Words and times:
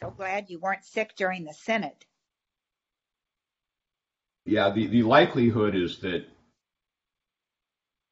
So 0.00 0.10
glad 0.10 0.50
you 0.50 0.58
weren't 0.58 0.84
sick 0.84 1.14
during 1.16 1.44
the 1.44 1.52
synod. 1.52 1.92
Yeah, 4.44 4.70
the, 4.70 4.86
the 4.86 5.02
likelihood 5.02 5.74
is 5.74 6.00
that 6.00 6.26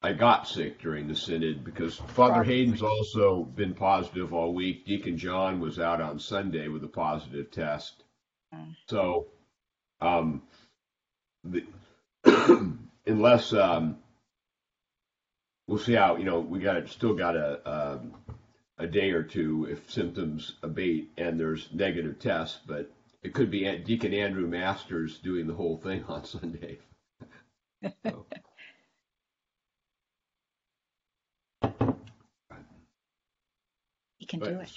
I 0.03 0.13
got 0.13 0.49
sick 0.49 0.81
during 0.81 1.07
the 1.07 1.15
synod 1.15 1.65
because 1.65 1.97
Father 1.97 2.35
Probably. 2.35 2.55
Hayden's 2.55 2.83
also 2.83 3.45
been 3.45 3.75
positive 3.75 4.33
all 4.33 4.53
week. 4.55 4.85
Deacon 4.87 5.17
John 5.17 5.61
was 5.61 5.79
out 5.79 6.01
on 6.01 6.19
Sunday 6.19 6.69
with 6.69 6.83
a 6.83 6.89
positive 6.89 7.51
test. 7.51 8.03
Mm. 8.55 8.75
So, 8.89 9.29
um, 10.01 10.43
the, 11.45 11.65
unless 13.07 13.53
um, 13.53 13.99
we'll 15.69 15.79
see 15.79 15.95
how 15.95 16.17
you 16.17 16.25
know 16.25 16.41
we 16.41 16.59
got 16.59 16.89
still 16.89 17.15
got 17.15 17.37
a 17.37 17.61
um, 17.71 18.15
a 18.83 18.87
day 18.87 19.13
or 19.13 19.23
two 19.23 19.67
if 19.71 19.89
symptoms 19.91 20.55
abate 20.63 21.13
and 21.17 21.39
there's 21.39 21.69
negative 21.73 22.19
tests, 22.19 22.59
but 22.67 22.91
it 23.23 23.33
could 23.33 23.51
be 23.51 23.79
Deacon 23.79 24.13
Andrew 24.13 24.49
Masters 24.49 25.19
doing 25.19 25.47
the 25.47 25.55
whole 25.55 25.77
thing 25.77 26.03
on 26.09 26.25
Sunday. 26.25 26.79
So, 28.05 28.27
You 34.19 34.27
can 34.27 34.41
but 34.41 34.51
do 34.51 34.61
it. 34.61 34.71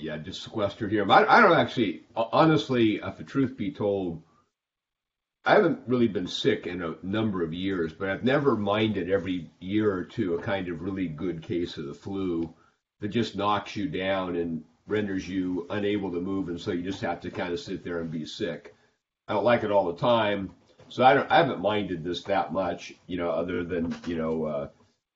yeah, 0.00 0.18
just 0.18 0.42
sequestered 0.42 0.90
here. 0.90 1.10
I, 1.10 1.24
I 1.24 1.40
don't 1.40 1.58
actually, 1.58 2.04
honestly, 2.14 3.00
if 3.02 3.16
the 3.16 3.24
truth 3.24 3.56
be 3.56 3.72
told, 3.72 4.22
I 5.44 5.54
haven't 5.54 5.80
really 5.86 6.08
been 6.08 6.26
sick 6.26 6.66
in 6.66 6.82
a 6.82 6.96
number 7.02 7.42
of 7.42 7.52
years, 7.52 7.92
but 7.92 8.08
I've 8.08 8.24
never 8.24 8.56
minded 8.56 9.10
every 9.10 9.50
year 9.60 9.92
or 9.92 10.04
two 10.04 10.34
a 10.34 10.42
kind 10.42 10.68
of 10.68 10.80
really 10.82 11.08
good 11.08 11.42
case 11.42 11.76
of 11.76 11.86
the 11.86 11.94
flu 11.94 12.54
that 13.04 13.10
just 13.10 13.36
knocks 13.36 13.76
you 13.76 13.86
down 13.86 14.34
and 14.34 14.64
renders 14.86 15.28
you 15.28 15.66
unable 15.68 16.10
to 16.10 16.22
move, 16.22 16.48
and 16.48 16.58
so 16.58 16.72
you 16.72 16.82
just 16.82 17.02
have 17.02 17.20
to 17.20 17.30
kind 17.30 17.52
of 17.52 17.60
sit 17.60 17.84
there 17.84 18.00
and 18.00 18.10
be 18.10 18.24
sick. 18.24 18.74
I 19.28 19.34
don't 19.34 19.44
like 19.44 19.62
it 19.62 19.70
all 19.70 19.92
the 19.92 20.00
time, 20.00 20.54
so 20.88 21.04
I 21.04 21.12
don't. 21.12 21.30
I 21.30 21.36
haven't 21.36 21.60
minded 21.60 22.02
this 22.02 22.22
that 22.22 22.54
much, 22.54 22.94
you 23.06 23.18
know, 23.18 23.28
other 23.28 23.62
than 23.62 23.94
you 24.06 24.16
know 24.16 24.44
uh, 24.46 24.68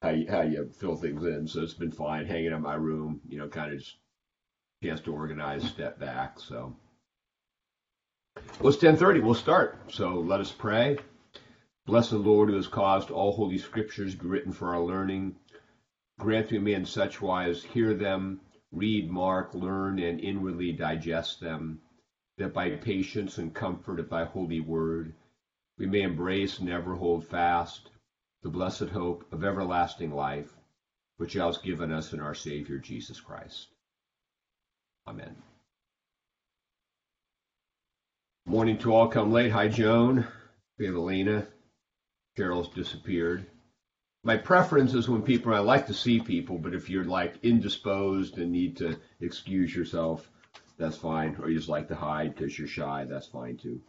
how 0.03 0.11
you, 0.11 0.31
how 0.31 0.43
you 0.43 0.71
fill 0.79 0.97
things 0.97 1.25
in. 1.25 1.49
So 1.49 1.63
it's 1.63 1.73
been 1.73 1.91
fine 1.91 2.27
hanging 2.27 2.53
in 2.53 2.61
my 2.61 2.75
room, 2.75 3.23
you 3.27 3.39
know, 3.39 3.49
kind 3.49 3.73
of 3.73 3.79
just 3.79 3.97
chance 4.85 5.01
to 5.01 5.15
organize, 5.15 5.65
step 5.65 5.99
back. 5.99 6.39
So. 6.41 6.77
Well, 8.61 8.71
it's 8.71 8.83
10:30. 8.83 9.23
We'll 9.23 9.33
start. 9.33 9.79
So 9.91 10.11
let 10.21 10.41
us 10.41 10.53
pray. 10.53 10.99
Bless 11.87 12.11
the 12.11 12.19
Lord 12.19 12.51
who 12.51 12.57
has 12.57 12.69
caused 12.69 13.11
all 13.11 13.33
holy 13.33 13.57
scriptures 13.57 14.15
to 14.15 14.21
be 14.21 14.29
written 14.29 14.53
for 14.53 14.75
our 14.75 14.83
learning. 14.83 15.37
Grant 16.19 16.51
we 16.51 16.59
may 16.59 16.75
in 16.75 16.85
such 16.85 17.23
wise 17.23 17.63
hear 17.63 17.95
them, 17.95 18.41
read, 18.73 19.09
mark, 19.09 19.55
learn, 19.55 20.01
and 20.01 20.21
inwardly 20.21 20.73
digest 20.73 21.41
them, 21.41 21.81
that 22.39 22.53
by 22.53 22.71
patience 22.71 23.39
and 23.39 23.55
comfort 23.55 24.01
of 24.01 24.11
thy 24.11 24.25
holy 24.25 24.61
word 24.61 25.15
we 25.79 25.87
may 25.87 26.03
embrace 26.03 26.59
and 26.59 26.69
ever 26.69 26.97
hold 26.97 27.25
fast 27.25 27.91
the 28.43 28.49
blessed 28.49 28.89
hope 28.89 29.33
of 29.33 29.45
everlasting 29.45 30.11
life, 30.11 30.53
which 31.19 31.35
thou 31.35 31.47
hast 31.47 31.63
given 31.63 31.93
us 31.93 32.13
in 32.13 32.21
our 32.21 32.35
Savior 32.35 32.79
Jesus 32.79 33.21
Christ. 33.21 33.69
Amen. 35.07 35.37
Morning 38.45 38.79
to 38.79 38.93
all 38.93 39.09
come 39.09 39.31
late. 39.31 39.53
Hi, 39.53 39.69
Joan. 39.69 40.27
We 40.79 40.87
have 40.87 40.95
Elena. 40.95 41.47
Carol's 42.37 42.69
disappeared. 42.69 43.47
My 44.25 44.37
preference 44.37 44.95
is 44.95 45.09
when 45.09 45.23
people, 45.23 45.55
I 45.55 45.59
like 45.59 45.87
to 45.87 45.95
see 45.95 46.21
people, 46.21 46.59
but 46.59 46.75
if 46.75 46.91
you're 46.91 47.05
like 47.05 47.37
indisposed 47.43 48.39
and 48.39 48.51
need 48.51 48.77
to 48.79 48.97
excuse 49.21 49.75
yourself, 49.75 50.29
that's 50.77 50.97
fine. 50.97 51.37
Or 51.41 51.49
you 51.49 51.57
just 51.57 51.69
like 51.69 51.89
to 51.89 51.95
hide 51.95 52.35
because 52.35 52.59
you're 52.59 52.69
shy, 52.69 53.07
that's 53.09 53.27
fine 53.27 53.57
too. 53.57 53.81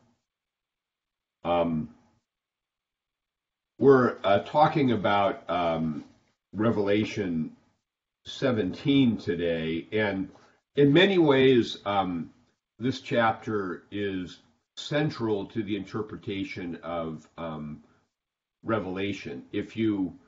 Um, 1.44 1.90
we're 3.80 4.18
uh, 4.24 4.40
talking 4.40 4.92
about 4.92 5.50
um, 5.50 6.04
Revelation 6.54 7.56
17 8.26 9.18
today, 9.18 9.88
and 9.92 10.30
in 10.76 10.94
many 10.94 11.18
ways, 11.18 11.78
um, 11.86 12.30
this 12.78 13.02
chapter 13.02 13.84
is 13.92 14.40
central 14.76 15.46
to 15.46 15.64
the 15.64 15.76
interpretation 15.76 16.76
of 16.84 17.28
um, 17.38 17.84
Revelation. 18.64 19.44
If 19.52 19.78
you 19.78 20.20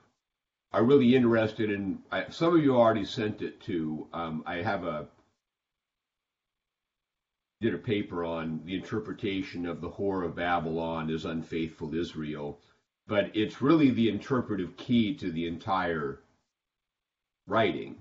are 0.73 0.83
really 0.83 1.15
interested 1.15 1.69
in, 1.69 1.99
I, 2.11 2.29
some 2.29 2.55
of 2.55 2.63
you 2.63 2.75
already 2.75 3.05
sent 3.05 3.41
it 3.41 3.61
to. 3.61 4.07
Um, 4.13 4.43
I 4.45 4.61
have 4.61 4.83
a 4.85 5.07
did 7.61 7.73
a 7.75 7.77
paper 7.77 8.23
on 8.23 8.61
the 8.65 8.75
interpretation 8.75 9.67
of 9.67 9.81
the 9.81 9.89
whore 9.89 10.25
of 10.25 10.35
Babylon 10.35 11.11
as 11.11 11.25
unfaithful 11.25 11.93
Israel, 11.93 12.59
but 13.07 13.29
it's 13.35 13.61
really 13.61 13.91
the 13.91 14.09
interpretive 14.09 14.75
key 14.77 15.13
to 15.15 15.31
the 15.31 15.45
entire 15.45 16.19
writing 17.45 17.95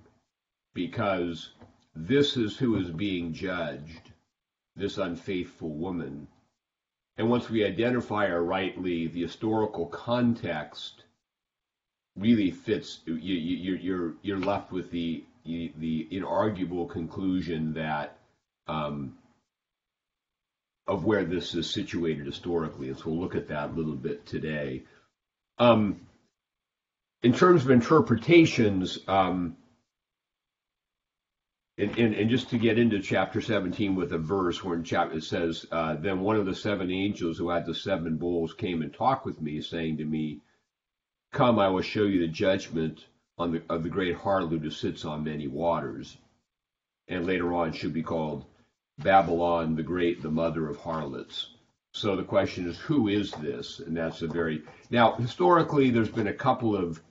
because 0.73 1.51
this 1.95 2.37
is 2.37 2.57
who 2.57 2.77
is 2.77 2.91
being 2.91 3.35
judged, 3.35 4.13
this 4.77 4.97
unfaithful 4.97 5.75
woman. 5.75 6.27
And 7.21 7.29
once 7.29 7.51
we 7.51 7.67
identify 7.67 8.29
her 8.29 8.43
rightly, 8.43 9.07
the 9.07 9.21
historical 9.21 9.85
context 9.85 11.05
really 12.17 12.51
fits. 12.51 13.01
You, 13.05 13.15
you, 13.15 13.75
you're 13.75 14.15
you're 14.23 14.39
left 14.39 14.73
with 14.73 14.91
the 14.91 15.23
the 15.45 16.09
inarguable 16.11 16.89
conclusion 16.89 17.75
that 17.75 18.17
um, 18.69 19.19
of 20.87 21.05
where 21.05 21.27
this 21.27 21.55
is 21.55 21.71
situated 21.71 22.25
historically, 22.25 22.89
and 22.89 22.99
so 22.99 23.11
we'll 23.11 23.21
look 23.21 23.35
at 23.35 23.49
that 23.49 23.69
a 23.69 23.73
little 23.75 23.97
bit 23.97 24.25
today. 24.25 24.85
Um, 25.59 26.01
in 27.23 27.35
terms 27.35 27.67
of 27.67 27.71
interpretations, 27.71 28.99
um, 29.07 29.59
and, 31.79 31.97
and, 31.99 32.15
and, 32.15 32.31
just 32.31 32.51
to 32.51 32.59
get 32.59 32.79
into 32.79 33.01
chapter 33.01 33.41
17 33.41 33.95
with 33.95 34.13
a 34.13 34.19
verse 34.19 34.63
where 34.63 34.77
in 34.77 34.85
chapter 34.85 35.17
it 35.17 35.25
says, 35.25 35.65
uh, 35.73 35.95
Then 35.95 36.21
one 36.21 36.37
of 36.37 36.47
the 36.47 36.55
seven 36.55 36.91
angels 36.91 37.39
who 37.39 37.49
had 37.49 37.65
the 37.65 37.75
seven 37.75 38.17
bowls 38.17 38.53
came 38.53 38.83
and 38.83 38.93
talked 38.93 39.25
with 39.25 39.41
me, 39.41 39.61
saying 39.63 39.97
to 39.99 40.05
me, 40.05 40.41
Come, 41.33 41.59
I 41.59 41.69
will 41.69 41.83
show 41.83 42.05
you 42.05 42.21
the 42.21 42.33
judgment 42.33 43.07
on 43.39 43.53
the, 43.53 43.63
of 43.71 43.83
the 43.83 43.89
great 43.89 44.17
harlot 44.17 44.61
who 44.61 44.71
sits 44.71 45.05
on 45.05 45.25
many 45.25 45.47
waters. 45.47 46.17
And 47.09 47.27
later 47.27 47.55
on 47.55 47.73
should 47.73 47.95
be 47.95 48.03
called 48.03 48.45
Babylon 48.99 49.75
the 49.75 49.83
Great, 49.83 50.23
the 50.23 50.31
mother 50.31 50.69
of 50.69 50.77
harlots. 50.77 51.55
So 51.93 52.15
the 52.15 52.23
question 52.23 52.69
is, 52.69 52.79
who 52.79 53.09
is 53.09 53.33
this? 53.33 53.81
And 53.81 53.97
that's 53.97 54.23
a 54.23 54.29
very 54.29 54.63
now 54.91 55.15
historically, 55.15 55.91
there's 55.91 56.11
been 56.11 56.29
a 56.29 56.35
couple 56.35 56.77
of 56.77 57.03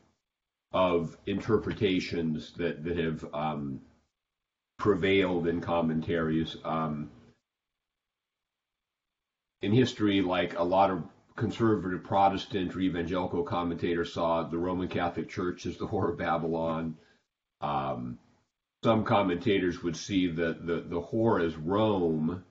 of 0.71 1.17
interpretations 1.25 2.53
that 2.53 2.83
that 2.83 2.97
have 2.97 3.25
um, 3.33 3.81
prevailed 4.79 5.47
in 5.47 5.61
commentaries. 5.61 6.57
Um, 6.63 7.11
in 9.61 9.73
history, 9.73 10.21
like 10.21 10.57
a 10.57 10.63
lot 10.63 10.89
of 10.89 11.03
conservative 11.35 12.03
Protestant 12.03 12.75
or 12.75 12.79
evangelical 12.79 13.43
commentators 13.43 14.13
saw 14.13 14.43
the 14.43 14.57
Roman 14.57 14.87
Catholic 14.87 15.29
Church 15.29 15.65
as 15.65 15.77
the 15.77 15.87
whore 15.87 16.09
of 16.09 16.17
Babylon. 16.17 16.95
Um, 17.61 18.17
some 18.83 19.03
commentators 19.03 19.83
would 19.83 19.97
see 19.97 20.27
the, 20.27 20.57
the, 20.61 20.85
the 20.87 21.01
whore 21.01 21.45
as 21.45 21.55
Rome, 21.57 22.43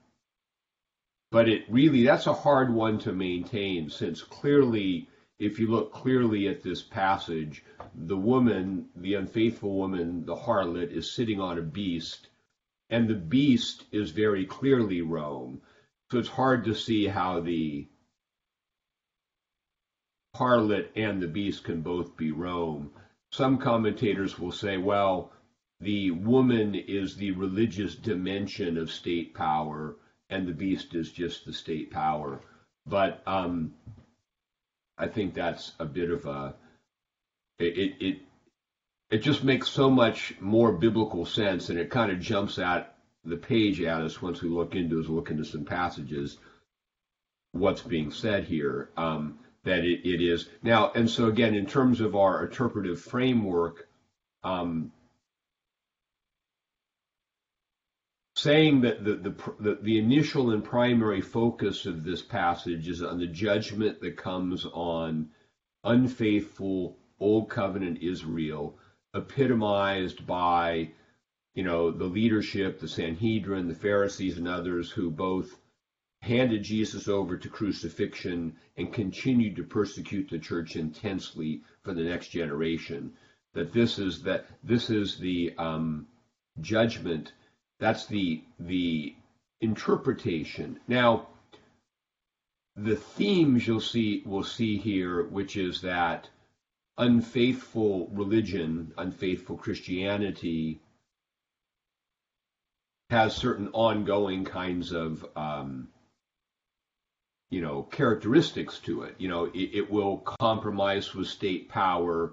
but 1.30 1.48
it 1.48 1.62
really, 1.70 2.04
that's 2.04 2.26
a 2.26 2.34
hard 2.34 2.72
one 2.72 2.98
to 3.00 3.12
maintain 3.12 3.88
since 3.88 4.22
clearly, 4.22 5.08
if 5.38 5.58
you 5.58 5.68
look 5.68 5.92
clearly 5.92 6.48
at 6.48 6.62
this 6.62 6.82
passage, 6.82 7.64
the 7.94 8.16
woman, 8.16 8.88
the 8.96 9.14
unfaithful 9.14 9.76
woman, 9.76 10.24
the 10.24 10.34
harlot, 10.34 10.90
is 10.90 11.10
sitting 11.10 11.40
on 11.40 11.58
a 11.58 11.62
beast, 11.62 12.28
and 12.90 13.08
the 13.08 13.14
beast 13.14 13.84
is 13.92 14.10
very 14.10 14.44
clearly 14.44 15.00
Rome. 15.00 15.60
So 16.10 16.18
it's 16.18 16.28
hard 16.28 16.64
to 16.64 16.74
see 16.74 17.06
how 17.06 17.40
the 17.40 17.86
harlot 20.34 20.88
and 20.96 21.22
the 21.22 21.28
beast 21.28 21.64
can 21.64 21.82
both 21.82 22.16
be 22.16 22.32
Rome. 22.32 22.90
Some 23.30 23.58
commentators 23.58 24.38
will 24.38 24.52
say, 24.52 24.76
well, 24.76 25.32
the 25.80 26.10
woman 26.10 26.74
is 26.74 27.16
the 27.16 27.30
religious 27.32 27.94
dimension 27.94 28.76
of 28.76 28.90
state 28.90 29.34
power, 29.34 29.96
and 30.30 30.46
the 30.46 30.52
beast 30.52 30.94
is 30.94 31.12
just 31.12 31.44
the 31.44 31.52
state 31.52 31.90
power. 31.90 32.40
But 32.86 33.22
um, 33.26 33.74
I 34.98 35.06
think 35.06 35.34
that's 35.34 35.72
a 35.78 35.84
bit 35.84 36.10
of 36.10 36.26
a 36.26 36.54
it 37.58 37.94
it 38.00 38.18
it 39.10 39.18
just 39.18 39.44
makes 39.44 39.68
so 39.68 39.90
much 39.90 40.34
more 40.40 40.72
biblical 40.72 41.24
sense, 41.24 41.70
and 41.70 41.78
it 41.78 41.90
kind 41.90 42.10
of 42.10 42.20
jumps 42.20 42.58
at 42.58 42.94
the 43.24 43.36
page 43.36 43.80
at 43.80 44.02
us 44.02 44.20
once 44.20 44.42
we 44.42 44.48
look 44.48 44.74
into 44.74 44.98
as 45.00 45.08
look 45.08 45.30
into 45.30 45.44
some 45.44 45.64
passages 45.64 46.38
what's 47.52 47.82
being 47.82 48.10
said 48.10 48.44
here. 48.44 48.90
Um, 48.96 49.38
that 49.64 49.84
it, 49.84 50.08
it 50.08 50.22
is 50.22 50.48
now, 50.62 50.92
and 50.94 51.10
so 51.10 51.26
again, 51.26 51.54
in 51.54 51.66
terms 51.66 52.00
of 52.00 52.14
our 52.14 52.44
interpretive 52.44 53.00
framework, 53.00 53.88
um, 54.44 54.90
saying 58.38 58.82
that 58.82 59.02
the, 59.02 59.16
the, 59.16 59.34
the, 59.58 59.78
the 59.82 59.98
initial 59.98 60.52
and 60.52 60.62
primary 60.62 61.20
focus 61.20 61.86
of 61.86 62.04
this 62.04 62.22
passage 62.22 62.88
is 62.88 63.02
on 63.02 63.18
the 63.18 63.26
judgment 63.26 64.00
that 64.00 64.16
comes 64.16 64.64
on 64.64 65.28
unfaithful 65.82 66.96
Old 67.18 67.50
Covenant 67.50 67.98
Israel, 68.00 68.78
epitomized 69.12 70.24
by, 70.24 70.92
you 71.54 71.64
know, 71.64 71.90
the 71.90 72.04
leadership, 72.04 72.78
the 72.78 72.86
Sanhedrin, 72.86 73.66
the 73.66 73.74
Pharisees, 73.74 74.38
and 74.38 74.46
others 74.46 74.88
who 74.88 75.10
both 75.10 75.58
handed 76.22 76.62
Jesus 76.62 77.08
over 77.08 77.36
to 77.36 77.48
crucifixion 77.48 78.54
and 78.76 78.92
continued 78.92 79.56
to 79.56 79.64
persecute 79.64 80.30
the 80.30 80.38
church 80.38 80.76
intensely 80.76 81.62
for 81.82 81.92
the 81.92 82.04
next 82.04 82.28
generation. 82.28 83.14
That 83.54 83.72
this 83.72 83.98
is 83.98 84.22
that 84.22 84.46
this 84.62 84.90
is 84.90 85.18
the 85.18 85.54
um, 85.58 86.06
judgment. 86.60 87.32
That's 87.78 88.06
the 88.06 88.42
the 88.58 89.14
interpretation. 89.60 90.80
Now, 90.88 91.28
the 92.76 92.96
themes 92.96 93.66
you'll 93.66 93.80
see 93.80 94.22
we'll 94.24 94.42
see 94.42 94.78
here, 94.78 95.24
which 95.24 95.56
is 95.56 95.80
that 95.82 96.28
unfaithful 96.96 98.08
religion, 98.12 98.92
unfaithful 98.98 99.56
Christianity, 99.56 100.80
has 103.10 103.34
certain 103.34 103.68
ongoing 103.72 104.44
kinds 104.44 104.92
of 104.92 105.24
um, 105.36 105.88
you 107.50 107.60
know 107.60 107.84
characteristics 107.84 108.78
to 108.80 109.02
it. 109.02 109.14
You 109.18 109.28
know, 109.28 109.44
it, 109.46 109.70
it 109.74 109.90
will 109.90 110.18
compromise 110.18 111.14
with 111.14 111.28
state 111.28 111.68
power 111.68 112.32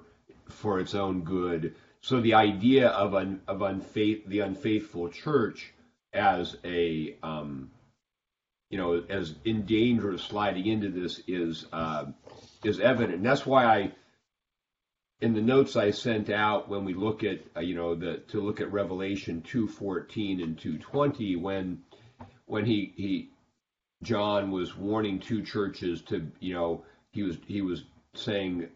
for 0.50 0.80
its 0.80 0.96
own 0.96 1.22
good. 1.22 1.76
So 2.06 2.22
the 2.22 2.36
idea 2.36 2.90
of 2.90 3.16
un, 3.16 3.42
of 3.48 3.64
unfaith 3.64 4.28
the 4.28 4.42
unfaithful 4.42 5.10
church 5.10 5.74
as 6.14 6.56
a 6.64 7.18
um, 7.24 7.72
you 8.70 8.78
know 8.78 9.04
as 9.10 9.34
in 9.44 9.66
danger 9.66 10.12
of 10.12 10.22
sliding 10.22 10.68
into 10.68 10.90
this 10.92 11.20
is 11.28 11.66
uh, 11.74 12.06
is 12.64 12.80
evident. 12.80 13.16
And 13.16 13.26
that's 13.26 13.48
why 13.48 13.66
I 13.66 13.92
in 15.20 15.34
the 15.34 15.42
notes 15.42 15.76
I 15.76 15.90
sent 15.90 16.30
out 16.30 16.70
when 16.70 16.86
we 16.86 16.94
look 16.94 17.24
at 17.24 17.40
uh, 17.58 17.62
you 17.62 17.74
know 17.74 17.96
the 17.96 18.18
to 18.28 18.40
look 18.40 18.62
at 18.62 18.72
Revelation 18.72 19.42
2:14 19.42 20.44
and 20.44 20.58
2:20 20.60 21.42
when 21.42 21.82
when 22.46 22.66
he 22.66 22.94
he 22.96 23.32
John 24.04 24.52
was 24.52 24.78
warning 24.78 25.20
two 25.20 25.42
churches 25.42 26.04
to 26.04 26.32
you 26.40 26.54
know 26.54 26.86
he 27.10 27.24
was 27.24 27.40
he 27.48 27.64
was 27.64 27.84
saying 28.14 28.70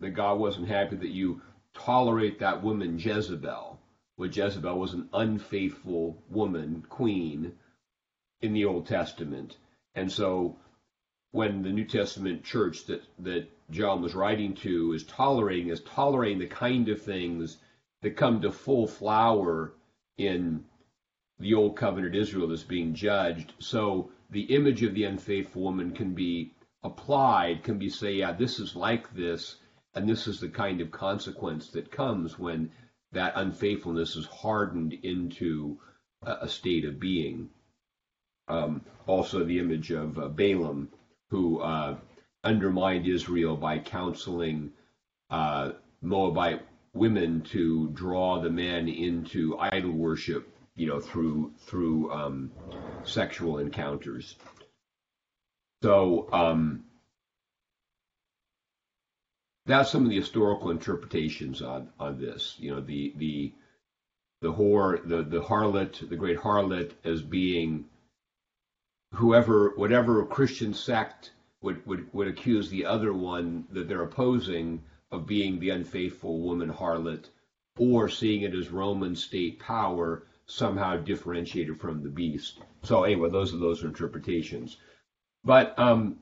that 0.00 0.10
God 0.10 0.38
wasn't 0.38 0.68
happy 0.68 0.96
that 0.96 1.08
you 1.08 1.40
tolerate 1.74 2.38
that 2.38 2.62
woman 2.62 2.98
Jezebel. 2.98 3.78
Well, 4.16 4.30
Jezebel 4.30 4.78
was 4.78 4.94
an 4.94 5.08
unfaithful 5.12 6.22
woman, 6.30 6.84
queen, 6.88 7.52
in 8.40 8.52
the 8.52 8.64
Old 8.64 8.86
Testament. 8.86 9.56
And 9.94 10.10
so 10.10 10.56
when 11.32 11.62
the 11.62 11.72
New 11.72 11.84
Testament 11.84 12.44
church 12.44 12.86
that, 12.86 13.02
that 13.20 13.48
John 13.70 14.02
was 14.02 14.14
writing 14.14 14.54
to 14.56 14.92
is 14.92 15.04
tolerating, 15.04 15.68
is 15.68 15.80
tolerating 15.80 16.38
the 16.38 16.46
kind 16.46 16.88
of 16.88 17.02
things 17.02 17.58
that 18.02 18.16
come 18.16 18.40
to 18.42 18.52
full 18.52 18.86
flower 18.86 19.72
in 20.16 20.64
the 21.40 21.54
Old 21.54 21.76
Covenant 21.76 22.14
Israel 22.14 22.46
that's 22.46 22.62
being 22.62 22.94
judged. 22.94 23.52
So 23.58 24.10
the 24.30 24.42
image 24.42 24.82
of 24.82 24.94
the 24.94 25.04
unfaithful 25.04 25.62
woman 25.62 25.92
can 25.92 26.14
be 26.14 26.52
applied, 26.84 27.64
can 27.64 27.78
be 27.78 27.88
say, 27.88 28.12
yeah, 28.12 28.32
this 28.32 28.60
is 28.60 28.76
like 28.76 29.12
this 29.14 29.56
and 29.94 30.08
this 30.08 30.26
is 30.26 30.40
the 30.40 30.48
kind 30.48 30.80
of 30.80 30.90
consequence 30.90 31.68
that 31.70 31.90
comes 31.90 32.38
when 32.38 32.70
that 33.12 33.34
unfaithfulness 33.36 34.16
is 34.16 34.26
hardened 34.26 34.92
into 34.92 35.78
a, 36.22 36.48
state 36.48 36.84
of 36.84 36.98
being. 36.98 37.48
Um, 38.48 38.82
also, 39.06 39.44
the 39.44 39.58
image 39.58 39.90
of 39.92 40.18
uh, 40.18 40.28
Balaam, 40.28 40.88
who 41.30 41.60
uh, 41.60 41.96
undermined 42.42 43.06
Israel 43.06 43.56
by 43.56 43.78
counseling 43.78 44.72
uh, 45.30 45.72
Moabite 46.02 46.62
women 46.92 47.42
to 47.42 47.88
draw 47.90 48.40
the 48.40 48.50
men 48.50 48.88
into 48.88 49.58
idol 49.58 49.92
worship, 49.92 50.48
you 50.74 50.86
know, 50.86 51.00
through 51.00 51.52
through 51.66 52.12
um, 52.12 52.50
sexual 53.04 53.58
encounters. 53.58 54.36
So 55.82 56.28
um, 56.32 56.84
that's 59.66 59.90
some 59.90 60.04
of 60.04 60.10
the 60.10 60.20
historical 60.20 60.70
interpretations 60.70 61.62
on 61.62 61.88
on 61.98 62.20
this. 62.20 62.56
You 62.58 62.74
know, 62.74 62.80
the 62.80 63.14
the 63.16 63.52
the 64.42 64.52
whore, 64.52 65.06
the 65.08 65.22
the 65.22 65.40
harlot, 65.40 66.08
the 66.08 66.16
great 66.16 66.38
harlot, 66.38 66.92
as 67.04 67.22
being 67.22 67.86
whoever, 69.14 69.72
whatever 69.76 70.24
Christian 70.26 70.74
sect 70.74 71.32
would 71.62 71.84
would 71.86 72.12
would 72.12 72.28
accuse 72.28 72.68
the 72.68 72.84
other 72.84 73.12
one 73.12 73.64
that 73.70 73.88
they're 73.88 74.02
opposing 74.02 74.82
of 75.10 75.26
being 75.26 75.58
the 75.58 75.70
unfaithful 75.70 76.40
woman 76.40 76.70
harlot, 76.70 77.30
or 77.78 78.08
seeing 78.08 78.42
it 78.42 78.54
as 78.54 78.70
Roman 78.70 79.16
state 79.16 79.58
power 79.60 80.26
somehow 80.46 80.96
differentiated 80.96 81.80
from 81.80 82.02
the 82.02 82.10
beast. 82.10 82.60
So 82.82 83.04
anyway, 83.04 83.30
those 83.30 83.54
are 83.54 83.58
those 83.58 83.82
interpretations. 83.82 84.76
But 85.42 85.78
um, 85.78 86.18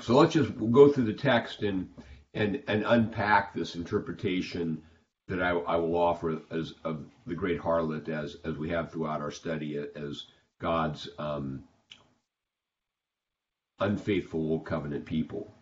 so 0.00 0.16
let's 0.16 0.32
just 0.32 0.52
go 0.72 0.90
through 0.90 1.04
the 1.04 1.12
text 1.12 1.62
and 1.62 1.88
and 2.36 2.62
and 2.68 2.84
unpack 2.86 3.54
this 3.54 3.74
interpretation 3.74 4.82
that 5.28 5.42
I, 5.42 5.50
I 5.50 5.76
will 5.76 5.96
offer 5.96 6.40
as 6.50 6.74
of 6.84 7.04
the 7.26 7.34
great 7.34 7.60
harlot 7.60 8.08
as 8.08 8.36
as 8.44 8.56
we 8.56 8.68
have 8.70 8.92
throughout 8.92 9.22
our 9.22 9.30
study 9.30 9.82
as 9.96 10.26
God's 10.60 11.08
um, 11.18 11.64
unfaithful 13.80 14.40
old 14.40 14.66
covenant 14.66 15.06
people. 15.06 15.52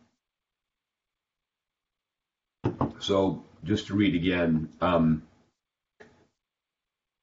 So 2.98 3.44
just 3.64 3.86
to 3.86 3.94
read 3.94 4.14
again. 4.14 4.68
Um, 4.80 5.22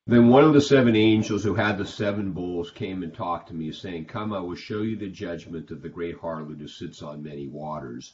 then 0.08 0.30
one 0.30 0.44
of 0.44 0.54
the 0.54 0.62
seven 0.62 0.96
angels 0.96 1.44
who 1.44 1.54
had 1.54 1.78
the 1.78 1.86
seven 1.86 2.32
bowls 2.32 2.72
came 2.72 3.04
and 3.04 3.14
talked 3.14 3.50
to 3.50 3.54
me, 3.54 3.72
saying, 3.72 4.06
Come, 4.06 4.34
I 4.34 4.40
will 4.40 4.56
show 4.56 4.82
you 4.82 4.98
the 4.98 5.08
judgment 5.08 5.72
of 5.72 5.82
the 5.82 5.90
great 5.90 6.20
harlot 6.20 6.60
who 6.60 6.68
sits 6.68 7.02
on 7.02 7.24
many 7.24 7.48
waters 7.48 8.14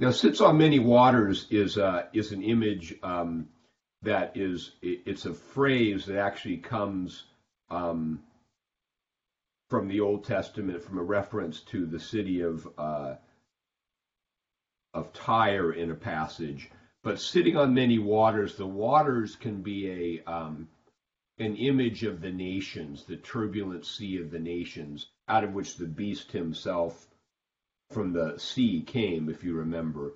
now, 0.00 0.12
sits 0.12 0.40
on 0.40 0.58
many 0.58 0.78
waters 0.78 1.46
is 1.50 1.76
uh, 1.76 2.04
is 2.12 2.30
an 2.30 2.42
image 2.42 2.94
um, 3.02 3.48
that 4.02 4.36
is 4.36 4.72
it's 4.80 5.26
a 5.26 5.34
phrase 5.34 6.06
that 6.06 6.18
actually 6.18 6.58
comes 6.58 7.24
um, 7.68 8.20
from 9.68 9.88
the 9.88 10.00
Old 10.00 10.24
Testament, 10.24 10.84
from 10.84 10.98
a 10.98 11.02
reference 11.02 11.60
to 11.62 11.84
the 11.84 11.98
city 11.98 12.42
of 12.42 12.68
uh, 12.78 13.16
of 14.94 15.12
Tyre 15.12 15.72
in 15.72 15.90
a 15.90 15.96
passage. 15.96 16.70
But 17.02 17.20
sitting 17.20 17.56
on 17.56 17.74
many 17.74 17.98
waters, 17.98 18.54
the 18.54 18.66
waters 18.66 19.34
can 19.34 19.62
be 19.62 20.22
a 20.26 20.30
um, 20.30 20.68
an 21.38 21.56
image 21.56 22.04
of 22.04 22.20
the 22.20 22.32
nations, 22.32 23.04
the 23.04 23.16
turbulent 23.16 23.84
sea 23.84 24.18
of 24.18 24.30
the 24.30 24.38
nations, 24.38 25.08
out 25.26 25.42
of 25.42 25.54
which 25.54 25.76
the 25.76 25.86
beast 25.86 26.30
himself 26.30 27.07
from 27.90 28.12
the 28.12 28.38
sea 28.38 28.82
came, 28.82 29.28
if 29.28 29.42
you 29.42 29.54
remember. 29.54 30.14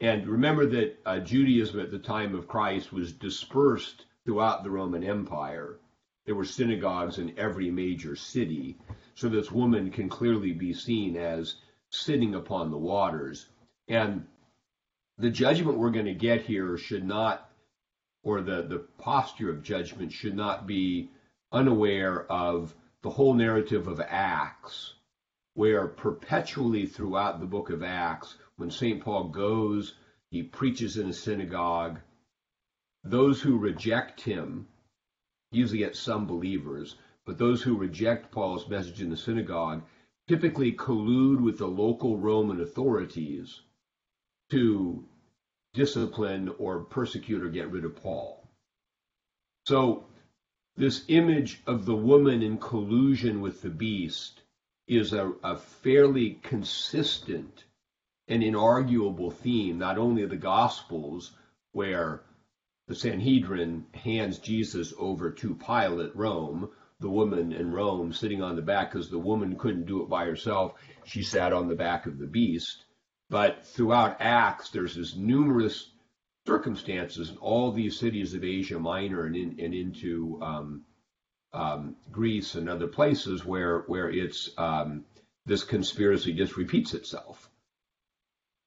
And 0.00 0.26
remember 0.26 0.66
that 0.66 0.98
uh, 1.06 1.20
Judaism 1.20 1.78
at 1.78 1.90
the 1.90 1.98
time 1.98 2.34
of 2.34 2.48
Christ 2.48 2.92
was 2.92 3.12
dispersed 3.12 4.06
throughout 4.24 4.64
the 4.64 4.70
Roman 4.70 5.04
Empire. 5.04 5.78
There 6.26 6.34
were 6.34 6.44
synagogues 6.44 7.18
in 7.18 7.38
every 7.38 7.70
major 7.70 8.16
city. 8.16 8.78
So 9.14 9.28
this 9.28 9.52
woman 9.52 9.90
can 9.90 10.08
clearly 10.08 10.52
be 10.52 10.72
seen 10.72 11.16
as 11.16 11.56
sitting 11.90 12.34
upon 12.34 12.70
the 12.70 12.78
waters. 12.78 13.46
And 13.88 14.26
the 15.18 15.30
judgment 15.30 15.78
we're 15.78 15.90
going 15.90 16.06
to 16.06 16.14
get 16.14 16.42
here 16.42 16.76
should 16.76 17.04
not, 17.04 17.48
or 18.24 18.40
the, 18.40 18.62
the 18.62 18.86
posture 18.98 19.50
of 19.50 19.62
judgment 19.62 20.10
should 20.12 20.34
not 20.34 20.66
be 20.66 21.10
unaware 21.52 22.24
of 22.30 22.74
the 23.02 23.10
whole 23.10 23.34
narrative 23.34 23.86
of 23.86 24.00
Acts 24.00 24.94
where 25.54 25.86
perpetually 25.86 26.86
throughout 26.86 27.40
the 27.40 27.46
book 27.46 27.70
of 27.70 27.82
Acts, 27.82 28.36
when 28.56 28.70
St. 28.70 29.02
Paul 29.02 29.28
goes, 29.28 29.94
he 30.30 30.42
preaches 30.42 30.96
in 30.96 31.08
a 31.08 31.12
synagogue, 31.12 32.00
those 33.04 33.42
who 33.42 33.58
reject 33.58 34.20
him, 34.20 34.68
usually 35.50 35.80
get 35.80 35.96
some 35.96 36.26
believers, 36.26 36.96
but 37.26 37.38
those 37.38 37.62
who 37.62 37.76
reject 37.76 38.32
Paul's 38.32 38.68
message 38.68 39.02
in 39.02 39.10
the 39.10 39.16
synagogue 39.16 39.82
typically 40.28 40.72
collude 40.72 41.40
with 41.40 41.58
the 41.58 41.66
local 41.66 42.16
Roman 42.16 42.60
authorities 42.60 43.60
to 44.50 45.04
discipline 45.74 46.50
or 46.58 46.84
persecute 46.84 47.42
or 47.42 47.48
get 47.48 47.70
rid 47.70 47.84
of 47.84 47.96
Paul. 47.96 48.46
So, 49.66 50.06
this 50.76 51.04
image 51.08 51.62
of 51.66 51.84
the 51.84 51.96
woman 51.96 52.42
in 52.42 52.58
collusion 52.58 53.40
with 53.40 53.62
the 53.62 53.70
beast 53.70 54.41
is 54.86 55.12
a, 55.12 55.32
a 55.42 55.56
fairly 55.56 56.38
consistent 56.42 57.64
and 58.28 58.42
inarguable 58.42 59.32
theme, 59.32 59.78
not 59.78 59.98
only 59.98 60.22
of 60.22 60.30
the 60.30 60.36
Gospels, 60.36 61.32
where 61.72 62.22
the 62.88 62.94
Sanhedrin 62.94 63.86
hands 63.94 64.38
Jesus 64.38 64.92
over 64.98 65.30
to 65.30 65.54
Pilate, 65.54 66.14
Rome, 66.16 66.70
the 67.00 67.10
woman 67.10 67.52
in 67.52 67.72
Rome 67.72 68.12
sitting 68.12 68.42
on 68.42 68.56
the 68.56 68.62
back 68.62 68.92
because 68.92 69.10
the 69.10 69.18
woman 69.18 69.56
couldn't 69.56 69.86
do 69.86 70.02
it 70.02 70.08
by 70.08 70.24
herself. 70.24 70.74
She 71.04 71.22
sat 71.22 71.52
on 71.52 71.68
the 71.68 71.74
back 71.74 72.06
of 72.06 72.18
the 72.18 72.26
beast. 72.26 72.84
But 73.28 73.64
throughout 73.66 74.16
Acts, 74.20 74.70
there's 74.70 74.94
this 74.94 75.16
numerous 75.16 75.90
circumstances 76.46 77.30
in 77.30 77.36
all 77.38 77.72
these 77.72 77.98
cities 77.98 78.34
of 78.34 78.44
Asia 78.44 78.78
Minor 78.78 79.24
and, 79.24 79.36
in, 79.36 79.58
and 79.58 79.74
into 79.74 80.38
um, 80.42 80.84
um, 81.52 81.96
Greece 82.10 82.54
and 82.54 82.68
other 82.68 82.86
places 82.86 83.44
where 83.44 83.80
where 83.80 84.10
it's 84.10 84.50
um, 84.58 85.04
this 85.46 85.64
conspiracy 85.64 86.32
just 86.32 86.56
repeats 86.56 86.94
itself, 86.94 87.50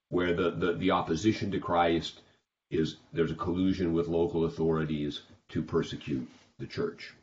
where 0.10 0.34
the, 0.34 0.52
the, 0.52 0.74
the 0.74 0.92
opposition 0.92 1.52
to 1.52 1.60
Christ 1.60 2.22
is 2.70 2.98
there's 3.14 3.32
a 3.32 3.36
collusion 3.36 3.94
with 3.94 4.08
local 4.08 4.46
authorities 4.46 5.22
to 5.50 5.62
persecute 5.62 6.28
the 6.60 6.68
church. 6.68 7.14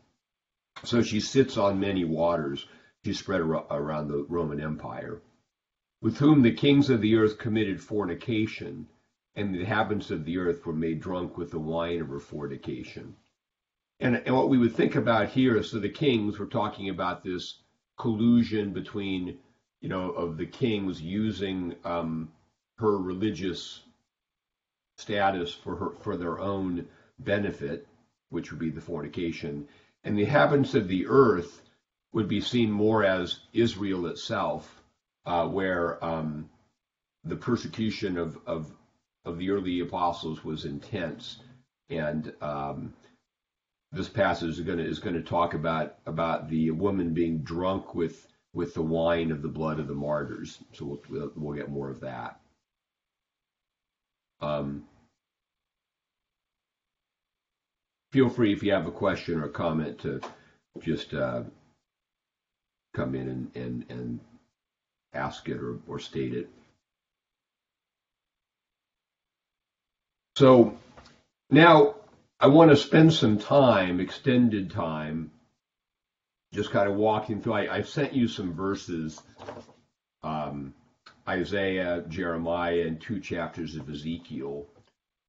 So 0.85 1.03
she 1.03 1.21
sits 1.21 1.57
on 1.57 1.79
many 1.81 2.05
waters. 2.05 2.67
She's 3.05 3.19
spread 3.19 3.41
around 3.41 4.09
the 4.09 4.25
Roman 4.29 4.61
Empire, 4.61 5.21
with 6.01 6.19
whom 6.19 6.43
the 6.43 6.53
kings 6.53 6.89
of 6.89 7.01
the 7.01 7.17
earth 7.17 7.39
committed 7.39 7.81
fornication, 7.81 8.87
and 9.35 9.55
the 9.55 9.61
inhabitants 9.61 10.11
of 10.11 10.25
the 10.25 10.39
earth 10.39 10.65
were 10.65 10.73
made 10.73 11.01
drunk 11.01 11.37
with 11.37 11.51
the 11.51 11.59
wine 11.59 12.01
of 12.01 12.09
her 12.09 12.21
fornication. 12.21 13.17
And, 14.03 14.17
and 14.27 14.35
what 14.35 14.49
we 14.49 14.59
would 14.59 14.75
think 14.75 14.97
about 14.97 15.29
here 15.29 15.57
is 15.57 15.71
so 15.71 15.79
the 15.79 15.89
kings 15.89 16.37
were 16.37 16.47
talking 16.47 16.89
about 16.89 17.23
this 17.23 17.61
collusion 17.97 18.73
between, 18.73 19.39
you 19.81 19.89
know, 19.89 20.11
of 20.11 20.37
the 20.37 20.47
kings 20.47 21.01
using 21.01 21.77
um, 21.85 22.33
her 22.79 22.99
religious 22.99 23.81
status 24.99 25.55
for 25.55 25.77
her 25.77 25.91
for 26.01 26.17
their 26.17 26.41
own 26.41 26.89
benefit, 27.21 27.87
which 28.31 28.51
would 28.51 28.59
be 28.59 28.71
the 28.71 28.81
fornication, 28.81 29.69
and 30.03 30.19
the 30.19 30.23
inhabitants 30.23 30.75
of 30.75 30.89
the 30.89 31.07
earth 31.07 31.63
would 32.13 32.27
be 32.27 32.41
seen 32.41 32.73
more 32.73 33.05
as 33.05 33.39
Israel 33.53 34.07
itself, 34.07 34.83
uh, 35.27 35.47
where 35.47 36.05
um, 36.05 36.51
the 37.23 37.37
persecution 37.37 38.19
of, 38.19 38.37
of 38.47 38.75
of 39.25 39.39
the 39.39 39.51
early 39.51 39.79
apostles 39.79 40.45
was 40.45 40.65
intense, 40.65 41.39
and 41.89 42.35
um, 42.41 42.93
this 43.93 44.09
passage 44.09 44.49
is 44.51 44.61
going 44.61 44.79
to 44.79 44.85
is 44.85 44.99
going 44.99 45.15
to 45.15 45.23
talk 45.23 45.55
about 45.55 45.97
about 46.07 46.49
the 46.49 46.71
woman 46.71 47.13
being 47.13 47.43
drunk 47.43 47.95
with 47.95 48.27
with 48.55 48.75
the 48.75 48.83
wine 48.83 49.31
of 49.31 49.43
the 49.43 49.49
blood 49.49 49.79
of 49.79 49.89
the 49.89 49.95
martyrs. 49.95 50.59
So 50.73 50.99
we'll 51.09 51.33
we'll, 51.37 51.55
get 51.55 51.71
more 51.71 51.91
of 51.91 52.01
that. 52.01 52.41
Um, 54.41 54.85
feel 58.13 58.29
free 58.29 58.53
if 58.53 58.63
you 58.63 58.73
have 58.73 58.87
a 58.87 58.91
question 58.91 59.41
or 59.41 59.45
a 59.45 59.51
comment 59.51 59.99
to 60.01 60.21
just 60.81 61.15
uh, 61.15 61.43
come 62.95 63.15
in 63.15 63.29
and, 63.29 63.57
and, 63.57 63.85
and 63.89 64.21
ask 65.15 65.49
it 65.49 65.59
or, 65.59 65.79
or 65.87 65.99
state 65.99 66.35
it. 66.35 66.51
So 70.37 70.77
now 71.51 71.95
I 72.43 72.49
want 72.49 72.73
to 72.73 72.77
spend 72.77 73.13
some 73.13 73.39
time, 73.39 74.01
extended 74.01 74.73
time, 74.73 75.31
just 76.53 76.73
kind 76.73 76.91
of 76.91 76.97
walking 76.97 77.41
through. 77.41 77.53
I, 77.53 77.77
I 77.77 77.83
sent 77.83 78.15
you 78.15 78.27
some 78.27 78.53
verses, 78.53 79.23
um, 80.25 80.75
Isaiah, 81.29 82.03
Jeremiah, 82.09 82.81
and 82.81 83.01
two 83.01 83.21
chapters 83.21 83.77
of 83.77 83.89
Ezekiel, 83.89 84.67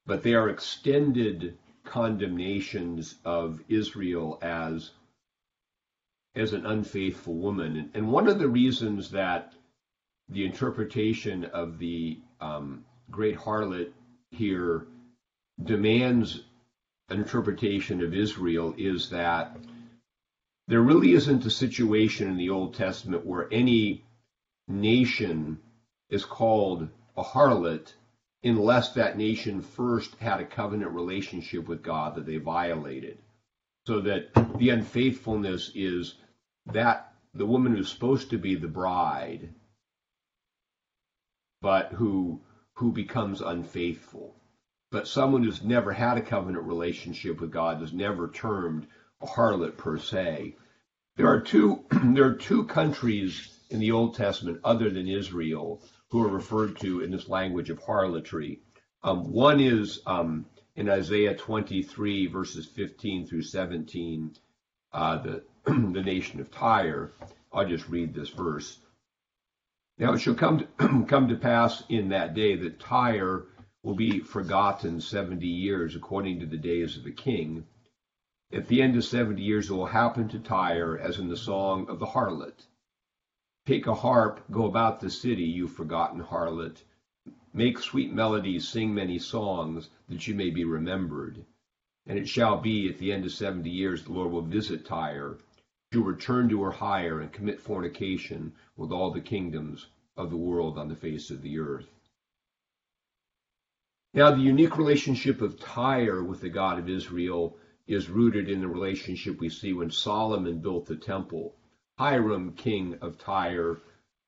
but 0.04 0.24
they 0.24 0.34
are 0.34 0.48
extended 0.48 1.56
condemnations 1.84 3.14
of 3.24 3.60
Israel 3.68 4.40
as 4.42 4.90
as 6.34 6.52
an 6.52 6.66
unfaithful 6.66 7.34
woman. 7.34 7.90
And 7.94 8.10
one 8.10 8.26
of 8.26 8.40
the 8.40 8.48
reasons 8.48 9.12
that 9.12 9.52
the 10.30 10.44
interpretation 10.44 11.44
of 11.44 11.78
the 11.78 12.18
um, 12.40 12.84
great 13.08 13.36
harlot 13.36 13.92
here 14.32 14.88
demands 15.62 16.38
an 16.38 16.43
interpretation 17.10 18.02
of 18.02 18.14
Israel 18.14 18.74
is 18.78 19.10
that 19.10 19.56
there 20.66 20.80
really 20.80 21.12
isn't 21.12 21.44
a 21.44 21.50
situation 21.50 22.28
in 22.28 22.36
the 22.36 22.50
Old 22.50 22.74
Testament 22.74 23.26
where 23.26 23.52
any 23.52 24.04
nation 24.66 25.58
is 26.08 26.24
called 26.24 26.88
a 27.16 27.22
harlot 27.22 27.92
unless 28.42 28.92
that 28.92 29.18
nation 29.18 29.62
first 29.62 30.14
had 30.16 30.40
a 30.40 30.46
covenant 30.46 30.92
relationship 30.92 31.68
with 31.68 31.82
God 31.82 32.14
that 32.14 32.26
they 32.26 32.36
violated. 32.36 33.18
So 33.86 34.00
that 34.00 34.30
the 34.58 34.70
unfaithfulness 34.70 35.70
is 35.74 36.14
that 36.72 37.12
the 37.34 37.44
woman 37.44 37.74
who's 37.74 37.90
supposed 37.90 38.30
to 38.30 38.38
be 38.38 38.54
the 38.54 38.68
bride, 38.68 39.50
but 41.60 41.92
who 41.92 42.40
who 42.74 42.92
becomes 42.92 43.40
unfaithful. 43.40 44.34
But 44.94 45.08
someone 45.08 45.42
who's 45.42 45.64
never 45.64 45.92
had 45.92 46.18
a 46.18 46.22
covenant 46.22 46.66
relationship 46.66 47.40
with 47.40 47.50
God 47.50 47.82
is 47.82 47.92
never 47.92 48.28
termed 48.28 48.86
a 49.20 49.26
harlot 49.26 49.76
per 49.76 49.98
se. 49.98 50.54
There 51.16 51.26
are 51.26 51.40
two 51.40 51.84
there 51.90 52.26
are 52.26 52.34
two 52.34 52.62
countries 52.66 53.58
in 53.70 53.80
the 53.80 53.90
Old 53.90 54.14
Testament 54.14 54.60
other 54.62 54.90
than 54.90 55.08
Israel 55.08 55.82
who 56.10 56.22
are 56.22 56.28
referred 56.28 56.78
to 56.78 57.00
in 57.00 57.10
this 57.10 57.28
language 57.28 57.70
of 57.70 57.80
harlotry. 57.80 58.60
Um, 59.02 59.32
one 59.32 59.58
is 59.58 60.00
um, 60.06 60.46
in 60.76 60.88
Isaiah 60.88 61.34
23, 61.34 62.28
verses 62.28 62.64
15 62.64 63.26
through 63.26 63.42
17, 63.42 64.36
uh, 64.92 65.18
the, 65.18 65.42
the 65.64 66.02
nation 66.04 66.38
of 66.38 66.52
Tyre. 66.52 67.10
I'll 67.52 67.66
just 67.66 67.88
read 67.88 68.14
this 68.14 68.28
verse. 68.28 68.78
Now 69.98 70.12
it 70.12 70.20
shall 70.20 70.36
come 70.36 70.60
to, 70.60 71.04
come 71.08 71.26
to 71.26 71.34
pass 71.34 71.82
in 71.88 72.10
that 72.10 72.34
day 72.34 72.54
that 72.54 72.78
Tyre 72.78 73.46
will 73.84 73.94
be 73.94 74.18
forgotten 74.18 74.98
70 74.98 75.46
years 75.46 75.94
according 75.94 76.40
to 76.40 76.46
the 76.46 76.56
days 76.56 76.96
of 76.96 77.04
the 77.04 77.12
king. 77.12 77.66
At 78.50 78.66
the 78.66 78.80
end 78.80 78.96
of 78.96 79.04
70 79.04 79.42
years, 79.42 79.68
it 79.68 79.74
will 79.74 79.84
happen 79.84 80.26
to 80.30 80.38
Tyre 80.38 80.96
as 80.96 81.18
in 81.18 81.28
the 81.28 81.36
song 81.36 81.90
of 81.90 81.98
the 81.98 82.06
harlot. 82.06 82.66
Take 83.66 83.86
a 83.86 83.94
harp, 83.94 84.42
go 84.50 84.64
about 84.64 85.00
the 85.00 85.10
city, 85.10 85.44
you 85.44 85.68
forgotten 85.68 86.22
harlot. 86.22 86.82
Make 87.52 87.78
sweet 87.78 88.10
melodies, 88.10 88.66
sing 88.66 88.94
many 88.94 89.18
songs, 89.18 89.90
that 90.08 90.26
you 90.26 90.34
may 90.34 90.48
be 90.48 90.64
remembered. 90.64 91.44
And 92.06 92.18
it 92.18 92.28
shall 92.28 92.60
be 92.62 92.88
at 92.88 92.96
the 92.96 93.12
end 93.12 93.26
of 93.26 93.32
seventy 93.32 93.70
years 93.70 94.04
the 94.04 94.12
Lord 94.12 94.32
will 94.32 94.42
visit 94.42 94.86
Tyre. 94.86 95.36
She 95.92 95.98
will 95.98 96.06
return 96.06 96.48
to 96.48 96.62
her 96.62 96.70
hire 96.70 97.20
and 97.20 97.30
commit 97.30 97.60
fornication 97.60 98.54
with 98.78 98.92
all 98.92 99.10
the 99.10 99.20
kingdoms 99.20 99.86
of 100.16 100.30
the 100.30 100.38
world 100.38 100.78
on 100.78 100.88
the 100.88 100.96
face 100.96 101.30
of 101.30 101.42
the 101.42 101.58
earth. 101.58 101.93
Now, 104.16 104.30
the 104.30 104.40
unique 104.40 104.78
relationship 104.78 105.42
of 105.42 105.58
Tyre 105.58 106.22
with 106.22 106.40
the 106.40 106.48
God 106.48 106.78
of 106.78 106.88
Israel 106.88 107.56
is 107.88 108.08
rooted 108.08 108.48
in 108.48 108.60
the 108.60 108.68
relationship 108.68 109.40
we 109.40 109.48
see 109.48 109.72
when 109.72 109.90
Solomon 109.90 110.60
built 110.60 110.86
the 110.86 110.94
temple. 110.94 111.56
Hiram, 111.98 112.52
king 112.52 112.96
of 113.02 113.18
Tyre, 113.18 113.80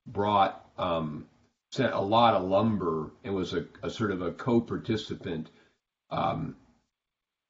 brought 0.04 0.68
um, 0.76 1.26
sent 1.70 1.92
a 1.92 2.00
lot 2.00 2.34
of 2.34 2.48
lumber 2.48 3.12
and 3.22 3.32
was 3.32 3.54
a, 3.54 3.64
a 3.80 3.88
sort 3.88 4.10
of 4.10 4.22
a 4.22 4.32
co-participant, 4.32 5.50
um, 6.10 6.56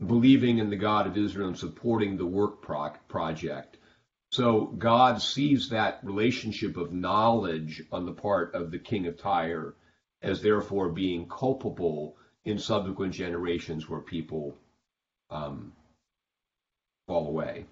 believing 0.07 0.59
in 0.59 0.69
the 0.69 0.77
God 0.77 1.07
of 1.07 1.17
Israel 1.17 1.49
and 1.49 1.59
supporting 1.59 2.19
the 2.19 2.27
work 2.27 2.61
pro- 2.61 2.93
project. 3.09 3.79
So 4.31 4.67
God 4.67 5.23
sees 5.23 5.71
that 5.71 6.01
relationship 6.03 6.77
of 6.77 6.93
knowledge 6.93 7.83
on 7.91 8.05
the 8.05 8.13
part 8.13 8.55
of 8.55 8.71
the 8.71 8.79
king 8.79 9.07
of 9.07 9.17
Tyre 9.17 9.75
as 10.21 10.43
therefore 10.43 10.91
being 10.91 11.29
culpable 11.29 12.17
in 12.47 12.61
subsequent 12.61 13.13
generations 13.13 13.89
where 13.89 14.01
people 14.01 14.57
um, 15.31 15.73
fall 17.09 17.27
away. 17.27 17.67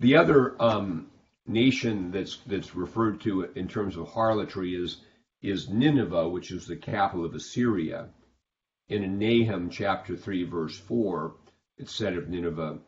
The 0.00 0.16
other 0.16 0.60
um, 0.60 1.06
nation 1.46 2.10
that's 2.10 2.38
that's 2.46 2.74
referred 2.74 3.20
to 3.22 3.44
in 3.54 3.68
terms 3.68 3.96
of 3.96 4.08
harlotry 4.08 4.74
is 4.74 5.02
is 5.40 5.70
Nineveh, 5.70 6.28
which 6.28 6.50
is 6.50 6.66
the 6.66 6.76
capital 6.76 7.24
of 7.24 7.34
Assyria. 7.34 8.08
In 8.88 9.18
Nahum 9.18 9.70
chapter 9.70 10.16
3, 10.16 10.44
verse 10.44 10.76
4, 10.76 11.34
it 11.78 11.88
said 11.88 12.16
of 12.16 12.28
Nineveh, 12.28 12.80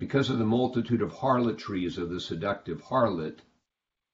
Because 0.00 0.28
of 0.28 0.38
the 0.38 0.44
multitude 0.44 1.00
of 1.00 1.12
harlotries 1.12 1.96
of 1.96 2.10
the 2.10 2.20
seductive 2.20 2.82
harlot, 2.82 3.38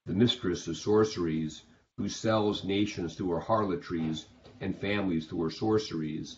the 0.04 0.12
mistress 0.12 0.68
of 0.68 0.76
sorceries, 0.76 1.62
who 1.96 2.08
sells 2.08 2.62
nations 2.62 3.14
through 3.14 3.30
her 3.30 3.40
harlotries 3.40 4.26
and 4.61 4.79
families 4.79 5.26
through 5.26 5.43
her 5.45 5.50
sorceries. 5.50 6.37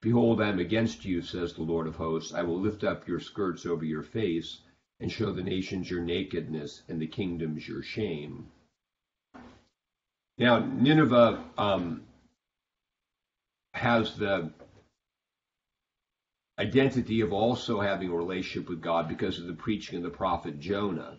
Behold, 0.00 0.40
I 0.40 0.48
am 0.48 0.58
against 0.58 1.04
you, 1.04 1.22
says 1.22 1.54
the 1.54 1.62
Lord 1.62 1.86
of 1.86 1.96
hosts. 1.96 2.34
I 2.34 2.42
will 2.42 2.60
lift 2.60 2.82
up 2.82 3.06
your 3.06 3.20
skirts 3.20 3.64
over 3.64 3.84
your 3.84 4.02
face 4.02 4.60
and 5.00 5.10
show 5.10 5.32
the 5.32 5.42
nations 5.42 5.90
your 5.90 6.02
nakedness 6.02 6.82
and 6.88 7.00
the 7.00 7.06
kingdoms 7.06 7.66
your 7.66 7.82
shame. 7.82 8.48
Now, 10.38 10.58
Nineveh 10.58 11.44
um, 11.56 12.02
has 13.74 14.16
the 14.16 14.50
identity 16.58 17.20
of 17.20 17.32
also 17.32 17.80
having 17.80 18.08
a 18.10 18.14
relationship 18.14 18.68
with 18.68 18.80
God 18.80 19.08
because 19.08 19.38
of 19.38 19.46
the 19.46 19.54
preaching 19.54 19.98
of 19.98 20.02
the 20.02 20.16
prophet 20.16 20.60
Jonah, 20.60 21.16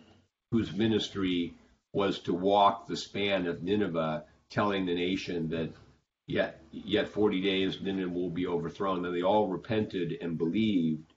whose 0.50 0.72
ministry 0.72 1.54
was 1.92 2.18
to 2.20 2.34
walk 2.34 2.86
the 2.86 2.96
span 2.96 3.46
of 3.46 3.62
Nineveh, 3.62 4.24
telling 4.50 4.86
the 4.86 4.94
nation 4.94 5.48
that 5.48 5.70
yet 6.26 6.62
yet 6.72 7.08
40 7.08 7.42
days 7.42 7.78
then 7.80 7.98
it 7.98 8.10
will 8.10 8.30
be 8.30 8.46
overthrown. 8.46 9.02
Then 9.02 9.12
they 9.12 9.22
all 9.22 9.48
repented 9.48 10.14
and 10.20 10.38
believed 10.38 11.12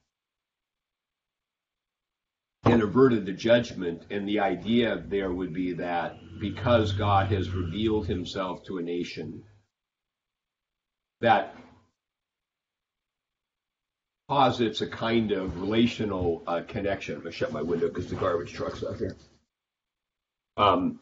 and 2.64 2.82
averted 2.82 3.26
the 3.26 3.32
judgment. 3.32 4.04
And 4.10 4.28
the 4.28 4.40
idea 4.40 5.04
there 5.08 5.32
would 5.32 5.54
be 5.54 5.74
that 5.74 6.18
because 6.40 6.92
God 6.94 7.32
has 7.32 7.50
revealed 7.50 8.08
himself 8.08 8.66
to 8.66 8.78
a 8.78 8.82
nation, 8.82 9.44
that 11.22 11.56
posits 14.28 14.82
a 14.82 14.88
kind 14.88 15.32
of 15.32 15.62
relational 15.62 16.44
uh, 16.46 16.62
connection. 16.68 17.16
I'm 17.16 17.22
going 17.22 17.32
to 17.32 17.38
shut 17.38 17.54
my 17.54 17.62
window 17.62 17.88
because 17.88 18.10
the 18.10 18.16
garbage 18.16 18.54
truck's 18.54 18.84
out 18.84 18.98
here. 18.98 19.16
Um, 20.58 21.00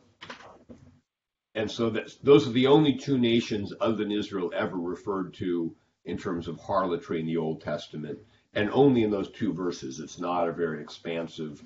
and 1.55 1.71
so 1.71 1.89
that's, 1.89 2.15
those 2.17 2.47
are 2.47 2.51
the 2.51 2.67
only 2.67 2.95
two 2.95 3.17
nations 3.17 3.73
other 3.79 3.95
than 3.95 4.11
Israel 4.11 4.51
ever 4.55 4.77
referred 4.77 5.33
to 5.35 5.73
in 6.03 6.17
terms 6.17 6.47
of 6.47 6.59
harlotry 6.59 7.19
in 7.21 7.25
the 7.25 7.37
Old 7.37 7.61
Testament, 7.61 8.19
and 8.53 8.69
only 8.71 9.03
in 9.03 9.09
those 9.09 9.31
two 9.31 9.53
verses. 9.53 9.99
It's 9.99 10.19
not 10.19 10.49
a 10.49 10.53
very 10.53 10.81
expansive 10.81 11.63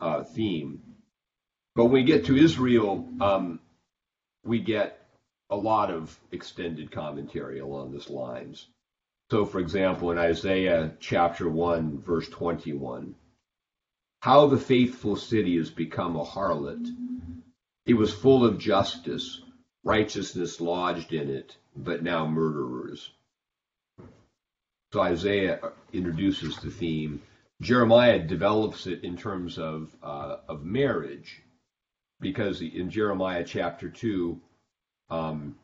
uh, 0.00 0.24
theme. 0.24 0.82
But 1.74 1.84
when 1.84 1.92
we 1.92 2.02
get 2.02 2.26
to 2.26 2.36
Israel, 2.36 3.08
um, 3.20 3.60
we 4.44 4.58
get 4.58 5.06
a 5.50 5.56
lot 5.56 5.90
of 5.90 6.18
extended 6.32 6.90
commentary 6.90 7.60
along 7.60 7.92
these 7.92 8.10
lines. 8.10 8.66
So, 9.30 9.44
for 9.44 9.60
example, 9.60 10.10
in 10.10 10.18
Isaiah 10.18 10.92
chapter 11.00 11.48
1, 11.48 12.00
verse 12.00 12.28
21, 12.28 13.14
how 14.20 14.46
the 14.48 14.58
faithful 14.58 15.16
city 15.16 15.56
has 15.58 15.70
become 15.70 16.16
a 16.16 16.24
harlot. 16.24 16.84
It 17.88 17.96
was 17.96 18.12
full 18.12 18.44
of 18.44 18.58
justice, 18.58 19.40
righteousness 19.82 20.60
lodged 20.60 21.14
in 21.14 21.30
it, 21.30 21.56
but 21.74 22.02
now 22.02 22.26
murderers. 22.26 23.10
So 24.92 25.00
Isaiah 25.00 25.72
introduces 25.94 26.58
the 26.58 26.70
theme. 26.70 27.22
Jeremiah 27.62 28.18
develops 28.18 28.86
it 28.86 29.04
in 29.04 29.16
terms 29.16 29.56
of 29.56 29.96
uh, 30.02 30.36
of 30.46 30.66
marriage, 30.66 31.42
because 32.20 32.60
in 32.60 32.90
Jeremiah 32.90 33.42
chapter 33.42 33.88
two, 33.88 34.38
um, 35.08 35.56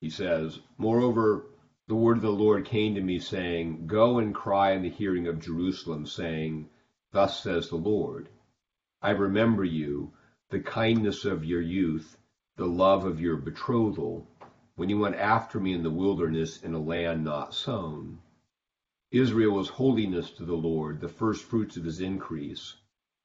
he 0.00 0.10
says, 0.10 0.60
"Moreover, 0.78 1.46
the 1.88 1.96
word 1.96 2.18
of 2.18 2.22
the 2.22 2.30
Lord 2.30 2.66
came 2.66 2.94
to 2.94 3.00
me, 3.00 3.18
saying, 3.18 3.88
Go 3.88 4.20
and 4.20 4.32
cry 4.32 4.74
in 4.74 4.82
the 4.82 4.90
hearing 4.90 5.26
of 5.26 5.40
Jerusalem, 5.40 6.06
saying, 6.06 6.68
Thus 7.10 7.42
says 7.42 7.68
the 7.68 7.74
Lord, 7.74 8.28
I 9.02 9.10
remember 9.10 9.64
you, 9.64 10.12
the 10.50 10.60
kindness 10.60 11.24
of 11.24 11.44
your 11.44 11.60
youth, 11.60 12.18
the 12.56 12.66
love 12.66 13.04
of 13.04 13.20
your 13.20 13.36
betrothal, 13.36 14.26
when 14.74 14.88
you 14.88 14.98
went 14.98 15.14
after 15.14 15.60
me 15.60 15.72
in 15.72 15.82
the 15.82 15.90
wilderness 15.90 16.62
in 16.62 16.74
a 16.74 16.78
land 16.78 17.22
not 17.22 17.54
sown. 17.54 18.18
Israel 19.12 19.52
was 19.52 19.68
holiness 19.68 20.30
to 20.32 20.44
the 20.44 20.56
Lord, 20.56 21.00
the 21.00 21.08
first 21.08 21.44
fruits 21.44 21.76
of 21.76 21.84
his 21.84 22.00
increase. 22.00 22.74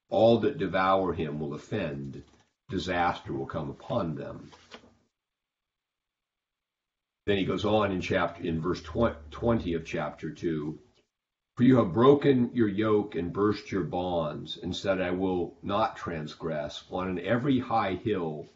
All 0.10 0.40
that 0.40 0.60
devour 0.60 1.14
him 1.14 1.40
will 1.40 1.56
offend, 1.56 2.24
disaster 2.70 3.34
will 3.34 3.48
come 3.48 3.70
upon 3.72 4.16
them. 4.16 4.52
Then 7.26 7.38
he 7.38 7.46
goes 7.46 7.66
on 7.66 7.92
in 7.92 8.02
chapter 8.02 8.44
in 8.44 8.62
verse 8.62 8.84
20 8.84 9.74
of 9.74 9.84
chapter 9.84 10.30
2. 10.30 10.78
For 11.56 11.64
you 11.64 11.78
have 11.78 11.94
broken 11.94 12.52
your 12.54 12.68
yoke 12.68 13.16
and 13.16 13.32
burst 13.32 13.72
your 13.72 13.84
bonds, 13.84 14.58
and 14.58 14.76
said, 14.76 15.00
I 15.00 15.12
will 15.12 15.56
not 15.64 15.96
transgress. 15.96 16.84
On 16.92 17.18
every 17.20 17.60
high 17.60 17.94
hill 17.94 18.48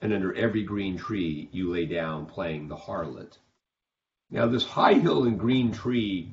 and 0.00 0.12
under 0.12 0.34
every 0.34 0.64
green 0.64 0.96
tree 0.96 1.48
you 1.52 1.72
lay 1.72 1.86
down 1.86 2.26
playing 2.26 2.68
the 2.68 2.76
harlot. 2.76 3.38
Now, 4.30 4.46
this 4.48 4.66
high 4.66 4.94
hill 4.94 5.24
and 5.24 5.38
green 5.38 5.70
tree, 5.70 6.32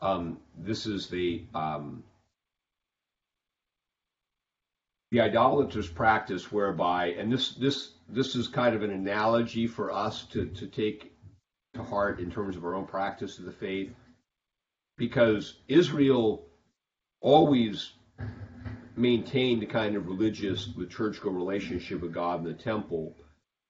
um, 0.00 0.40
this 0.56 0.86
is 0.86 1.08
the 1.08 1.44
um, 1.54 2.02
the 5.10 5.20
idolatrous 5.20 5.88
practice 5.88 6.50
whereby, 6.50 7.08
and 7.08 7.30
this 7.30 7.50
this 7.52 7.92
this 8.08 8.34
is 8.34 8.48
kind 8.48 8.74
of 8.74 8.82
an 8.82 8.90
analogy 8.90 9.66
for 9.66 9.92
us 9.92 10.24
to 10.28 10.46
to 10.46 10.66
take 10.66 11.12
to 11.74 11.82
heart 11.82 12.20
in 12.20 12.30
terms 12.30 12.56
of 12.56 12.64
our 12.64 12.74
own 12.74 12.86
practice 12.86 13.38
of 13.38 13.44
the 13.44 13.52
faith, 13.52 13.92
because 14.96 15.58
Israel 15.68 16.46
always 17.20 17.92
maintained 18.96 19.62
a 19.62 19.66
kind 19.66 19.96
of 19.96 20.06
religious 20.06 20.68
liturgical 20.76 21.32
relationship 21.32 22.00
with 22.02 22.12
God 22.12 22.40
in 22.40 22.44
the 22.44 22.54
temple. 22.54 23.16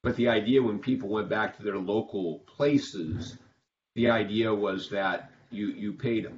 But 0.02 0.16
the 0.16 0.28
idea 0.28 0.62
when 0.62 0.78
people 0.78 1.08
went 1.08 1.28
back 1.28 1.56
to 1.56 1.62
their 1.62 1.78
local 1.78 2.40
places, 2.40 3.38
the 3.94 4.10
idea 4.10 4.52
was 4.52 4.90
that 4.90 5.30
you, 5.50 5.68
you 5.68 5.92
paid 5.92 6.28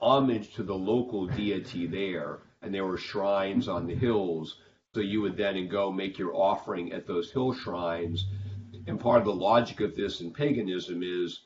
homage 0.00 0.54
to 0.54 0.62
the 0.62 0.74
local 0.74 1.26
deity 1.26 1.86
there 1.86 2.40
and 2.60 2.74
there 2.74 2.84
were 2.84 2.98
shrines 2.98 3.68
on 3.68 3.86
the 3.86 3.94
hills. 3.94 4.58
So 4.94 5.00
you 5.00 5.20
would 5.22 5.36
then 5.36 5.68
go 5.68 5.92
make 5.92 6.18
your 6.18 6.34
offering 6.34 6.92
at 6.92 7.06
those 7.06 7.30
hill 7.30 7.52
shrines. 7.54 8.26
And 8.86 9.00
part 9.00 9.20
of 9.20 9.26
the 9.26 9.34
logic 9.34 9.80
of 9.80 9.96
this 9.96 10.20
in 10.20 10.32
paganism 10.32 11.02
is 11.02 11.40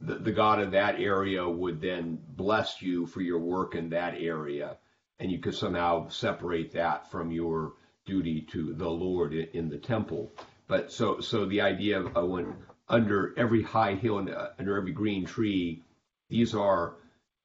the, 0.00 0.16
the 0.16 0.32
god 0.32 0.60
of 0.60 0.70
that 0.72 1.00
area 1.00 1.48
would 1.48 1.80
then 1.80 2.18
bless 2.36 2.82
you 2.82 3.06
for 3.06 3.20
your 3.20 3.38
work 3.38 3.74
in 3.74 3.88
that 3.90 4.14
area. 4.18 4.76
And 5.18 5.30
you 5.32 5.38
could 5.38 5.54
somehow 5.54 6.08
separate 6.08 6.72
that 6.72 7.10
from 7.10 7.32
your 7.32 7.74
duty 8.04 8.42
to 8.52 8.74
the 8.74 8.88
Lord 8.88 9.32
in, 9.32 9.48
in 9.54 9.68
the 9.68 9.78
temple. 9.78 10.32
But 10.68 10.92
so, 10.92 11.20
so 11.20 11.46
the 11.46 11.60
idea 11.60 12.00
of 12.00 12.16
uh, 12.16 12.26
when 12.26 12.54
under 12.88 13.34
every 13.38 13.62
high 13.62 13.94
hill 13.94 14.18
and 14.18 14.30
uh, 14.30 14.48
under 14.58 14.76
every 14.76 14.92
green 14.92 15.24
tree, 15.24 15.82
these 16.28 16.54
are 16.54 16.96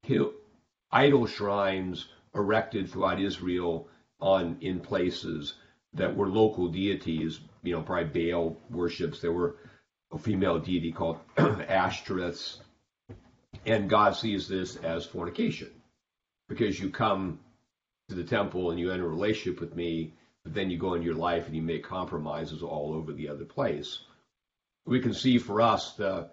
hill, 0.03 0.33
idol 0.91 1.25
shrines 1.27 2.07
erected 2.35 2.89
throughout 2.89 3.21
Israel 3.21 3.87
on 4.19 4.57
in 4.61 4.79
places 4.79 5.55
that 5.93 6.15
were 6.15 6.29
local 6.29 6.67
deities. 6.67 7.39
You 7.63 7.75
know, 7.75 7.81
probably 7.81 8.31
Baal 8.31 8.57
worships. 8.69 9.21
There 9.21 9.31
were 9.31 9.57
a 10.11 10.17
female 10.17 10.59
deity 10.59 10.91
called 10.91 11.19
Ashtoreths, 11.37 12.57
and 13.65 13.89
God 13.89 14.15
sees 14.15 14.47
this 14.47 14.75
as 14.77 15.05
fornication 15.05 15.69
because 16.49 16.79
you 16.79 16.89
come 16.89 17.39
to 18.09 18.15
the 18.15 18.23
temple 18.23 18.71
and 18.71 18.79
you 18.79 18.91
enter 18.91 19.05
a 19.05 19.09
relationship 19.09 19.61
with 19.61 19.75
me, 19.75 20.13
but 20.43 20.53
then 20.53 20.69
you 20.69 20.77
go 20.77 20.95
into 20.95 21.05
your 21.05 21.15
life 21.15 21.47
and 21.47 21.55
you 21.55 21.61
make 21.61 21.83
compromises 21.83 22.61
all 22.61 22.93
over 22.93 23.13
the 23.13 23.29
other 23.29 23.45
place. 23.45 23.99
We 24.85 24.99
can 24.99 25.13
see 25.13 25.37
for 25.37 25.61
us 25.61 25.93
the 25.93 26.29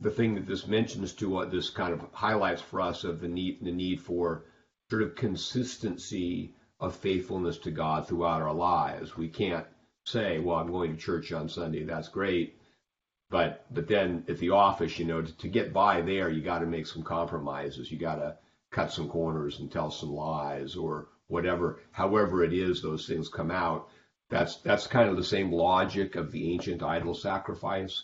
the 0.00 0.10
thing 0.10 0.34
that 0.34 0.46
this 0.46 0.66
mentions 0.66 1.14
to 1.14 1.30
what 1.30 1.50
this 1.50 1.70
kind 1.70 1.94
of 1.94 2.04
highlights 2.12 2.60
for 2.60 2.80
us 2.80 3.04
of 3.04 3.20
the 3.20 3.28
need 3.28 3.64
the 3.64 3.72
need 3.72 4.00
for 4.00 4.44
sort 4.90 5.02
of 5.02 5.14
consistency 5.14 6.54
of 6.80 6.96
faithfulness 6.96 7.58
to 7.58 7.70
God 7.70 8.06
throughout 8.06 8.42
our 8.42 8.52
lives. 8.52 9.16
We 9.16 9.28
can't 9.28 9.66
say, 10.04 10.38
well, 10.38 10.56
I'm 10.56 10.70
going 10.70 10.92
to 10.92 11.00
church 11.00 11.32
on 11.32 11.48
Sunday. 11.48 11.84
That's 11.84 12.08
great. 12.08 12.58
But, 13.30 13.66
but 13.72 13.88
then 13.88 14.24
at 14.28 14.38
the 14.38 14.50
office, 14.50 14.98
you 14.98 15.06
know, 15.06 15.22
to, 15.22 15.36
to 15.38 15.48
get 15.48 15.72
by 15.72 16.00
there, 16.00 16.28
you 16.30 16.42
got 16.42 16.60
to 16.60 16.66
make 16.66 16.86
some 16.86 17.02
compromises. 17.02 17.90
You 17.90 17.98
got 17.98 18.16
to 18.16 18.36
cut 18.70 18.92
some 18.92 19.08
corners 19.08 19.58
and 19.60 19.70
tell 19.70 19.90
some 19.90 20.12
lies 20.12 20.76
or 20.76 21.08
whatever. 21.28 21.80
However 21.92 22.44
it 22.44 22.52
is, 22.52 22.82
those 22.82 23.06
things 23.06 23.28
come 23.28 23.50
out. 23.50 23.88
That's, 24.30 24.56
that's 24.56 24.86
kind 24.86 25.08
of 25.08 25.16
the 25.16 25.24
same 25.24 25.52
logic 25.52 26.16
of 26.16 26.32
the 26.32 26.52
ancient 26.52 26.82
idol 26.82 27.14
sacrifice. 27.14 28.02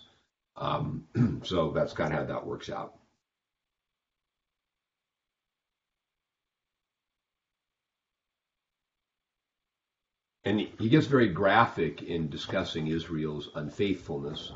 Um, 0.57 1.07
so 1.45 1.73
that's 1.73 1.93
kind 1.93 2.13
of 2.13 2.21
how 2.21 2.25
that 2.27 2.47
works 2.47 2.71
out. 2.71 2.95
And 10.45 10.61
he 10.79 10.89
gets 10.89 11.07
very 11.07 11.29
graphic 11.29 12.03
in 12.03 12.31
discussing 12.31 12.87
Israel's 12.87 13.51
unfaithfulness. 13.55 14.53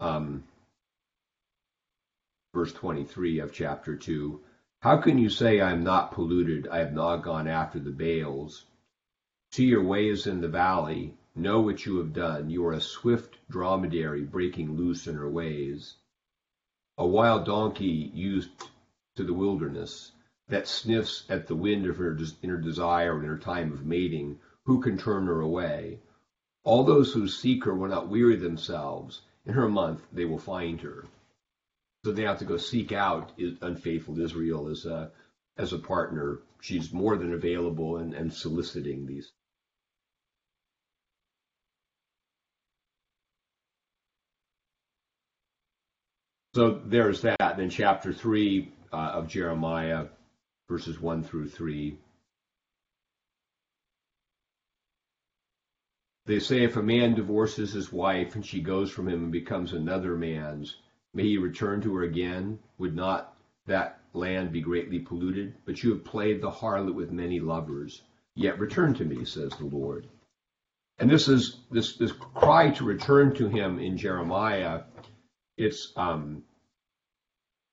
Um, 0.00 0.44
verse 2.54 2.72
23 2.72 3.40
of 3.40 3.52
chapter 3.52 3.96
2 3.96 4.40
How 4.80 4.98
can 4.98 5.18
you 5.18 5.28
say, 5.28 5.60
I 5.60 5.72
am 5.72 5.84
not 5.84 6.12
polluted? 6.12 6.68
I 6.68 6.78
have 6.78 6.92
not 6.92 7.22
gone 7.22 7.46
after 7.48 7.78
the 7.78 7.90
Baals. 7.90 8.66
See 9.52 9.66
your 9.66 9.84
ways 9.84 10.26
in 10.26 10.40
the 10.40 10.48
valley. 10.48 11.14
Know 11.34 11.60
what 11.60 11.86
you 11.86 11.98
have 11.98 12.12
done. 12.12 12.50
You 12.50 12.66
are 12.66 12.72
a 12.72 12.80
swift 12.80 13.36
dromedary 13.50 14.24
breaking 14.24 14.76
loose 14.76 15.06
in 15.06 15.16
her 15.16 15.28
ways. 15.28 15.96
A 16.98 17.06
wild 17.06 17.44
donkey 17.44 18.10
used 18.14 18.70
to 19.16 19.24
the 19.24 19.34
wilderness 19.34 20.12
that 20.48 20.68
sniffs 20.68 21.24
at 21.28 21.46
the 21.46 21.56
wind 21.56 21.86
of 21.86 21.96
her, 21.96 22.16
in 22.42 22.50
her 22.50 22.56
desire 22.56 23.18
in 23.18 23.24
her 23.26 23.38
time 23.38 23.72
of 23.72 23.84
mating 23.84 24.38
who 24.66 24.80
can 24.80 24.98
turn 24.98 25.26
her 25.26 25.40
away? 25.40 26.00
All 26.64 26.84
those 26.84 27.12
who 27.12 27.28
seek 27.28 27.64
her 27.64 27.74
will 27.74 27.88
not 27.88 28.08
weary 28.08 28.36
themselves. 28.36 29.22
In 29.46 29.54
her 29.54 29.68
month 29.68 30.02
they 30.12 30.24
will 30.24 30.38
find 30.38 30.80
her. 30.80 31.04
So 32.04 32.12
they 32.12 32.22
have 32.22 32.40
to 32.40 32.44
go 32.44 32.56
seek 32.56 32.92
out 32.92 33.32
unfaithful 33.62 34.20
Israel 34.20 34.68
as 34.68 34.84
a 34.84 35.10
as 35.56 35.72
a 35.72 35.78
partner. 35.78 36.40
She's 36.60 36.92
more 36.92 37.16
than 37.16 37.32
available 37.32 37.98
and, 37.98 38.12
and 38.12 38.32
soliciting 38.32 39.06
these. 39.06 39.32
So 46.54 46.80
there's 46.84 47.20
that. 47.22 47.56
Then 47.56 47.70
chapter 47.70 48.12
three 48.12 48.72
uh, 48.92 48.96
of 48.96 49.28
Jeremiah, 49.28 50.06
verses 50.68 51.00
one 51.00 51.22
through 51.22 51.50
three. 51.50 51.98
They 56.26 56.40
say 56.40 56.64
if 56.64 56.76
a 56.76 56.82
man 56.82 57.14
divorces 57.14 57.72
his 57.72 57.92
wife 57.92 58.34
and 58.34 58.44
she 58.44 58.60
goes 58.60 58.90
from 58.90 59.08
him 59.08 59.24
and 59.24 59.32
becomes 59.32 59.72
another 59.72 60.16
man's, 60.16 60.76
may 61.14 61.22
he 61.22 61.38
return 61.38 61.80
to 61.82 61.94
her 61.94 62.02
again? 62.02 62.58
Would 62.78 62.96
not 62.96 63.36
that 63.66 64.00
land 64.12 64.50
be 64.50 64.60
greatly 64.60 64.98
polluted? 64.98 65.54
But 65.64 65.82
you 65.82 65.90
have 65.90 66.04
played 66.04 66.40
the 66.40 66.50
harlot 66.50 66.94
with 66.94 67.12
many 67.12 67.38
lovers. 67.38 68.02
Yet 68.34 68.58
return 68.58 68.92
to 68.94 69.04
me, 69.04 69.24
says 69.24 69.52
the 69.52 69.66
Lord. 69.66 70.08
And 70.98 71.08
this 71.08 71.28
is 71.28 71.60
this 71.70 71.96
this 71.96 72.12
cry 72.12 72.70
to 72.70 72.84
return 72.84 73.34
to 73.36 73.48
him 73.48 73.78
in 73.78 73.96
Jeremiah. 73.96 74.82
It's 75.56 75.92
um, 75.96 76.42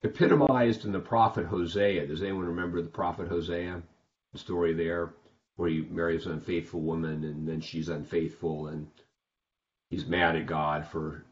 epitomized 0.04 0.86
in 0.86 0.92
the 0.92 1.00
prophet 1.00 1.48
Hosea. 1.48 2.06
Does 2.06 2.22
anyone 2.22 2.46
remember 2.46 2.82
the 2.82 2.90
prophet 2.90 3.30
Hosea? 3.30 3.82
The 4.34 4.40
story 4.40 4.74
there 4.74 5.14
where 5.56 5.70
he 5.70 5.82
marries 5.82 6.26
an 6.26 6.34
unfaithful 6.34 6.82
woman 6.82 7.24
and 7.24 7.48
then 7.48 7.62
she's 7.62 7.90
unfaithful 7.90 8.68
and 8.68 8.88
he's 9.90 10.06
mad 10.06 10.36
at 10.36 10.48
God 10.48 10.86
for 10.86 11.24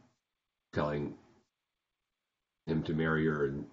telling 0.74 1.16
him 2.66 2.84
to 2.84 2.94
marry 2.94 3.26
her 3.26 3.46
and 3.46 3.66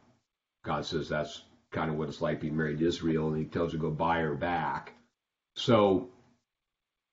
God 0.64 0.84
says 0.84 1.08
that's 1.08 1.42
kind 1.70 1.90
of 1.90 1.96
what 1.96 2.08
it's 2.08 2.20
like 2.20 2.40
being 2.40 2.56
married 2.56 2.78
to 2.78 2.86
Israel 2.86 3.28
and 3.28 3.38
he 3.38 3.44
tells 3.44 3.72
her 3.72 3.78
to 3.78 3.82
go 3.82 3.90
buy 3.90 4.20
her 4.20 4.34
back. 4.34 4.94
So 5.54 6.08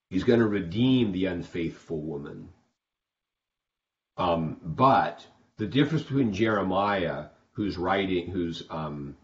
he's 0.09 0.23
going 0.23 0.39
to 0.39 0.47
redeem 0.47 1.11
the 1.11 1.25
unfaithful 1.25 2.01
woman. 2.01 2.49
Um, 4.17 4.57
but 4.63 5.25
the 5.57 5.67
difference 5.67 6.03
between 6.03 6.33
Jeremiah, 6.33 7.25
who's 7.51 7.77
writing, 7.77 8.29
who's 8.31 8.63
um, 8.69 9.17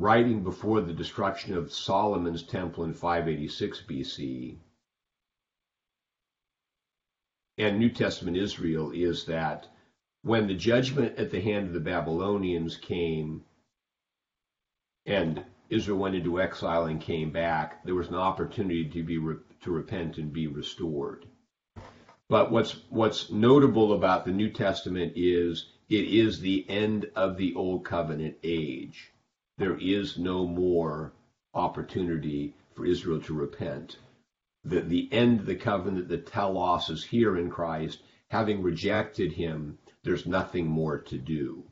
writing 0.00 0.42
before 0.42 0.80
the 0.80 0.92
destruction 0.92 1.54
of 1.54 1.72
Solomon's 1.72 2.42
temple 2.42 2.84
in 2.84 2.94
586 2.94 3.82
BC, 3.88 4.56
and 7.58 7.78
New 7.78 7.90
Testament 7.90 8.38
Israel 8.38 8.90
is 8.90 9.26
that 9.26 9.68
when 10.22 10.46
the 10.46 10.54
judgment 10.54 11.18
at 11.18 11.30
the 11.30 11.40
hand 11.40 11.66
of 11.66 11.72
the 11.74 11.80
Babylonians 11.80 12.76
came 12.76 13.42
and 15.04 15.42
Israel 15.68 15.98
went 15.98 16.14
into 16.14 16.40
exile 16.40 16.86
and 16.86 17.00
came 17.00 17.30
back, 17.30 17.84
there 17.84 17.94
was 17.94 18.08
an 18.08 18.14
opportunity 18.14 18.88
to 18.88 19.02
be 19.02 19.16
to 19.60 19.70
repent 19.70 20.16
and 20.16 20.32
be 20.32 20.46
restored. 20.46 21.26
But 22.28 22.50
what's 22.50 22.76
what's 22.88 23.30
notable 23.30 23.92
about 23.92 24.24
the 24.24 24.32
New 24.32 24.50
Testament 24.50 25.12
is 25.16 25.66
it 25.88 26.06
is 26.06 26.40
the 26.40 26.64
end 26.68 27.06
of 27.14 27.36
the 27.36 27.54
old 27.54 27.84
covenant 27.84 28.36
age 28.42 29.12
there 29.60 29.76
is 29.78 30.18
no 30.18 30.46
more 30.46 31.12
opportunity 31.52 32.54
for 32.74 32.86
Israel 32.86 33.20
to 33.20 33.34
repent. 33.34 33.98
The, 34.64 34.80
the 34.80 35.06
end 35.12 35.40
of 35.40 35.46
the 35.46 35.54
covenant, 35.54 36.08
the 36.08 36.16
telos 36.16 36.88
is 36.88 37.04
here 37.04 37.36
in 37.36 37.50
Christ. 37.50 38.02
Having 38.28 38.62
rejected 38.62 39.32
him, 39.32 39.76
there's 40.02 40.24
nothing 40.26 40.66
more 40.66 40.96
to 40.98 41.18
do. 41.18 41.62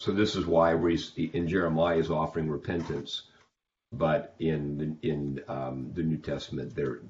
So 0.00 0.10
this 0.10 0.34
is 0.34 0.44
why 0.44 0.74
in 0.74 1.46
Jeremiah 1.46 1.98
is 1.98 2.10
offering 2.10 2.50
repentance, 2.50 3.22
but 3.92 4.34
in 4.40 4.98
in 5.02 5.40
um, 5.46 5.92
the 5.94 6.02
New 6.02 6.18
Testament, 6.18 6.74
there 6.74 7.00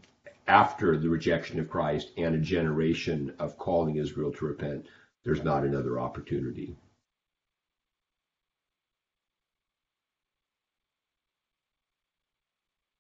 after 0.47 0.99
the 0.99 1.09
rejection 1.09 1.59
of 1.59 1.71
Christ 1.71 2.13
and 2.19 2.35
a 2.35 2.39
generation 2.39 3.35
of 3.39 3.59
calling 3.59 3.97
Israel 3.97 4.33
to 4.33 4.45
repent, 4.45 4.87
there's 5.25 5.43
not 5.43 5.65
another 5.65 5.99
opportunity. 5.99 6.77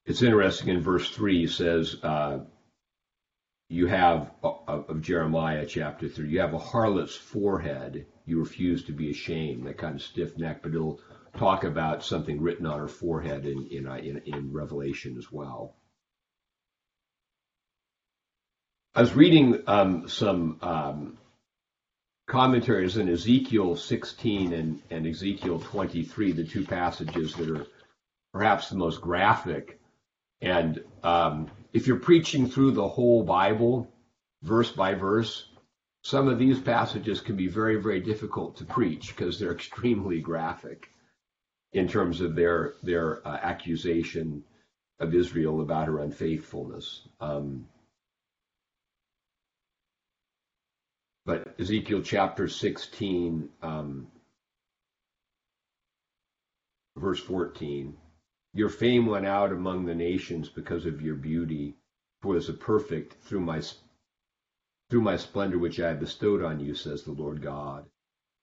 It's 0.06 0.22
interesting 0.22 0.68
in 0.68 0.80
verse 0.80 1.10
3 1.10 1.40
he 1.40 1.46
says 1.46 1.96
uh, 2.02 2.38
you 3.68 3.86
have 3.86 4.30
uh, 4.42 4.54
of 4.66 5.02
Jeremiah 5.02 5.66
chapter 5.66 6.08
3 6.08 6.28
you 6.28 6.40
have 6.40 6.54
a 6.54 6.58
harlot's 6.58 7.16
forehead 7.16 8.06
you 8.24 8.38
refuse 8.38 8.84
to 8.84 8.92
be 8.92 9.10
ashamed 9.10 9.66
that 9.66 9.78
kind 9.78 9.96
of 9.96 10.02
stiff 10.02 10.38
neck 10.38 10.62
but 10.62 10.72
it'll 10.74 11.00
talk 11.36 11.64
about 11.64 12.04
something 12.04 12.40
written 12.40 12.66
on 12.66 12.78
her 12.78 12.88
forehead 12.88 13.46
in 13.46 13.66
in, 13.68 13.86
uh, 13.86 13.96
in, 13.96 14.22
in 14.26 14.52
Revelation 14.52 15.16
as 15.18 15.30
well. 15.30 15.76
I 18.94 19.00
was 19.00 19.14
reading 19.14 19.62
um, 19.66 20.08
some 20.08 20.58
um, 20.62 21.18
commentaries 22.26 22.96
in 22.96 23.10
Ezekiel 23.10 23.76
16 23.76 24.54
and, 24.54 24.82
and 24.90 25.06
Ezekiel 25.06 25.60
23 25.60 26.32
the 26.32 26.44
two 26.44 26.64
passages 26.64 27.34
that 27.34 27.50
are 27.50 27.66
perhaps 28.32 28.70
the 28.70 28.76
most 28.76 29.00
graphic 29.02 29.78
and 30.40 30.82
um, 31.02 31.50
if 31.72 31.86
you're 31.86 31.98
preaching 31.98 32.48
through 32.48 32.72
the 32.72 32.88
whole 32.88 33.22
Bible, 33.22 33.88
verse 34.42 34.70
by 34.70 34.94
verse, 34.94 35.48
some 36.02 36.28
of 36.28 36.38
these 36.38 36.58
passages 36.58 37.20
can 37.20 37.36
be 37.36 37.48
very, 37.48 37.76
very 37.80 38.00
difficult 38.00 38.56
to 38.56 38.64
preach 38.64 39.08
because 39.08 39.38
they're 39.38 39.52
extremely 39.52 40.20
graphic 40.20 40.88
in 41.72 41.88
terms 41.88 42.20
of 42.20 42.34
their 42.34 42.74
their 42.82 43.26
uh, 43.26 43.38
accusation 43.42 44.44
of 45.00 45.14
Israel 45.14 45.60
about 45.60 45.88
her 45.88 45.98
unfaithfulness. 45.98 47.08
Um, 47.20 47.66
but 51.24 51.56
Ezekiel 51.58 52.02
chapter 52.02 52.46
16, 52.46 53.48
um, 53.62 54.06
verse 56.96 57.20
14 57.20 57.96
your 58.56 58.70
fame 58.70 59.04
went 59.04 59.26
out 59.26 59.52
among 59.52 59.84
the 59.84 59.94
nations 59.94 60.48
because 60.48 60.86
of 60.86 61.02
your 61.02 61.14
beauty, 61.14 61.76
for 62.22 62.36
as 62.36 62.48
a 62.48 62.54
perfect 62.54 63.12
through 63.22 63.40
my 63.40 63.60
through 64.88 65.02
my 65.02 65.16
splendor 65.16 65.58
which 65.58 65.78
I 65.78 65.92
bestowed 65.92 66.42
on 66.42 66.58
you, 66.58 66.74
says 66.74 67.02
the 67.02 67.12
Lord 67.12 67.42
God. 67.42 67.84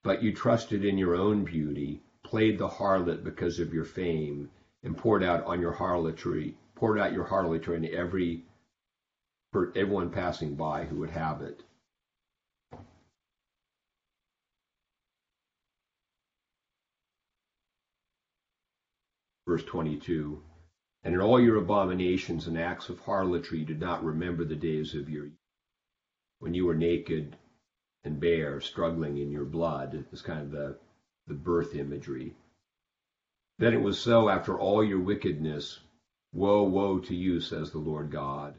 But 0.03 0.21
you 0.21 0.31
trusted 0.31 0.85
in 0.85 0.99
your 0.99 1.15
own 1.15 1.43
beauty, 1.43 2.03
played 2.21 2.59
the 2.59 2.67
harlot 2.67 3.23
because 3.23 3.59
of 3.59 3.73
your 3.73 3.85
fame, 3.85 4.51
and 4.83 4.95
poured 4.95 5.23
out 5.23 5.45
on 5.45 5.59
your 5.59 5.71
harlotry, 5.71 6.57
poured 6.75 6.99
out 6.99 7.13
your 7.13 7.23
harlotry 7.23 7.75
on 7.75 7.85
every 7.85 8.45
everyone 9.75 10.11
passing 10.11 10.53
by 10.53 10.85
who 10.85 10.97
would 10.97 11.09
have 11.09 11.41
it. 11.41 11.63
Verse 19.47 19.63
22. 19.63 20.41
And 21.03 21.13
in 21.13 21.21
all 21.21 21.39
your 21.39 21.57
abominations 21.57 22.47
and 22.47 22.57
acts 22.57 22.89
of 22.89 22.99
harlotry, 22.99 23.59
you 23.59 23.65
did 23.65 23.79
not 23.79 24.03
remember 24.03 24.45
the 24.45 24.55
days 24.55 24.95
of 24.95 25.09
your 25.09 25.29
when 26.39 26.53
you 26.53 26.65
were 26.65 26.75
naked 26.75 27.37
and 28.03 28.19
bare, 28.19 28.59
struggling 28.59 29.17
in 29.17 29.31
your 29.31 29.45
blood. 29.45 30.05
It's 30.11 30.21
kind 30.21 30.41
of 30.41 30.51
the, 30.51 30.77
the 31.27 31.33
birth 31.33 31.75
imagery. 31.75 32.35
Then 33.59 33.73
it 33.73 33.81
was 33.81 33.99
so 33.99 34.29
after 34.29 34.59
all 34.59 34.83
your 34.83 34.99
wickedness, 34.99 35.79
woe, 36.33 36.63
woe 36.63 36.99
to 36.99 37.15
you, 37.15 37.39
says 37.39 37.71
the 37.71 37.77
Lord 37.77 38.11
God, 38.11 38.55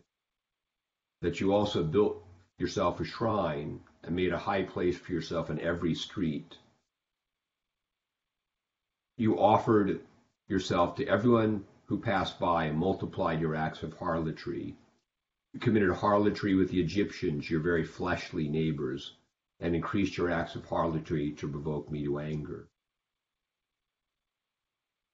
that 1.20 1.40
you 1.40 1.52
also 1.52 1.82
built 1.82 2.24
yourself 2.58 3.00
a 3.00 3.04
shrine 3.04 3.80
and 4.02 4.14
made 4.14 4.32
a 4.32 4.38
high 4.38 4.62
place 4.62 4.96
for 4.96 5.12
yourself 5.12 5.50
in 5.50 5.60
every 5.60 5.94
street. 5.94 6.56
You 9.16 9.38
offered 9.38 10.00
yourself 10.48 10.96
to 10.96 11.06
everyone 11.06 11.64
who 11.86 11.98
passed 11.98 12.38
by 12.38 12.64
and 12.64 12.78
multiplied 12.78 13.40
your 13.40 13.54
acts 13.54 13.82
of 13.82 13.92
harlotry. 13.94 14.76
You 15.52 15.60
committed 15.60 15.90
harlotry 15.92 16.54
with 16.54 16.70
the 16.70 16.80
Egyptians, 16.80 17.48
your 17.48 17.60
very 17.60 17.84
fleshly 17.84 18.48
neighbors, 18.48 19.14
and 19.60 19.74
increased 19.74 20.16
your 20.16 20.30
acts 20.30 20.54
of 20.56 20.64
harlotry 20.64 21.32
to 21.32 21.48
provoke 21.48 21.90
me 21.90 22.04
to 22.04 22.18
anger. 22.18 22.68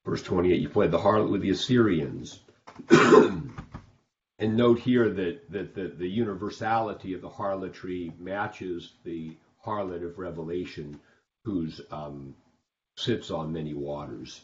Verse 0.05 0.23
28, 0.23 0.59
you 0.59 0.69
played 0.69 0.91
the 0.91 0.97
harlot 0.97 1.29
with 1.29 1.41
the 1.41 1.51
Assyrians. 1.51 2.39
and 2.89 3.53
note 4.41 4.79
here 4.79 5.09
that, 5.09 5.51
that 5.51 5.75
the, 5.75 5.89
the 5.89 6.07
universality 6.07 7.13
of 7.13 7.21
the 7.21 7.29
harlotry 7.29 8.11
matches 8.17 8.93
the 9.03 9.37
harlot 9.63 10.03
of 10.03 10.17
Revelation, 10.17 10.99
who 11.45 11.69
um, 11.91 12.33
sits 12.95 13.29
on 13.29 13.53
many 13.53 13.75
waters. 13.75 14.41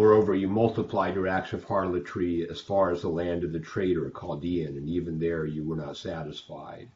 Moreover, 0.00 0.34
you 0.34 0.48
multiplied 0.48 1.14
your 1.14 1.28
acts 1.28 1.52
of 1.52 1.64
harlotry 1.64 2.48
as 2.48 2.58
far 2.58 2.90
as 2.90 3.02
the 3.02 3.10
land 3.10 3.44
of 3.44 3.52
the 3.52 3.60
traitor 3.60 4.10
Chaldean, 4.10 4.78
and 4.78 4.88
even 4.88 5.18
there 5.18 5.44
you 5.44 5.62
were 5.62 5.76
not 5.76 5.94
satisfied. 5.94 6.90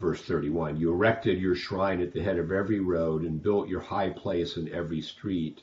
Verse 0.00 0.20
31 0.22 0.76
You 0.78 0.90
erected 0.90 1.40
your 1.40 1.54
shrine 1.54 2.00
at 2.00 2.12
the 2.12 2.24
head 2.24 2.36
of 2.36 2.50
every 2.50 2.80
road 2.80 3.22
and 3.22 3.40
built 3.40 3.68
your 3.68 3.78
high 3.78 4.10
place 4.10 4.56
in 4.56 4.68
every 4.70 5.00
street. 5.00 5.62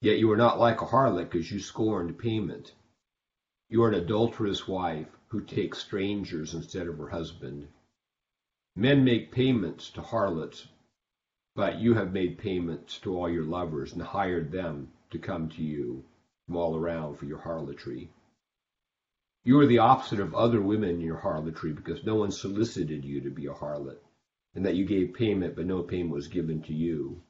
Yet 0.00 0.18
you 0.18 0.28
were 0.28 0.38
not 0.38 0.58
like 0.58 0.80
a 0.80 0.86
harlot 0.86 1.30
because 1.30 1.52
you 1.52 1.60
scorned 1.60 2.18
payment. 2.18 2.72
You 3.68 3.82
are 3.82 3.88
an 3.88 3.94
adulterous 4.02 4.66
wife 4.66 5.14
who 5.28 5.42
takes 5.42 5.80
strangers 5.80 6.54
instead 6.54 6.86
of 6.86 6.96
her 6.96 7.10
husband. 7.10 7.68
Men 8.74 9.04
make 9.04 9.30
payments 9.32 9.90
to 9.90 10.00
harlots, 10.00 10.68
but 11.56 11.80
you 11.80 11.94
have 11.94 12.12
made 12.12 12.36
payments 12.36 12.98
to 12.98 13.16
all 13.16 13.30
your 13.30 13.44
lovers 13.44 13.94
and 13.94 14.02
hired 14.02 14.52
them 14.52 14.92
to 15.10 15.18
come 15.18 15.48
to 15.48 15.62
you 15.62 16.04
from 16.46 16.56
all 16.56 16.76
around 16.76 17.16
for 17.16 17.24
your 17.24 17.38
harlotry. 17.38 18.10
You 19.42 19.58
are 19.60 19.66
the 19.66 19.78
opposite 19.78 20.20
of 20.20 20.34
other 20.34 20.60
women 20.60 20.90
in 20.90 21.00
your 21.00 21.16
harlotry 21.16 21.72
because 21.72 22.04
no 22.04 22.16
one 22.16 22.30
solicited 22.30 23.04
you 23.04 23.22
to 23.22 23.30
be 23.30 23.46
a 23.46 23.54
harlot, 23.54 24.02
and 24.54 24.66
that 24.66 24.74
you 24.74 24.84
gave 24.84 25.14
payment, 25.14 25.56
but 25.56 25.64
no 25.64 25.82
payment 25.82 26.12
was 26.12 26.28
given 26.28 26.60
to 26.62 26.74
you. 26.74 27.22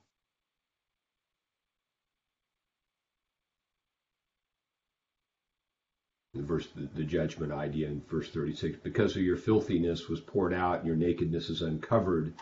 The 6.34 6.42
verse, 6.42 6.68
the, 6.74 7.04
judgment 7.04 7.52
idea 7.52 7.88
in 7.88 8.02
verse 8.10 8.28
36 8.28 8.78
because 8.82 9.16
of 9.16 9.22
your 9.22 9.36
filthiness 9.36 10.08
was 10.08 10.20
poured 10.20 10.52
out, 10.52 10.78
and 10.78 10.86
your 10.86 10.96
nakedness 10.96 11.48
is 11.48 11.62
uncovered 11.62 12.34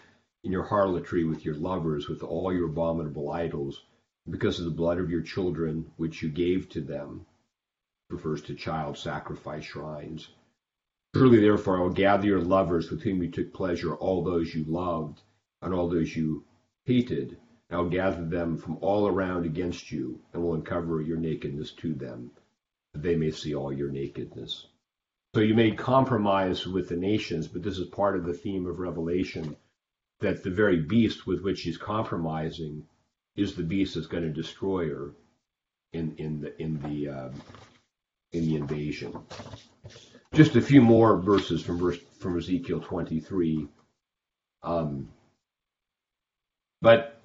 in 0.44 0.52
your 0.52 0.64
harlotry 0.64 1.24
with 1.24 1.42
your 1.42 1.54
lovers, 1.54 2.06
with 2.06 2.22
all 2.22 2.52
your 2.52 2.66
abominable 2.66 3.32
idols, 3.32 3.82
because 4.28 4.58
of 4.58 4.66
the 4.66 4.70
blood 4.70 4.98
of 4.98 5.08
your 5.08 5.22
children 5.22 5.90
which 5.96 6.22
you 6.22 6.28
gave 6.28 6.68
to 6.68 6.82
them 6.82 7.24
refers 8.10 8.42
to 8.42 8.54
child 8.54 8.98
sacrifice 8.98 9.64
shrines. 9.64 10.28
Truly, 11.14 11.40
therefore, 11.40 11.78
I 11.78 11.80
will 11.80 11.90
gather 11.90 12.26
your 12.26 12.42
lovers 12.42 12.90
with 12.90 13.02
whom 13.02 13.22
you 13.22 13.30
took 13.30 13.54
pleasure, 13.54 13.94
all 13.94 14.22
those 14.22 14.54
you 14.54 14.64
loved, 14.64 15.22
and 15.62 15.72
all 15.72 15.88
those 15.88 16.14
you 16.14 16.44
hated. 16.84 17.38
I 17.70 17.78
will 17.78 17.88
gather 17.88 18.24
them 18.26 18.58
from 18.58 18.76
all 18.82 19.08
around 19.08 19.46
against 19.46 19.90
you, 19.90 20.20
and 20.34 20.42
will 20.42 20.54
uncover 20.54 21.00
your 21.00 21.16
nakedness 21.16 21.72
to 21.76 21.94
them, 21.94 22.32
that 22.92 23.02
they 23.02 23.16
may 23.16 23.30
see 23.30 23.54
all 23.54 23.72
your 23.72 23.90
nakedness. 23.90 24.66
So 25.34 25.40
you 25.40 25.54
made 25.54 25.78
compromise 25.78 26.66
with 26.66 26.90
the 26.90 26.96
nations, 26.96 27.48
but 27.48 27.62
this 27.62 27.78
is 27.78 27.88
part 27.88 28.16
of 28.16 28.24
the 28.24 28.34
theme 28.34 28.66
of 28.66 28.78
Revelation 28.78 29.56
that 30.24 30.42
the 30.42 30.50
very 30.50 30.80
beast 30.80 31.26
with 31.26 31.42
which 31.42 31.60
he's 31.60 31.76
compromising 31.76 32.82
is 33.36 33.54
the 33.54 33.62
beast 33.62 33.94
that's 33.94 34.06
going 34.06 34.22
to 34.22 34.30
destroy 34.30 34.88
her 34.88 35.10
in 35.92 36.14
in 36.16 36.40
the 36.40 36.62
in 36.62 36.80
the 36.80 37.08
um, 37.10 37.32
in 38.32 38.46
the 38.46 38.56
invasion. 38.56 39.14
Just 40.32 40.56
a 40.56 40.62
few 40.62 40.80
more 40.80 41.20
verses 41.20 41.62
from 41.62 41.78
verse 41.78 41.98
from 42.18 42.38
Ezekiel 42.38 42.80
23. 42.80 43.68
Um, 44.62 45.10
but 46.80 47.20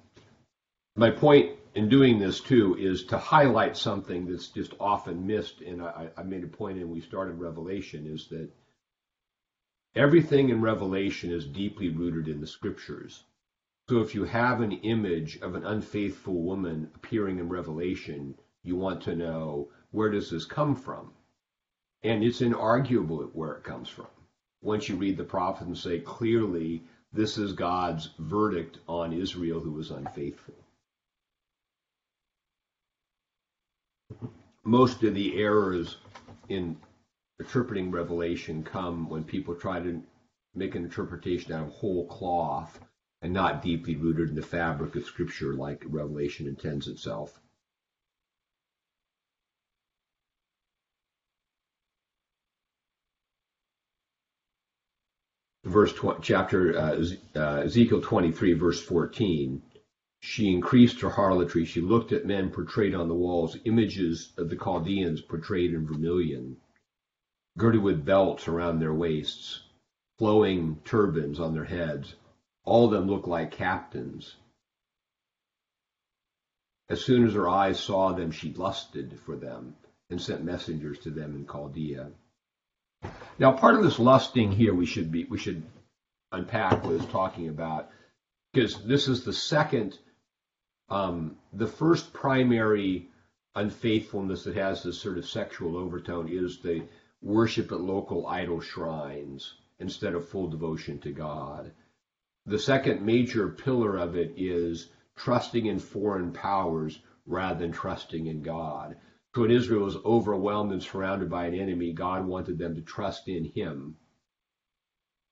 my 0.94 1.10
point 1.10 1.52
in 1.74 1.88
doing 1.88 2.18
this 2.18 2.40
too 2.40 2.76
is 2.78 3.04
to 3.06 3.16
highlight 3.16 3.78
something 3.78 4.26
that's 4.26 4.48
just 4.48 4.74
often 4.78 5.26
missed. 5.26 5.62
And 5.62 5.82
I, 5.82 6.08
I 6.18 6.22
made 6.22 6.44
a 6.44 6.48
point 6.48 6.78
in 6.78 6.90
we 6.90 7.00
started 7.00 7.40
Revelation 7.40 8.06
is 8.06 8.28
that 8.28 8.50
everything 9.94 10.50
in 10.50 10.60
Revelation 10.60 11.32
is 11.32 11.46
deeply 11.46 11.88
rooted 11.88 12.28
in 12.28 12.40
the 12.40 12.46
scriptures. 12.46 13.24
So 13.88 14.00
if 14.00 14.14
you 14.14 14.24
have 14.24 14.60
an 14.60 14.72
image 14.72 15.38
of 15.42 15.54
an 15.54 15.64
unfaithful 15.64 16.42
woman 16.42 16.90
appearing 16.94 17.38
in 17.38 17.48
Revelation, 17.48 18.36
you 18.62 18.76
want 18.76 19.02
to 19.02 19.16
know 19.16 19.68
where 19.90 20.10
does 20.10 20.30
this 20.30 20.44
come 20.44 20.76
from? 20.76 21.10
And 22.04 22.22
it's 22.22 22.40
inarguable 22.40 23.28
where 23.32 23.54
it 23.54 23.64
comes 23.64 23.88
from. 23.88 24.06
Once 24.62 24.88
you 24.88 24.96
read 24.96 25.16
the 25.16 25.24
prophet 25.24 25.66
and 25.66 25.76
say 25.76 25.98
clearly, 25.98 26.84
this 27.12 27.36
is 27.36 27.52
God's 27.52 28.10
verdict 28.18 28.78
on 28.86 29.12
Israel 29.12 29.58
who 29.58 29.72
was 29.72 29.90
unfaithful. 29.90 30.54
Most 34.62 35.02
of 35.02 35.14
the 35.14 35.36
errors 35.36 35.96
in 36.48 36.76
interpreting 37.40 37.90
Revelation 37.90 38.62
come 38.62 39.08
when 39.08 39.24
people 39.24 39.54
try 39.54 39.80
to 39.80 40.02
make 40.54 40.74
an 40.74 40.84
interpretation 40.84 41.52
out 41.52 41.66
of 41.66 41.72
whole 41.72 42.06
cloth 42.06 42.78
and 43.22 43.32
not 43.32 43.62
deeply 43.62 43.96
rooted 43.96 44.28
in 44.28 44.34
the 44.34 44.42
fabric 44.42 44.94
of 44.94 45.04
Scripture 45.04 45.54
like 45.54 45.82
Revelation 45.86 46.46
intends 46.46 46.86
itself. 46.86 47.40
verse 55.64 55.94
chapter 56.22 56.76
uh, 56.76 57.04
uh, 57.36 57.60
Ezekiel 57.62 58.00
23 58.00 58.54
verse 58.54 58.82
14 58.82 59.62
she 60.22 60.52
increased 60.52 61.00
her 61.00 61.08
harlotry. 61.08 61.64
She 61.64 61.80
looked 61.80 62.12
at 62.12 62.26
men 62.26 62.50
portrayed 62.50 62.94
on 62.94 63.08
the 63.08 63.14
walls 63.14 63.56
images 63.64 64.32
of 64.36 64.50
the 64.50 64.56
Chaldeans 64.56 65.22
portrayed 65.22 65.72
in 65.72 65.86
vermilion 65.86 66.56
girded 67.58 67.82
with 67.82 68.04
belts 68.04 68.48
around 68.48 68.78
their 68.78 68.94
waists 68.94 69.62
flowing 70.18 70.78
turbans 70.84 71.40
on 71.40 71.54
their 71.54 71.64
heads. 71.64 72.14
All 72.64 72.84
of 72.84 72.90
them 72.90 73.08
looked 73.08 73.26
like 73.26 73.52
captains. 73.52 74.36
As 76.90 77.02
soon 77.02 77.26
as 77.26 77.34
her 77.34 77.48
eyes 77.48 77.80
saw 77.80 78.12
them 78.12 78.30
she 78.30 78.52
lusted 78.52 79.18
for 79.24 79.36
them 79.36 79.76
and 80.10 80.20
sent 80.20 80.44
messengers 80.44 80.98
to 81.00 81.10
them 81.10 81.34
in 81.34 81.46
Chaldea. 81.46 82.10
Now, 83.38 83.52
part 83.52 83.76
of 83.76 83.82
this 83.82 83.98
lusting 83.98 84.52
here 84.52 84.74
we 84.74 84.84
should 84.84 85.10
be 85.10 85.24
we 85.24 85.38
should 85.38 85.62
unpack 86.32 86.84
what 86.84 86.92
is 86.92 87.06
talking 87.06 87.48
about 87.48 87.90
because 88.52 88.82
this 88.84 89.08
is 89.08 89.24
the 89.24 89.32
second, 89.32 89.98
um, 90.88 91.36
the 91.52 91.66
first 91.66 92.12
primary 92.12 93.08
unfaithfulness 93.54 94.44
that 94.44 94.56
has 94.56 94.82
this 94.82 95.00
sort 95.00 95.18
of 95.18 95.26
sexual 95.26 95.76
overtone 95.76 96.28
is 96.28 96.58
the 96.58 96.82
worship 97.22 97.70
at 97.72 97.80
local 97.80 98.26
idol 98.26 98.60
shrines 98.60 99.54
instead 99.78 100.14
of 100.14 100.28
full 100.28 100.48
devotion 100.48 100.98
to 101.00 101.12
God. 101.12 101.72
The 102.46 102.58
second 102.58 103.02
major 103.02 103.48
pillar 103.48 103.96
of 103.96 104.16
it 104.16 104.34
is 104.36 104.88
trusting 105.16 105.66
in 105.66 105.78
foreign 105.78 106.32
powers 106.32 107.00
rather 107.26 107.60
than 107.60 107.72
trusting 107.72 108.26
in 108.26 108.42
God. 108.42 108.96
So 109.34 109.42
when 109.42 109.50
Israel 109.50 109.84
was 109.84 109.96
overwhelmed 109.96 110.72
and 110.72 110.82
surrounded 110.82 111.30
by 111.30 111.46
an 111.46 111.54
enemy, 111.54 111.92
God 111.92 112.26
wanted 112.26 112.58
them 112.58 112.74
to 112.74 112.80
trust 112.80 113.28
in 113.28 113.44
him. 113.44 113.96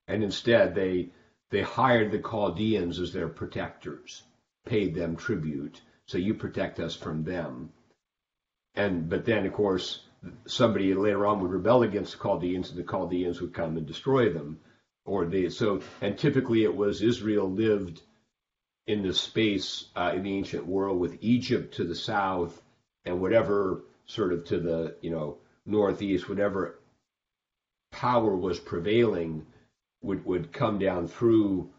And 0.07 0.23
instead 0.23 0.75
they 0.75 1.11
they 1.51 1.63
hired 1.63 2.13
the 2.13 2.19
Chaldeans 2.19 3.01
as 3.01 3.13
their 3.13 3.29
protectors, 3.29 4.23
paid 4.67 4.95
them 4.95 5.17
tribute. 5.17 5.81
So 6.07 6.19
you 6.19 6.35
protect 6.35 6.79
us 6.79 6.95
from 6.95 7.25
them. 7.25 7.73
And 8.75 9.09
but 9.09 9.25
then 9.25 9.47
of 9.47 9.53
course 9.53 10.05
somebody 10.47 10.95
later 10.95 11.27
on 11.27 11.41
would 11.41 11.51
rebel 11.51 11.83
against 11.83 12.13
the 12.13 12.23
Chaldeans 12.23 12.71
and 12.71 12.79
the 12.79 12.91
Chaldeans 12.91 13.41
would 13.41 13.55
come 13.55 13.77
and 13.77 13.87
destroy 13.87 14.33
them. 14.33 14.59
Or 15.05 15.25
they 15.25 15.49
so 15.49 15.81
and 16.01 16.19
typically 16.19 16.65
it 16.65 16.77
was 16.77 17.03
Israel 17.03 17.51
lived 17.51 18.03
in 18.87 19.03
the 19.03 19.15
space 19.15 19.87
uh, 19.97 20.13
in 20.15 20.23
the 20.23 20.35
ancient 20.35 20.67
world 20.67 20.99
with 20.99 21.19
Egypt 21.21 21.75
to 21.75 21.85
the 21.85 21.95
south 21.95 22.61
and 23.05 23.21
whatever 23.21 23.85
sort 24.07 24.33
of 24.33 24.45
to 24.47 24.59
the 24.59 24.97
you 25.01 25.11
know 25.11 25.39
northeast, 25.65 26.29
whatever 26.29 26.79
power 27.91 28.35
was 28.37 28.59
prevailing 28.59 29.47
would 30.03 30.25
would 30.25 30.53
come 30.53 30.79
down 30.79 31.09
through 31.09 31.71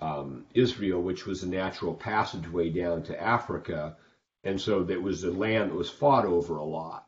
um, 0.00 0.46
Israel, 0.54 1.02
which 1.02 1.26
was 1.26 1.42
a 1.42 1.48
natural 1.48 1.94
passageway 1.94 2.70
down 2.70 3.02
to 3.04 3.20
Africa, 3.20 3.96
and 4.44 4.60
so 4.60 4.86
it 4.88 5.02
was 5.02 5.24
a 5.24 5.30
land 5.30 5.70
that 5.70 5.76
was 5.76 5.90
fought 5.90 6.24
over 6.24 6.56
a 6.56 6.64
lot. 6.64 7.06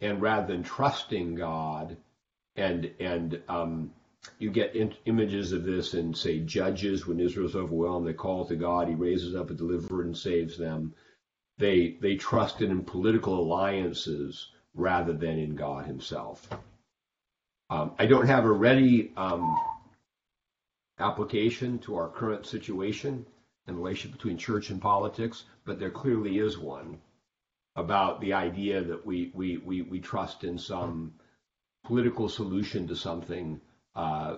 And 0.00 0.20
rather 0.20 0.46
than 0.46 0.62
trusting 0.62 1.36
God, 1.36 1.96
and 2.54 2.90
and 3.00 3.40
um, 3.48 3.92
you 4.38 4.50
get 4.50 4.74
in, 4.74 4.94
images 5.06 5.52
of 5.52 5.64
this 5.64 5.94
in 5.94 6.12
say 6.14 6.40
Judges 6.40 7.06
when 7.06 7.20
Israel's 7.20 7.56
overwhelmed, 7.56 8.06
they 8.06 8.12
call 8.12 8.44
to 8.46 8.56
God, 8.56 8.88
He 8.88 8.94
raises 8.94 9.34
up 9.34 9.50
a 9.50 9.54
deliverer 9.54 10.02
and 10.02 10.16
saves 10.16 10.58
them. 10.58 10.94
They 11.58 11.96
they 12.00 12.16
trusted 12.16 12.70
in 12.70 12.84
political 12.84 13.40
alliances 13.40 14.50
rather 14.74 15.14
than 15.14 15.38
in 15.38 15.54
God 15.54 15.86
Himself. 15.86 16.46
Um, 17.70 17.92
I 17.98 18.06
don't 18.06 18.26
have 18.26 18.44
a 18.44 18.52
ready 18.52 19.12
um, 19.16 19.56
application 20.98 21.78
to 21.80 21.96
our 21.96 22.08
current 22.08 22.46
situation 22.46 23.26
the 23.74 23.74
relationship 23.74 24.16
between 24.16 24.38
church 24.38 24.70
and 24.70 24.80
politics, 24.80 25.44
but 25.64 25.78
there 25.78 25.90
clearly 25.90 26.38
is 26.38 26.58
one 26.58 26.98
about 27.74 28.20
the 28.20 28.32
idea 28.32 28.82
that 28.82 29.04
we 29.04 29.30
we 29.34 29.58
we, 29.58 29.82
we 29.82 30.00
trust 30.00 30.44
in 30.44 30.58
some 30.58 31.12
political 31.84 32.28
solution 32.28 32.86
to 32.88 32.96
something 32.96 33.60
uh, 33.94 34.36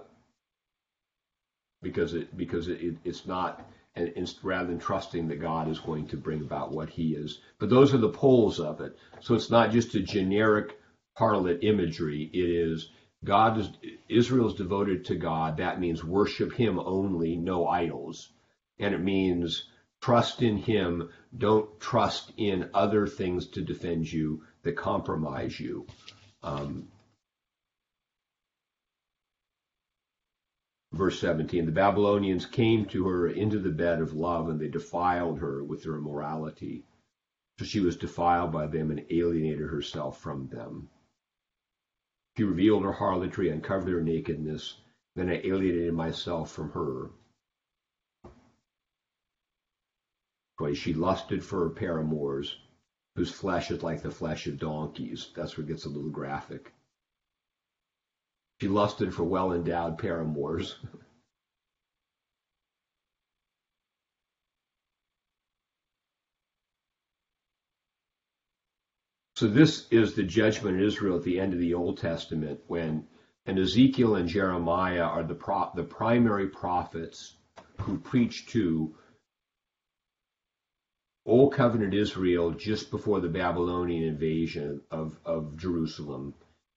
because 1.82 2.14
it 2.14 2.36
because 2.36 2.68
it, 2.68 2.96
it's 3.04 3.26
not 3.26 3.68
and 3.94 4.12
it's 4.16 4.42
rather 4.42 4.68
than 4.68 4.78
trusting 4.78 5.28
that 5.28 5.40
God 5.40 5.68
is 5.68 5.78
going 5.78 6.06
to 6.08 6.16
bring 6.16 6.40
about 6.40 6.72
what 6.72 6.88
He 6.88 7.14
is. 7.14 7.40
But 7.58 7.70
those 7.70 7.92
are 7.94 7.98
the 7.98 8.08
poles 8.08 8.60
of 8.60 8.80
it. 8.80 8.96
So 9.20 9.34
it's 9.34 9.50
not 9.50 9.72
just 9.72 9.94
a 9.94 10.00
generic 10.00 10.78
harlot 11.18 11.62
imagery. 11.62 12.30
It 12.32 12.48
is 12.48 12.90
God 13.24 13.58
is 13.58 13.70
Israel 14.08 14.48
is 14.48 14.54
devoted 14.54 15.04
to 15.06 15.16
God. 15.16 15.56
That 15.56 15.80
means 15.80 16.04
worship 16.04 16.52
Him 16.52 16.78
only, 16.78 17.36
no 17.36 17.66
idols, 17.66 18.30
and 18.78 18.94
it 18.94 19.00
means 19.00 19.68
trust 20.00 20.42
in 20.42 20.56
Him. 20.56 21.10
Don't 21.36 21.78
trust 21.80 22.32
in 22.36 22.70
other 22.74 23.06
things 23.06 23.48
to 23.48 23.62
defend 23.62 24.10
you 24.10 24.42
that 24.62 24.76
compromise 24.76 25.58
you. 25.58 25.86
Um, 26.42 26.88
verse 30.92 31.20
17 31.20 31.66
the 31.66 31.72
babylonians 31.72 32.46
came 32.46 32.86
to 32.86 33.06
her 33.06 33.28
into 33.28 33.58
the 33.58 33.70
bed 33.70 34.00
of 34.00 34.14
love 34.14 34.48
and 34.48 34.58
they 34.58 34.68
defiled 34.68 35.38
her 35.38 35.62
with 35.62 35.82
their 35.82 35.96
immorality 35.96 36.82
so 37.58 37.64
she 37.64 37.80
was 37.80 37.96
defiled 37.96 38.50
by 38.52 38.66
them 38.66 38.90
and 38.90 39.04
alienated 39.10 39.68
herself 39.68 40.18
from 40.18 40.48
them 40.48 40.88
she 42.36 42.44
revealed 42.44 42.84
her 42.84 42.92
harlotry 42.92 43.50
and 43.50 43.62
covered 43.62 43.92
her 43.92 44.00
nakedness 44.00 44.80
then 45.14 45.28
i 45.28 45.40
alienated 45.44 45.92
myself 45.92 46.50
from 46.50 46.70
her 46.70 47.10
she 50.74 50.92
lusted 50.92 51.44
for 51.44 51.60
her 51.60 51.70
paramours 51.70 52.58
whose 53.14 53.30
flesh 53.30 53.70
is 53.70 53.82
like 53.82 54.02
the 54.02 54.10
flesh 54.10 54.46
of 54.46 54.58
donkeys. 54.58 55.30
That's 55.34 55.56
where 55.56 55.64
it 55.64 55.68
gets 55.68 55.86
a 55.86 55.88
little 55.88 56.10
graphic. 56.10 56.72
She 58.60 58.68
lusted 58.68 59.14
for 59.14 59.24
well 59.24 59.52
endowed 59.52 59.98
paramours. 59.98 60.76
So 69.36 69.46
this 69.46 69.86
is 69.92 70.14
the 70.14 70.24
judgment 70.24 70.78
in 70.78 70.82
Israel 70.82 71.16
at 71.16 71.22
the 71.22 71.38
end 71.38 71.52
of 71.52 71.60
the 71.60 71.72
Old 71.72 71.98
Testament 71.98 72.58
when 72.66 73.06
and 73.46 73.56
Ezekiel 73.56 74.16
and 74.16 74.28
Jeremiah 74.28 75.04
are 75.04 75.22
the 75.22 75.36
pro, 75.36 75.70
the 75.76 75.84
primary 75.84 76.48
prophets 76.48 77.36
who 77.82 78.00
preach 78.00 78.46
to 78.48 78.96
Old 81.28 81.52
Covenant 81.52 81.92
Israel 81.92 82.52
just 82.52 82.90
before 82.90 83.20
the 83.20 83.28
Babylonian 83.28 84.08
invasion 84.08 84.80
of, 84.90 85.18
of 85.26 85.58
Jerusalem 85.58 86.32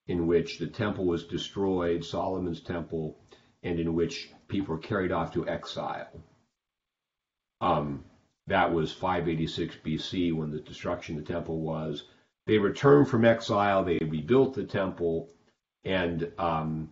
in 0.07 0.27
which 0.27 0.59
the 0.59 0.67
temple 0.67 1.05
was 1.05 1.25
destroyed, 1.25 2.03
Solomon's 2.03 2.59
temple, 2.59 3.17
and 3.63 3.79
in 3.79 3.93
which 3.93 4.29
people 4.49 4.75
were 4.75 4.81
carried 4.81 5.13
off 5.13 5.31
to 5.33 5.47
exile. 5.47 6.21
Um, 7.61 8.03
that 8.47 8.73
was 8.73 8.91
586 8.91 9.77
BC 9.85 10.33
when 10.35 10.51
the 10.51 10.59
destruction 10.59 11.17
of 11.17 11.25
the 11.25 11.31
temple 11.31 11.61
was. 11.61 12.03
They 12.45 12.57
returned 12.57 13.07
from 13.07 13.23
exile, 13.23 13.85
they 13.85 13.99
rebuilt 13.99 14.53
the 14.55 14.65
temple, 14.65 15.29
and 15.85 16.29
um, 16.37 16.91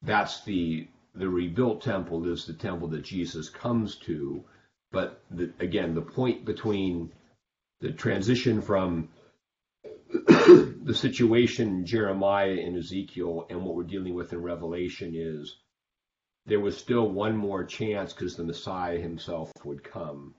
that's 0.00 0.44
the 0.44 0.88
the 1.14 1.28
rebuilt 1.28 1.82
temple 1.82 2.26
is 2.26 2.46
the 2.46 2.54
temple 2.54 2.88
that 2.88 3.02
Jesus 3.02 3.50
comes 3.50 3.96
to. 3.96 4.44
But 4.92 5.20
the, 5.30 5.52
again, 5.60 5.94
the 5.94 6.02
point 6.02 6.44
between 6.44 7.12
the 7.80 7.92
transition 7.92 8.62
from 8.62 9.08
the 10.08 10.94
situation 10.94 11.84
Jeremiah 11.84 12.52
and 12.52 12.76
Ezekiel 12.76 13.46
and 13.50 13.64
what 13.64 13.74
we're 13.74 13.84
dealing 13.84 14.14
with 14.14 14.32
in 14.32 14.42
Revelation 14.42 15.12
is 15.14 15.56
there 16.46 16.60
was 16.60 16.76
still 16.76 17.10
one 17.10 17.36
more 17.36 17.64
chance 17.64 18.12
because 18.12 18.36
the 18.36 18.44
Messiah 18.44 18.98
himself 18.98 19.50
would 19.64 19.82
come. 19.82 20.34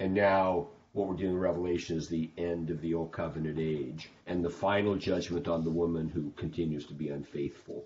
And 0.00 0.14
now 0.14 0.68
what 0.92 1.06
we're 1.06 1.14
with 1.14 1.30
in 1.30 1.38
Revelation 1.38 1.96
is 1.96 2.08
the 2.08 2.30
end 2.36 2.70
of 2.70 2.80
the 2.80 2.94
old 2.94 3.12
covenant 3.12 3.58
age 3.60 4.10
and 4.26 4.44
the 4.44 4.50
final 4.50 4.96
judgment 4.96 5.46
on 5.46 5.62
the 5.62 5.70
woman 5.70 6.08
who 6.08 6.32
continues 6.36 6.86
to 6.86 6.94
be 6.94 7.08
unfaithful. 7.08 7.84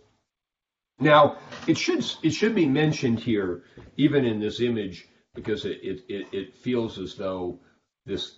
Now, 0.99 1.39
it 1.67 1.77
should 1.77 2.05
it 2.23 2.31
should 2.31 2.55
be 2.55 2.67
mentioned 2.67 3.21
here, 3.21 3.65
even 3.97 4.25
in 4.25 4.41
this 4.41 4.61
image, 4.61 5.07
because 5.35 5.65
it 5.65 5.81
it, 5.83 6.27
it 6.33 6.55
feels 6.57 6.99
as 6.99 7.15
though 7.17 7.59
this 8.07 8.37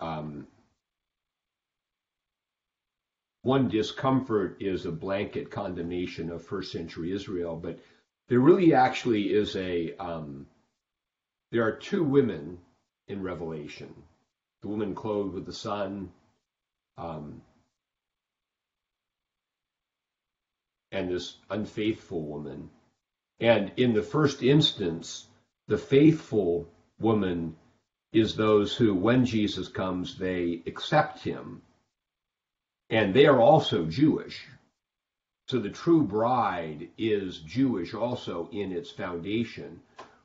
um, 0.00 0.46
one 3.42 3.68
discomfort 3.68 4.56
is 4.60 4.86
a 4.86 4.92
blanket 4.92 5.50
condemnation 5.50 6.30
of 6.30 6.44
first 6.44 6.72
century 6.72 7.12
Israel, 7.12 7.56
but 7.56 7.78
there 8.28 8.40
really 8.40 8.74
actually 8.74 9.32
is 9.32 9.56
a 9.56 9.94
um, 9.96 10.46
there 11.50 11.64
are 11.64 11.72
two 11.72 12.02
women 12.02 12.58
in 13.08 13.22
Revelation: 13.22 13.94
the 14.62 14.68
woman 14.68 14.94
clothed 14.94 15.34
with 15.34 15.46
the 15.46 15.52
sun, 15.52 16.10
um, 16.96 17.42
and 20.92 21.10
this 21.10 21.36
unfaithful 21.50 22.22
woman. 22.22 22.70
And 23.40 23.72
in 23.76 23.92
the 23.94 24.02
first 24.02 24.42
instance, 24.42 25.28
the 25.68 25.78
faithful 25.78 26.68
woman 26.98 27.54
is 28.12 28.34
those 28.34 28.74
who, 28.74 28.94
when 28.94 29.24
Jesus 29.24 29.68
comes, 29.68 30.18
they 30.18 30.62
accept 30.66 31.22
him 31.22 31.62
and 32.90 33.12
they 33.12 33.26
are 33.26 33.40
also 33.40 33.84
Jewish. 33.84 34.46
So 35.46 35.58
the 35.58 35.70
true 35.70 36.02
bride 36.02 36.88
is 36.98 37.38
Jewish 37.40 37.94
also 37.94 38.48
in 38.52 38.72
its 38.72 38.90
foundation. 38.90 39.80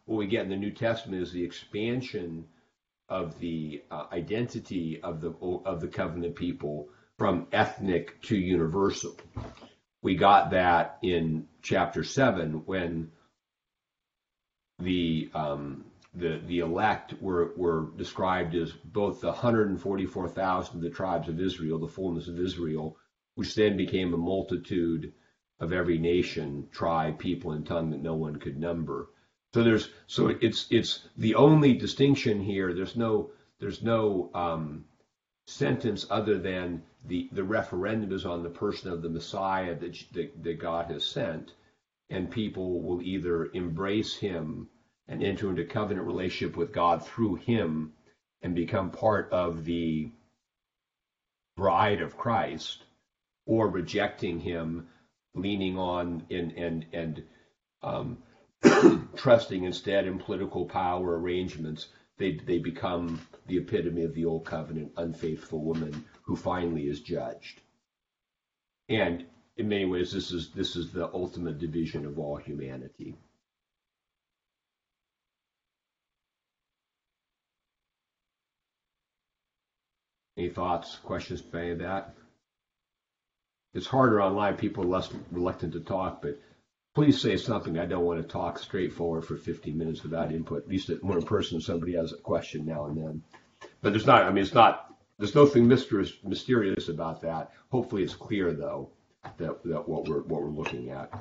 What 0.06 0.18
we 0.18 0.28
get 0.28 0.44
in 0.44 0.50
the 0.50 0.56
New 0.56 0.72
Testament 0.72 1.24
is 1.24 1.32
the 1.32 1.44
expansion 1.44 2.46
of 3.10 3.38
the 3.40 3.84
uh, 3.92 4.06
identity 4.12 5.02
of 5.02 5.22
the 5.22 5.34
of 5.66 5.82
the 5.82 5.88
covenant 5.88 6.36
people 6.36 6.90
from 7.18 7.48
ethnic 7.52 8.22
to 8.24 8.38
universal. 8.38 9.16
We 10.02 10.16
got 10.16 10.52
that 10.52 10.98
in 11.02 11.48
chapter 11.62 12.04
seven 12.04 12.64
when 12.66 13.12
the 14.84 15.30
um, 15.34 15.86
the, 16.16 16.40
the 16.46 16.60
elect 16.60 17.16
were, 17.22 17.54
were 17.58 17.88
described 17.98 18.54
as 18.56 18.72
both 18.72 19.22
the 19.22 19.28
144,000 19.28 20.76
of 20.76 20.82
the 20.82 20.90
tribes 20.90 21.28
of 21.28 21.40
Israel, 21.40 21.80
the 21.80 21.88
fullness 21.88 22.28
of 22.28 22.40
Israel, 22.40 22.98
which 23.36 23.56
then 23.56 23.78
became 23.78 24.14
a 24.14 24.18
multitude 24.18 25.12
of 25.60 25.74
every 25.74 25.98
nation, 25.98 26.68
tribe, 26.72 27.18
people, 27.18 27.54
and 27.54 27.66
tongue 27.66 27.90
that 27.90 28.02
no 28.02 28.14
one 28.14 28.36
could 28.36 28.60
number. 28.60 29.10
So 29.54 29.64
there's 29.64 29.90
so 30.08 30.30
it's 30.42 30.68
it's 30.70 31.08
the 31.18 31.36
only 31.36 31.74
distinction 31.74 32.42
here. 32.42 32.74
There's 32.74 32.96
no 32.96 33.32
there's 33.60 33.84
no 33.84 34.30
um, 34.34 34.86
sentence 35.48 36.06
other 36.10 36.38
than 36.38 36.84
the 37.06 37.30
the 37.32 37.44
referendum 37.44 38.12
is 38.12 38.26
on 38.26 38.44
the 38.44 38.50
person 38.50 38.92
of 38.92 39.02
the 39.02 39.10
Messiah 39.10 39.76
that, 39.76 40.04
that 40.14 40.44
that 40.44 40.60
God 40.60 40.92
has 40.92 41.06
sent, 41.06 41.54
and 42.10 42.30
people 42.30 42.82
will 42.82 43.02
either 43.02 43.46
embrace 43.54 44.16
him 44.16 44.70
and 45.08 45.24
enter 45.24 45.50
into 45.50 45.66
covenant 45.66 46.08
relationship 46.08 46.56
with 46.56 46.74
God 46.74 47.06
through 47.06 47.36
him 47.36 47.94
and 48.42 48.56
become 48.56 48.92
part 48.92 49.32
of 49.32 49.66
the 49.66 50.12
bride 51.56 52.02
of 52.02 52.18
Christ 52.18 52.84
or 53.46 53.70
rejecting 53.70 54.40
him, 54.40 54.88
leaning 55.36 55.78
on 55.78 56.26
and 56.30 56.52
and 56.54 56.86
and 56.94 57.24
um, 57.82 58.18
trusting 59.16 59.64
instead 59.64 60.08
in 60.08 60.20
political 60.20 60.66
power 60.66 61.20
arrangements, 61.20 61.88
they 62.18 62.34
they 62.46 62.60
become 62.60 63.20
the 63.48 63.58
epitome 63.58 64.04
of 64.04 64.14
the 64.14 64.26
old 64.26 64.46
covenant 64.46 64.94
unfaithful 64.98 65.64
woman 65.64 66.06
who 66.24 66.36
finally 66.36 66.88
is 66.88 67.02
judged. 67.02 67.62
And 68.90 69.26
in 69.58 69.68
many 69.68 69.86
ways, 69.86 70.12
this 70.12 70.32
is 70.32 70.52
this 70.52 70.76
is 70.76 70.92
the 70.92 71.12
ultimate 71.14 71.60
division 71.60 72.06
of 72.06 72.18
all 72.18 72.38
humanity. 72.38 73.18
Any 80.38 80.50
thoughts, 80.50 80.98
questions 81.04 81.42
by 81.42 81.74
that? 81.76 82.16
It's 83.74 83.88
harder 83.88 84.22
online. 84.22 84.56
People 84.56 84.84
are 84.84 84.88
less 84.88 85.10
reluctant 85.32 85.74
to 85.74 85.80
talk, 85.80 86.22
but 86.22 86.40
please 86.96 87.22
say 87.22 87.38
something. 87.38 87.78
I 87.78 87.86
don't 87.86 88.06
want 88.06 88.22
to 88.22 88.28
talk 88.28 88.60
straightforward 88.60 89.26
for 89.26 89.38
15 89.38 89.78
minutes 89.78 90.04
without 90.04 90.32
input. 90.32 90.64
At 90.64 90.70
least 90.70 90.92
when 91.02 91.18
in 91.18 91.26
person, 91.26 91.62
somebody 91.62 91.94
has 91.94 92.14
a 92.14 92.18
question 92.18 92.66
now 92.66 92.86
and 92.86 92.98
then. 92.98 93.24
But 93.82 93.94
there's 93.94 94.06
not. 94.06 94.24
I 94.24 94.32
mean, 94.32 94.44
it's 94.44 94.54
not. 94.54 94.96
There's 95.20 95.36
nothing 95.36 95.68
mysterious, 95.68 96.14
mysterious 96.24 96.90
about 96.90 97.22
that. 97.22 97.52
Hopefully, 97.70 98.04
it's 98.04 98.16
clear 98.16 98.54
though 98.54 98.90
that 99.38 99.64
that 99.64 99.88
what 99.88 100.08
we're 100.08 100.22
what 100.22 100.42
we're 100.42 100.50
looking 100.50 100.90
at. 100.90 101.12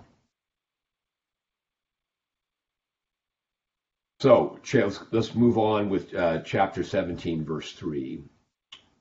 So 4.21 4.61
let's 5.11 5.35
move 5.35 5.59
on 5.59 5.89
with 5.91 6.15
uh, 6.15 6.43
chapter 6.43 6.85
17, 6.85 7.45
verse 7.45 7.73
3. 7.73 8.23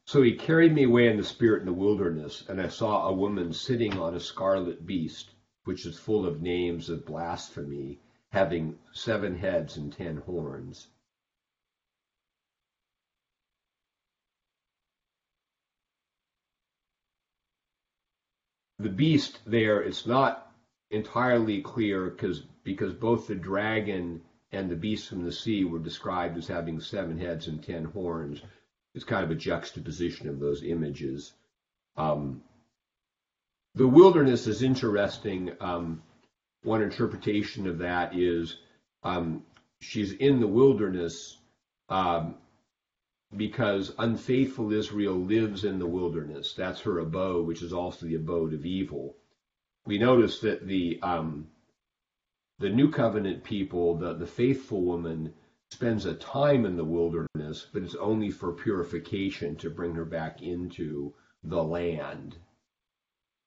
So 0.05 0.21
he 0.21 0.35
carried 0.35 0.73
me 0.73 0.83
away 0.83 1.07
in 1.07 1.17
the 1.17 1.23
spirit 1.23 1.61
in 1.61 1.67
the 1.67 1.73
wilderness, 1.73 2.43
and 2.49 2.59
I 2.59 2.67
saw 2.67 3.07
a 3.07 3.13
woman 3.13 3.53
sitting 3.53 3.97
on 3.97 4.15
a 4.15 4.19
scarlet 4.19 4.85
beast, 4.85 5.33
which 5.63 5.85
is 5.85 5.97
full 5.97 6.25
of 6.25 6.41
names 6.41 6.89
of 6.89 7.05
blasphemy, 7.05 7.99
having 8.31 8.77
seven 8.91 9.35
heads 9.35 9.77
and 9.77 9.93
ten 9.93 10.17
horns. 10.17 10.87
The 18.79 18.89
beast 18.89 19.39
there, 19.45 19.81
it's 19.81 20.07
not 20.07 20.51
entirely 20.89 21.61
clear 21.61 22.09
because 22.09 22.41
because 22.63 22.93
both 22.93 23.27
the 23.27 23.35
dragon 23.35 24.21
and 24.51 24.69
the 24.69 24.75
beast 24.75 25.07
from 25.07 25.23
the 25.23 25.31
sea 25.31 25.63
were 25.63 25.79
described 25.79 26.37
as 26.37 26.47
having 26.47 26.79
seven 26.79 27.19
heads 27.19 27.47
and 27.47 27.63
ten 27.63 27.85
horns. 27.85 28.41
It's 28.93 29.05
kind 29.05 29.23
of 29.23 29.31
a 29.31 29.35
juxtaposition 29.35 30.27
of 30.27 30.39
those 30.39 30.63
images. 30.63 31.33
Um, 31.95 32.43
the 33.75 33.87
wilderness 33.87 34.47
is 34.47 34.63
interesting. 34.63 35.51
Um, 35.61 36.03
one 36.63 36.81
interpretation 36.81 37.67
of 37.67 37.79
that 37.79 38.15
is 38.17 38.57
um, 39.03 39.43
she's 39.79 40.11
in 40.11 40.39
the 40.39 40.47
wilderness 40.47 41.37
um, 41.89 42.35
because 43.35 43.93
unfaithful 43.97 44.73
Israel 44.73 45.15
lives 45.15 45.63
in 45.63 45.79
the 45.79 45.87
wilderness. 45.87 46.53
That's 46.53 46.81
her 46.81 46.99
abode, 46.99 47.47
which 47.47 47.61
is 47.61 47.73
also 47.73 48.05
the 48.05 48.15
abode 48.15 48.53
of 48.53 48.65
evil. 48.65 49.15
We 49.85 49.97
notice 49.97 50.39
that 50.39 50.67
the 50.67 50.99
um, 51.01 51.47
the 52.59 52.69
new 52.69 52.91
covenant 52.91 53.43
people, 53.43 53.97
the, 53.97 54.13
the 54.13 54.27
faithful 54.27 54.83
woman, 54.83 55.33
spends 55.71 56.05
a 56.05 56.13
time 56.13 56.65
in 56.65 56.75
the 56.75 56.85
wilderness, 56.85 57.67
but 57.73 57.81
it's 57.81 57.95
only 57.95 58.29
for 58.29 58.51
purification 58.51 59.55
to 59.55 59.69
bring 59.69 59.95
her 59.95 60.05
back 60.05 60.41
into 60.41 61.13
the 61.43 61.63
land. 61.63 62.35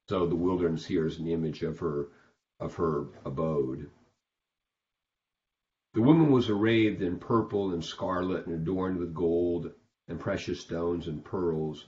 So 0.09 0.27
the 0.27 0.35
wilderness 0.35 0.87
here 0.87 1.07
is 1.07 1.19
an 1.19 1.29
image 1.29 1.63
of 1.63 1.79
her 1.79 2.09
of 2.61 2.75
her 2.77 3.07
abode. 3.25 3.91
The 5.93 6.03
woman 6.03 6.31
was 6.33 6.49
arrayed 6.49 7.03
in 7.03 7.19
purple 7.19 7.73
and 7.73 7.85
scarlet 7.85 8.47
and 8.47 8.55
adorned 8.55 8.99
with 8.99 9.15
gold 9.15 9.73
and 10.09 10.19
precious 10.19 10.61
stones 10.61 11.09
and 11.09 11.25
pearls, 11.25 11.87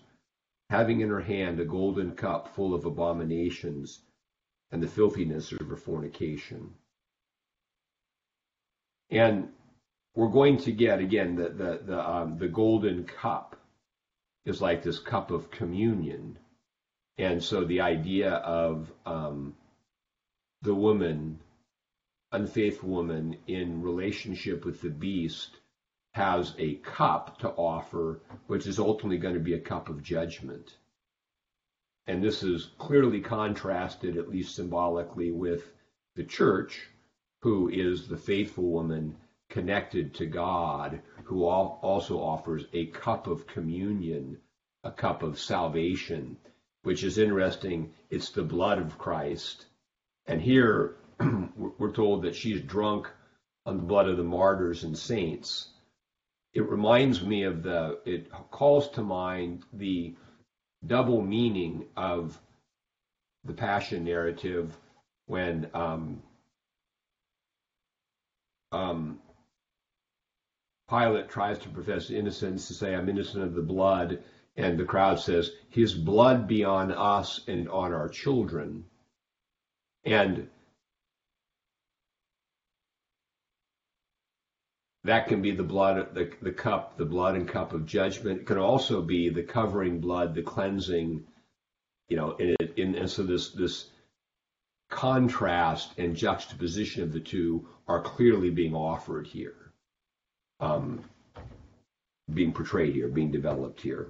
having 0.71 1.01
in 1.01 1.09
her 1.09 1.21
hand 1.21 1.61
a 1.61 1.65
golden 1.65 2.13
cup 2.15 2.55
full 2.55 2.75
of 2.75 2.85
abominations 2.85 4.01
and 4.71 4.83
the 4.83 4.89
filthiness 4.89 5.53
of 5.53 5.67
her 5.67 5.77
fornication. 5.77 6.75
And 9.11 9.53
we're 10.17 10.29
going 10.29 10.57
to 10.57 10.73
get 10.73 10.99
again 10.99 11.37
the 11.37 11.51
the 11.51 11.81
the, 11.87 12.11
um, 12.11 12.39
the 12.39 12.49
golden 12.49 13.05
cup 13.05 13.55
is 14.47 14.61
like 14.61 14.83
this 14.83 14.99
cup 14.99 15.31
of 15.31 15.51
communion, 15.51 16.39
and 17.19 17.43
so 17.43 17.65
the 17.65 17.83
idea 17.83 18.33
of 18.33 18.91
um, 19.05 19.55
the 20.63 20.75
woman, 20.75 21.39
unfaithful 22.33 22.89
woman, 22.89 23.37
in 23.47 23.83
relationship 23.83 24.65
with 24.65 24.81
the 24.81 24.89
beast 24.89 25.59
has 26.15 26.55
a 26.59 26.77
cup 26.77 27.39
to 27.39 27.51
offer, 27.51 28.21
which 28.47 28.67
is 28.67 28.79
ultimately 28.79 29.19
going 29.19 29.35
to 29.35 29.41
be 29.41 29.53
a 29.53 29.61
cup 29.61 29.91
of 29.91 30.03
judgment. 30.03 30.77
And 32.07 32.23
this 32.23 32.43
is 32.43 32.71
clearly 32.79 33.21
contrasted, 33.21 34.17
at 34.17 34.31
least 34.31 34.55
symbolically, 34.55 35.31
with 35.31 35.73
the 36.15 36.25
church, 36.25 36.89
who 37.43 37.69
is 37.69 38.09
the 38.09 38.17
faithful 38.17 38.71
woman 38.71 39.17
connected 39.49 40.15
to 40.15 40.27
God, 40.27 41.01
who 41.25 41.45
also 41.45 42.19
offers 42.19 42.65
a 42.73 42.87
cup 42.87 43.27
of 43.27 43.47
communion, 43.47 44.39
a 44.85 44.91
cup 44.91 45.23
of 45.23 45.39
salvation, 45.39 46.37
which 46.83 47.05
is 47.05 47.19
interesting. 47.19 47.93
It's 48.11 48.31
the 48.31 48.43
blood 48.43 48.79
of 48.79 48.99
Christ. 48.99 49.67
And 50.27 50.41
here 50.41 50.97
we're 51.57 51.93
told 51.93 52.23
that 52.23 52.37
she's 52.37 52.61
drunk 52.61 53.09
on 53.65 53.77
the 53.77 53.83
blood 53.83 54.09
of 54.09 54.17
the 54.17 54.25
martyrs 54.25 54.85
and 54.85 54.97
saints. 54.97 55.69
It 56.53 56.69
reminds 56.69 57.23
me 57.23 57.45
of 57.45 57.63
the, 57.63 57.99
it 58.05 58.31
calls 58.51 58.89
to 58.91 59.03
mind 59.03 59.65
the 59.73 60.15
double 60.87 61.21
meaning 61.21 61.87
of 61.97 62.39
the 63.45 63.53
Passion 63.53 64.05
narrative 64.05 64.77
when 65.27 65.69
um, 65.75 66.23
um, 68.73 69.19
Pilate 70.89 71.29
tries 71.29 71.59
to 71.61 71.69
profess 71.69 72.11
innocence 72.11 72.69
to 72.69 72.75
say, 72.75 72.95
I'm 72.95 73.09
innocent 73.09 73.43
of 73.43 73.55
the 73.55 73.63
blood, 73.63 74.23
and 74.57 74.79
the 74.79 74.85
crowd 74.85 75.19
says, 75.19 75.51
His 75.69 75.95
blood 75.95 76.47
be 76.47 76.65
on 76.65 76.93
us 76.93 77.41
and 77.49 77.69
on 77.69 77.93
our 77.93 78.09
children. 78.09 78.85
And 80.05 80.49
that 85.05 85.29
can 85.29 85.43
be 85.43 85.53
the 85.53 85.63
blood, 85.63 86.15
the, 86.15 86.33
the 86.43 86.53
cup, 86.53 86.97
the 86.97 87.05
blood 87.05 87.37
and 87.37 87.49
cup 87.49 87.73
of 87.73 87.87
judgment. 87.87 88.41
It 88.41 88.47
can 88.47 88.59
also 88.59 89.03
be 89.03 89.29
the 89.29 89.43
covering 89.43 90.01
blood, 90.01 90.35
the 90.35 90.43
cleansing, 90.43 91.25
you 92.09 92.17
know, 92.17 92.37
and 92.77 93.11
so 93.11 93.23
this, 93.23 93.51
this 93.51 93.91
contrast 94.91 95.99
and 95.99 96.17
juxtaposition 96.17 97.03
of 97.03 97.13
the 97.13 97.21
two 97.21 97.69
are 97.89 98.03
clearly 98.03 98.51
being 98.51 98.75
offered 98.75 99.27
here, 99.27 99.66
um, 100.61 101.03
being 102.33 102.53
portrayed 102.53 102.95
here, 102.95 103.09
being 103.09 103.31
developed 103.31 103.81
here. 103.81 104.09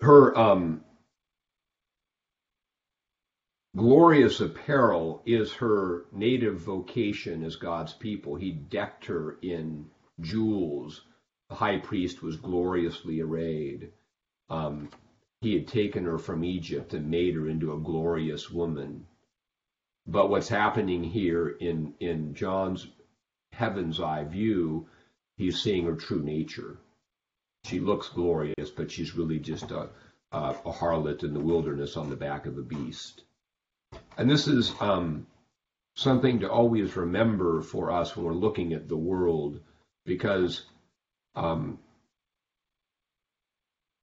Her 0.00 0.36
um, 0.36 0.82
glorious 3.76 4.40
apparel 4.40 5.22
is 5.26 5.52
her 5.54 6.04
native 6.12 6.56
vocation 6.56 7.44
as 7.44 7.56
God's 7.56 7.92
people. 7.92 8.34
He 8.36 8.52
decked 8.52 9.06
her 9.06 9.38
in 9.42 9.86
jewels. 10.20 11.02
The 11.48 11.56
high 11.56 11.78
priest 11.78 12.22
was 12.22 12.36
gloriously 12.36 13.20
arrayed. 13.20 13.90
Um, 14.50 14.88
he 15.40 15.54
had 15.54 15.66
taken 15.66 16.04
her 16.04 16.18
from 16.18 16.44
Egypt 16.44 16.94
and 16.94 17.10
made 17.10 17.34
her 17.34 17.48
into 17.48 17.72
a 17.72 17.78
glorious 17.78 18.50
woman. 18.50 19.06
But 20.06 20.30
what's 20.30 20.48
happening 20.48 21.04
here 21.04 21.48
in, 21.48 21.94
in 22.00 22.34
John's 22.34 22.86
heaven's 23.56 24.00
eye 24.00 24.24
view, 24.24 24.86
he's 25.36 25.60
seeing 25.60 25.86
her 25.86 25.96
true 25.96 26.22
nature. 26.22 26.76
She 27.64 27.80
looks 27.80 28.08
glorious, 28.08 28.70
but 28.70 28.90
she's 28.90 29.16
really 29.16 29.38
just 29.38 29.70
a, 29.70 29.88
a, 30.30 30.54
a 30.64 30.72
harlot 30.72 31.24
in 31.24 31.34
the 31.34 31.40
wilderness 31.40 31.96
on 31.96 32.10
the 32.10 32.16
back 32.16 32.46
of 32.46 32.58
a 32.58 32.62
beast. 32.62 33.22
And 34.18 34.30
this 34.30 34.46
is 34.46 34.72
um, 34.80 35.26
something 35.94 36.40
to 36.40 36.50
always 36.50 36.96
remember 36.96 37.62
for 37.62 37.90
us 37.90 38.14
when 38.14 38.26
we're 38.26 38.34
looking 38.34 38.72
at 38.72 38.88
the 38.88 38.96
world, 38.96 39.60
because 40.04 40.62
um, 41.34 41.78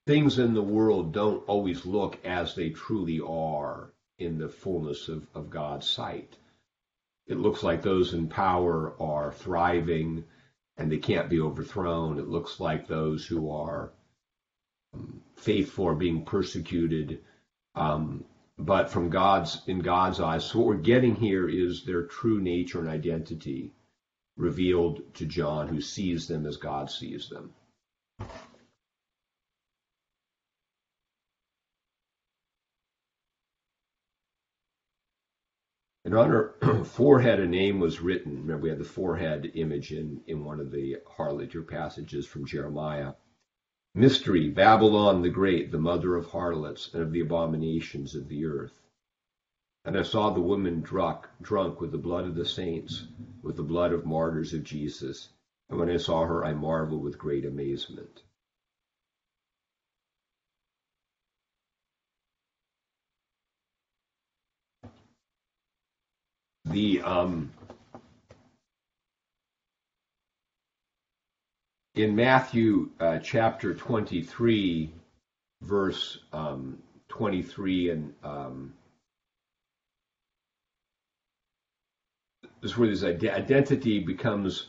things 0.07 0.39
in 0.39 0.53
the 0.53 0.61
world 0.61 1.13
don't 1.13 1.47
always 1.47 1.85
look 1.85 2.17
as 2.25 2.55
they 2.55 2.69
truly 2.69 3.19
are 3.19 3.93
in 4.17 4.37
the 4.37 4.49
fullness 4.49 5.07
of, 5.07 5.25
of 5.35 5.49
God's 5.49 5.89
sight. 5.89 6.35
It 7.27 7.39
looks 7.39 7.63
like 7.63 7.81
those 7.81 8.13
in 8.13 8.27
power 8.29 8.93
are 9.01 9.31
thriving 9.31 10.25
and 10.77 10.91
they 10.91 10.97
can't 10.97 11.29
be 11.29 11.39
overthrown. 11.39 12.19
It 12.19 12.27
looks 12.27 12.59
like 12.59 12.87
those 12.87 13.25
who 13.25 13.49
are 13.51 13.93
um, 14.93 15.21
faithful 15.35 15.87
are 15.87 15.95
being 15.95 16.25
persecuted. 16.25 17.21
Um, 17.75 18.25
but 18.57 18.89
from 18.89 19.09
God's 19.09 19.61
in 19.67 19.79
God's 19.79 20.19
eyes, 20.19 20.45
so 20.45 20.59
what 20.59 20.67
we're 20.67 20.75
getting 20.75 21.15
here 21.15 21.47
is 21.47 21.83
their 21.83 22.03
true 22.03 22.39
nature 22.39 22.79
and 22.79 22.89
identity 22.89 23.71
revealed 24.37 25.01
to 25.15 25.25
John, 25.25 25.67
who 25.67 25.81
sees 25.81 26.27
them 26.27 26.45
as 26.45 26.57
God 26.57 26.89
sees 26.89 27.29
them. 27.29 27.51
On 36.15 36.29
her 36.29 36.53
forehead, 36.85 37.39
a 37.39 37.47
name 37.47 37.79
was 37.79 37.99
written. 37.99 38.41
Remember, 38.41 38.63
we 38.63 38.69
had 38.69 38.77
the 38.77 38.83
forehead 38.83 39.51
image 39.55 39.91
in, 39.91 40.21
in 40.27 40.45
one 40.45 40.59
of 40.59 40.69
the 40.69 40.97
harlotry 41.07 41.63
passages 41.63 42.27
from 42.27 42.45
Jeremiah. 42.45 43.13
Mystery, 43.95 44.49
Babylon 44.49 45.23
the 45.23 45.29
Great, 45.29 45.71
the 45.71 45.79
mother 45.79 46.15
of 46.15 46.27
harlots 46.27 46.93
and 46.93 47.01
of 47.01 47.11
the 47.11 47.21
abominations 47.21 48.15
of 48.15 48.27
the 48.27 48.45
earth. 48.45 48.79
And 49.85 49.97
I 49.97 50.03
saw 50.03 50.29
the 50.29 50.41
woman 50.41 50.81
drunk, 50.81 51.27
drunk 51.41 51.81
with 51.81 51.91
the 51.91 51.97
blood 51.97 52.25
of 52.25 52.35
the 52.35 52.45
saints, 52.45 53.07
with 53.41 53.55
the 53.55 53.63
blood 53.63 53.91
of 53.91 54.05
martyrs 54.05 54.53
of 54.53 54.63
Jesus. 54.63 55.29
And 55.69 55.79
when 55.79 55.89
I 55.89 55.97
saw 55.97 56.25
her, 56.25 56.45
I 56.45 56.53
marveled 56.53 57.01
with 57.01 57.17
great 57.17 57.43
amazement. 57.43 58.21
The 66.73 67.01
um, 67.03 67.51
in 71.95 72.15
Matthew 72.15 72.89
uh, 72.99 73.19
chapter 73.19 73.75
23, 73.75 74.91
verse 75.61 76.19
um, 76.33 76.79
23 77.09 77.91
and 77.91 78.13
um, 78.23 78.73
this 82.61 82.71
is 82.71 82.77
where 82.77 82.89
this 82.89 83.03
ide- 83.03 83.23
identity 83.25 83.99
becomes 83.99 84.67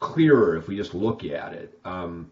clearer 0.00 0.56
if 0.56 0.68
we 0.68 0.76
just 0.76 0.94
look 0.94 1.24
at 1.24 1.54
it. 1.54 1.78
Um, 1.86 2.30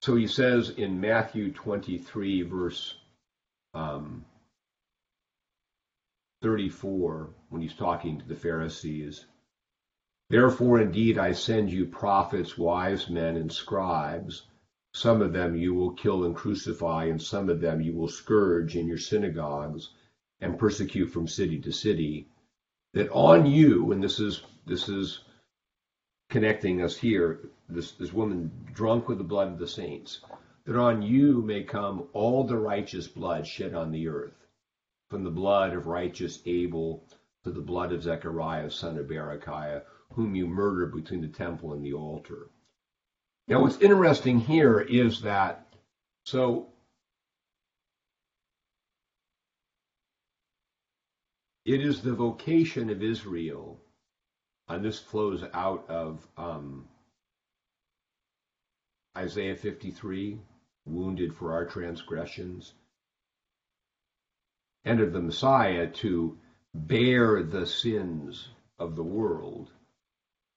so 0.00 0.16
he 0.16 0.26
says 0.26 0.70
in 0.70 1.00
Matthew 1.00 1.52
23, 1.52 2.42
verse 2.42 2.94
um, 3.74 4.24
34, 6.44 7.30
when 7.48 7.62
he's 7.62 7.72
talking 7.72 8.18
to 8.18 8.28
the 8.28 8.36
Pharisees, 8.36 9.24
Therefore, 10.28 10.78
indeed, 10.78 11.16
I 11.16 11.32
send 11.32 11.72
you 11.72 11.86
prophets, 11.86 12.58
wise 12.58 13.08
men, 13.08 13.36
and 13.36 13.50
scribes. 13.50 14.42
Some 14.92 15.22
of 15.22 15.32
them 15.32 15.56
you 15.56 15.72
will 15.72 15.92
kill 15.92 16.24
and 16.24 16.36
crucify, 16.36 17.06
and 17.06 17.20
some 17.20 17.48
of 17.48 17.62
them 17.62 17.80
you 17.80 17.94
will 17.94 18.08
scourge 18.08 18.76
in 18.76 18.86
your 18.86 18.98
synagogues 18.98 19.88
and 20.42 20.58
persecute 20.58 21.06
from 21.06 21.26
city 21.26 21.58
to 21.60 21.72
city. 21.72 22.28
That 22.92 23.08
on 23.10 23.46
you, 23.46 23.92
and 23.92 24.02
this 24.02 24.20
is 24.20 24.42
this 24.66 24.90
is 24.90 25.20
connecting 26.28 26.82
us 26.82 26.94
here, 26.94 27.48
this, 27.70 27.92
this 27.92 28.12
woman 28.12 28.50
drunk 28.74 29.08
with 29.08 29.16
the 29.16 29.24
blood 29.24 29.48
of 29.48 29.58
the 29.58 29.68
saints, 29.68 30.20
that 30.66 30.76
on 30.76 31.00
you 31.00 31.40
may 31.40 31.62
come 31.62 32.06
all 32.12 32.44
the 32.44 32.58
righteous 32.58 33.08
blood 33.08 33.46
shed 33.46 33.74
on 33.74 33.92
the 33.92 34.08
earth, 34.08 34.43
from 35.10 35.24
the 35.24 35.30
blood 35.30 35.74
of 35.74 35.86
righteous 35.86 36.40
Abel 36.46 37.04
to 37.44 37.50
the 37.50 37.60
blood 37.60 37.92
of 37.92 38.02
Zechariah, 38.02 38.70
son 38.70 38.98
of 38.98 39.06
Berechiah, 39.06 39.82
whom 40.12 40.34
you 40.34 40.46
murdered 40.46 40.94
between 40.94 41.20
the 41.20 41.28
temple 41.28 41.72
and 41.72 41.84
the 41.84 41.92
altar. 41.92 42.48
Now, 43.46 43.60
what's 43.60 43.80
interesting 43.80 44.40
here 44.40 44.80
is 44.80 45.20
that, 45.22 45.74
so 46.24 46.68
it 51.66 51.82
is 51.82 52.00
the 52.00 52.14
vocation 52.14 52.88
of 52.88 53.02
Israel, 53.02 53.82
and 54.68 54.82
this 54.82 54.98
flows 54.98 55.44
out 55.52 55.84
of 55.90 56.26
um, 56.38 56.88
Isaiah 59.16 59.56
53, 59.56 60.40
wounded 60.86 61.34
for 61.34 61.52
our 61.52 61.66
transgressions, 61.66 62.72
and 64.84 65.00
of 65.00 65.12
the 65.12 65.20
Messiah 65.20 65.86
to 65.86 66.36
bear 66.74 67.42
the 67.42 67.66
sins 67.66 68.48
of 68.78 68.96
the 68.96 69.02
world. 69.02 69.70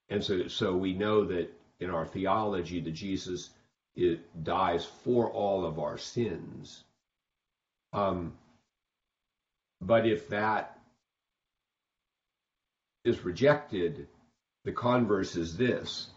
And 0.10 0.24
so, 0.24 0.48
so 0.48 0.76
we 0.76 0.94
know 0.94 1.26
that 1.26 1.54
in 1.80 1.90
our 1.90 2.06
theology 2.06 2.82
that 2.82 2.92
Jesus 2.92 3.52
it 3.96 4.44
dies 4.44 4.86
for 4.86 5.30
all 5.32 5.66
of 5.66 5.80
our 5.80 5.98
sins. 5.98 6.84
Um, 7.94 8.34
but 9.82 10.08
if 10.08 10.30
that 10.30 10.80
is 13.04 13.26
rejected, 13.26 14.08
the 14.66 14.72
converse 14.72 15.36
is 15.36 15.58
this 15.58 16.10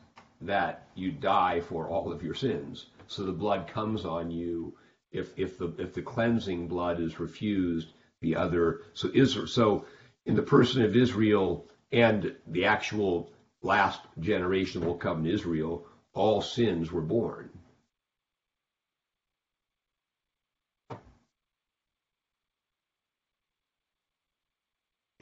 that 0.43 0.89
you 0.95 1.13
die 1.13 1.61
for 1.61 1.89
all 1.89 2.13
of 2.13 2.23
your 2.23 2.35
sins. 2.35 2.87
So 3.07 3.25
the 3.25 3.33
blood 3.33 3.69
comes 3.69 4.05
on 4.05 4.31
you. 4.31 4.75
If 5.11 5.39
if 5.39 5.59
the 5.59 5.75
if 5.79 5.95
the 5.95 6.03
cleansing 6.03 6.69
blood 6.69 7.01
is 7.01 7.19
refused, 7.19 7.93
the 8.21 8.37
other 8.37 8.83
so 8.93 9.11
Israel 9.15 9.47
so 9.47 9.85
in 10.27 10.35
the 10.35 10.43
person 10.43 10.83
of 10.83 10.97
Israel 10.97 11.67
and 11.93 12.35
the 12.47 12.65
actual 12.65 13.33
last 13.63 14.01
generation 14.19 14.85
will 14.85 14.97
come 14.97 15.25
in 15.25 15.33
Israel, 15.33 15.87
all 16.13 16.41
sins 16.41 16.93
were 16.93 17.03
borne. 17.03 17.51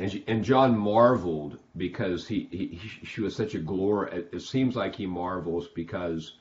And, 0.00 0.22
and 0.28 0.44
John 0.44 0.78
marveled 0.78 1.58
because 1.76 2.28
he, 2.28 2.48
he 2.52 2.78
she 3.04 3.20
was 3.20 3.34
such 3.34 3.56
a 3.56 3.58
glory. 3.58 4.26
It 4.32 4.42
seems 4.42 4.76
like 4.76 4.94
he 4.94 5.06
marvels 5.06 5.68
because 5.74 6.38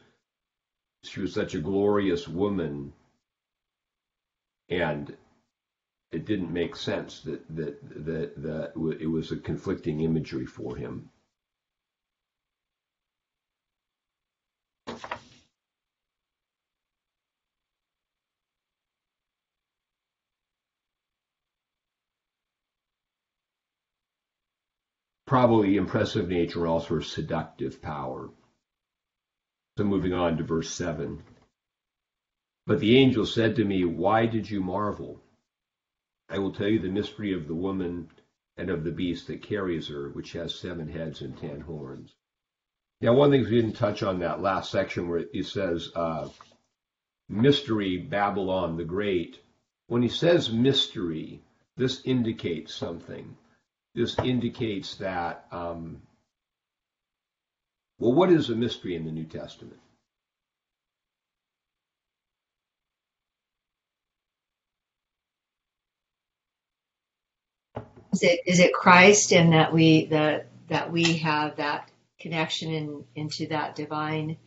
she 1.03 1.21
was 1.21 1.33
such 1.33 1.55
a 1.55 1.59
glorious 1.59 2.27
woman, 2.27 2.93
and 4.69 5.15
it 6.11 6.25
didn't 6.25 6.53
make 6.53 6.75
sense 6.75 7.21
that 7.21 7.47
that 7.55 8.05
that, 8.05 8.41
that 8.41 8.97
it 8.99 9.07
was 9.07 9.31
a 9.31 9.37
conflicting 9.37 10.01
imagery 10.01 10.45
for 10.45 10.75
him. 10.75 11.09
probably 25.27 25.75
impressive 25.75 26.27
nature, 26.29 26.65
also 26.65 26.99
seductive 27.01 27.79
power. 27.81 28.29
So 29.77 29.83
moving 29.83 30.13
on 30.13 30.37
to 30.37 30.43
verse 30.43 30.71
7. 30.71 31.21
But 32.65 32.79
the 32.79 32.97
angel 32.97 33.25
said 33.25 33.57
to 33.57 33.65
me, 33.65 33.85
Why 33.85 34.25
did 34.25 34.49
you 34.49 34.61
marvel? 34.61 35.21
I 36.29 36.39
will 36.39 36.51
tell 36.51 36.67
you 36.67 36.79
the 36.79 36.89
mystery 36.89 37.33
of 37.33 37.47
the 37.47 37.55
woman 37.55 38.09
and 38.57 38.69
of 38.69 38.83
the 38.83 38.91
beast 38.91 39.27
that 39.27 39.41
carries 39.41 39.87
her, 39.87 40.09
which 40.09 40.33
has 40.33 40.55
seven 40.55 40.87
heads 40.89 41.21
and 41.21 41.37
ten 41.37 41.61
horns. 41.61 42.15
Now, 43.01 43.13
one 43.13 43.31
thing 43.31 43.43
we 43.43 43.49
didn't 43.49 43.73
touch 43.73 44.03
on 44.03 44.19
that 44.19 44.41
last 44.41 44.71
section 44.71 45.07
where 45.07 45.25
he 45.31 45.43
says, 45.43 45.91
uh, 45.95 46.29
mystery, 47.29 47.97
Babylon 47.97 48.77
the 48.77 48.83
Great. 48.85 49.39
When 49.87 50.01
he 50.01 50.09
says 50.09 50.51
mystery, 50.51 51.41
this 51.75 52.01
indicates 52.05 52.73
something 52.73 53.37
this 53.97 54.17
indicates 54.19 54.93
that, 54.97 55.47
um, 55.51 56.03
well, 57.97 58.13
what 58.13 58.31
is 58.31 58.51
a 58.51 58.55
mystery 58.55 58.95
in 58.95 59.05
the 59.05 59.11
New 59.11 59.25
Testament? 59.25 59.79
Is 68.17 68.23
it 68.23 68.39
is 68.47 68.59
it 68.59 68.73
Christ 68.73 69.31
and 69.31 69.53
that 69.53 69.71
we 69.71 70.05
that 70.05 70.47
that 70.69 70.91
we 70.91 71.17
have 71.17 71.55
that 71.57 71.91
connection 72.19 72.71
in, 72.71 73.05
into 73.15 73.45
that 73.47 73.75
divine? 73.75 74.37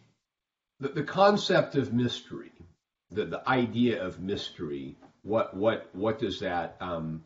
The, 0.81 0.89
the 0.89 1.05
concept 1.05 1.77
of 1.77 1.93
mystery, 1.93 2.51
the, 3.13 3.27
the 3.27 3.49
idea 3.49 4.05
of 4.05 4.19
mystery, 4.19 4.97
what 5.23 5.57
what 5.57 5.89
what 5.95 6.19
does 6.19 6.41
that 6.41 6.77
um, 6.81 7.23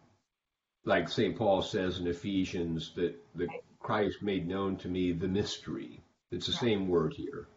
like 0.85 1.09
St. 1.09 1.35
Paul 1.35 1.63
says 1.63 1.99
in 1.99 2.07
Ephesians, 2.07 2.93
that 2.97 3.15
the 3.35 3.49
Christ 3.81 4.21
made 4.21 4.47
known 4.47 4.77
to 4.77 4.89
me 4.89 5.13
the 5.13 5.29
mystery. 5.29 6.03
It's 6.31 6.47
the 6.47 6.53
same 6.53 6.89
word 6.89 7.15
here. 7.15 7.49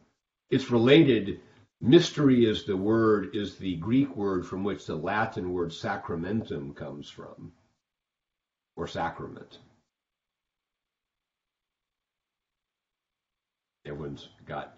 It's 0.49 0.71
related. 0.71 1.41
Mystery 1.81 2.45
is 2.45 2.63
the 2.63 2.77
word, 2.77 3.35
is 3.35 3.57
the 3.57 3.75
Greek 3.75 4.15
word 4.15 4.45
from 4.45 4.63
which 4.63 4.85
the 4.85 4.95
Latin 4.95 5.51
word 5.51 5.73
sacramentum 5.73 6.73
comes 6.73 7.09
from, 7.09 7.51
or 8.77 8.87
sacrament. 8.87 9.59
Everyone's 13.85 14.29
got, 14.45 14.77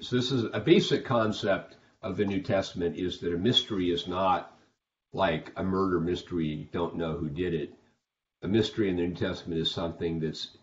so 0.00 0.16
this 0.16 0.32
is 0.32 0.44
a 0.52 0.60
basic 0.60 1.04
concept 1.04 1.76
of 2.02 2.16
the 2.16 2.24
New 2.24 2.40
Testament 2.40 2.96
is 2.96 3.20
that 3.20 3.34
a 3.34 3.38
mystery 3.38 3.90
is 3.90 4.08
not 4.08 4.56
like 5.12 5.52
a 5.56 5.62
murder 5.62 6.00
mystery, 6.00 6.46
you 6.46 6.66
don't 6.72 6.96
know 6.96 7.16
who 7.16 7.28
did 7.28 7.52
it 7.52 7.74
a 8.42 8.48
mystery 8.48 8.88
in 8.88 8.96
the 8.96 9.06
New 9.06 9.14
Testament 9.14 9.60
is 9.60 9.70
something 9.70 10.20
that's 10.20 10.56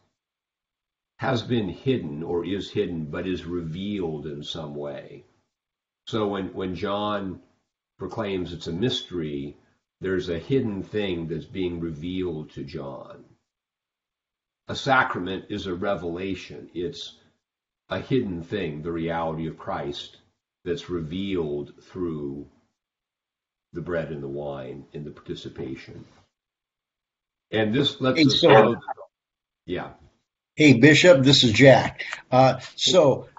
has 1.18 1.42
been 1.42 1.70
hidden 1.70 2.22
or 2.22 2.46
is 2.46 2.70
hidden, 2.70 3.06
but 3.06 3.28
is 3.28 3.46
revealed 3.46 4.28
in 4.28 4.44
some 4.44 4.76
way. 4.76 5.26
So 6.06 6.28
when, 6.28 6.54
when 6.54 6.76
John 6.76 7.42
proclaims 7.98 8.54
it's 8.54 8.68
a 8.68 8.72
mystery, 8.72 9.58
there's 10.02 10.30
a 10.30 10.40
hidden 10.40 10.84
thing 10.84 11.28
that's 11.28 11.46
being 11.46 11.80
revealed 11.80 12.52
to 12.52 12.64
John. 12.64 13.24
A 14.68 14.76
sacrament 14.76 15.46
is 15.50 15.66
a 15.66 15.74
revelation. 15.74 16.70
It's 16.74 17.16
a 17.90 18.00
hidden 18.00 18.44
thing, 18.44 18.82
the 18.82 18.92
reality 18.92 19.48
of 19.48 19.58
Christ 19.58 20.18
that's 20.66 20.90
revealed 20.90 21.72
through 21.84 22.46
the 23.74 23.82
bread 23.82 24.12
and 24.12 24.22
the 24.22 24.28
wine 24.28 24.86
in 24.94 25.04
the 25.06 25.12
participation. 25.12 26.04
And 27.52 27.74
this 27.74 28.02
lets 28.02 28.20
Hey, 28.20 28.26
us 28.26 28.42
so- 28.42 28.50
know. 28.50 28.82
Yeah. 29.66 29.94
Hey, 30.56 30.74
Bishop, 30.80 31.24
this 31.24 31.44
is 31.44 31.54
Jack. 31.54 32.04
Uh, 32.32 32.60
so, 32.76 33.30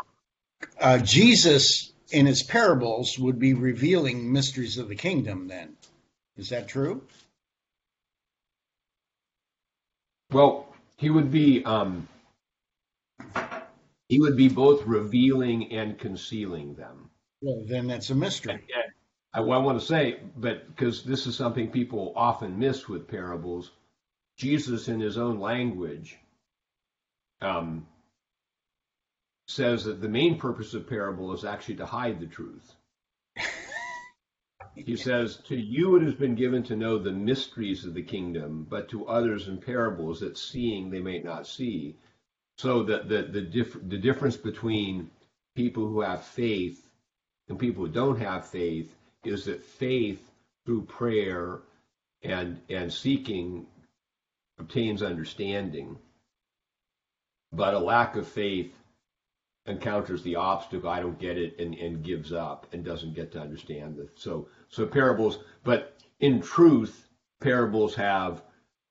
uh, 0.81 0.99
Jesus 0.99 1.93
in 2.11 2.27
his 2.27 2.43
parables 2.43 3.19
would 3.19 3.39
be 3.39 3.55
revealing 3.55 4.33
mysteries 4.33 4.79
of 4.79 4.89
the 4.89 4.95
kingdom, 4.97 5.49
then. 5.49 5.77
Is 6.39 6.49
that 6.51 6.69
true? 6.69 7.03
Well, 10.31 10.73
he 10.97 11.11
would 11.11 11.31
be 11.31 11.65
um, 11.65 12.07
he 14.09 14.21
would 14.21 14.37
be 14.37 14.49
both 14.49 14.87
revealing 14.87 15.73
and 15.73 15.99
concealing 15.99 16.75
them. 16.75 17.11
Well, 17.43 17.65
then 17.67 17.89
that's 17.89 18.11
a 18.11 18.15
mystery. 18.15 18.53
And 18.53 18.93
I, 19.35 19.41
I 19.41 19.59
want 19.59 19.81
to 19.81 19.87
say, 19.87 20.21
but 20.37 20.69
because 20.69 21.03
this 21.03 21.27
is 21.27 21.37
something 21.37 21.71
people 21.71 22.13
often 22.15 22.59
miss 22.59 22.89
with 22.89 23.09
parables, 23.09 23.73
Jesus, 24.37 24.89
in 24.89 25.01
his 25.01 25.19
own 25.19 25.41
language, 25.41 26.17
um, 27.41 27.87
says 29.49 29.85
that 29.85 30.01
the 30.01 30.09
main 30.09 30.39
purpose 30.39 30.75
of 30.75 30.89
parable 30.89 31.33
is 31.33 31.45
actually 31.45 31.77
to 31.77 31.87
hide 31.87 32.21
the 32.21 32.27
truth. 32.27 32.75
He 34.87 34.97
says, 34.97 35.37
To 35.49 35.57
you 35.57 35.97
it 35.97 36.03
has 36.03 36.15
been 36.15 36.35
given 36.35 36.63
to 36.65 36.77
know 36.77 36.99
the 36.99 37.13
mysteries 37.13 37.85
of 37.85 37.95
the 37.95 38.03
kingdom, 38.03 38.67
but 38.69 38.89
to 38.91 39.07
others 39.07 39.49
in 39.49 39.59
parables, 39.59 40.21
that 40.21 40.39
seeing 40.39 40.91
they 40.91 41.01
may 41.01 41.21
not 41.21 41.47
see. 41.47 41.97
So 42.57 42.83
that 42.85 43.09
the, 43.09 43.23
the, 43.23 43.43
dif- 43.43 43.89
the 43.89 43.99
difference 43.99 44.37
between 44.37 45.11
people 45.55 45.87
who 45.89 46.01
have 46.01 46.25
faith 46.25 46.89
and 47.49 47.59
people 47.59 47.87
who 47.87 47.93
don't 47.93 48.19
have 48.21 48.49
faith 48.49 48.95
is 49.25 49.45
that 49.45 49.65
faith 49.65 50.31
through 50.65 50.83
prayer 50.83 51.61
and 52.23 52.61
and 52.69 52.93
seeking 52.93 53.67
obtains 54.59 55.03
understanding. 55.03 55.97
But 57.53 57.75
a 57.75 57.79
lack 57.79 58.17
of 58.17 58.27
faith 58.27 58.75
encounters 59.69 60.23
the 60.23 60.37
obstacle, 60.37 60.89
I 60.89 61.01
don't 61.01 61.19
get 61.19 61.39
it, 61.39 61.59
and, 61.59 61.75
and 61.75 62.03
gives 62.03 62.33
up 62.33 62.67
and 62.73 62.85
doesn't 62.85 63.15
get 63.15 63.33
to 63.33 63.41
understand 63.41 63.99
it. 63.99 64.11
So 64.15 64.49
so 64.69 64.87
parables, 64.87 65.39
but 65.65 65.95
in 66.21 66.41
truth, 66.41 67.09
parables 67.41 67.95
have 67.95 68.43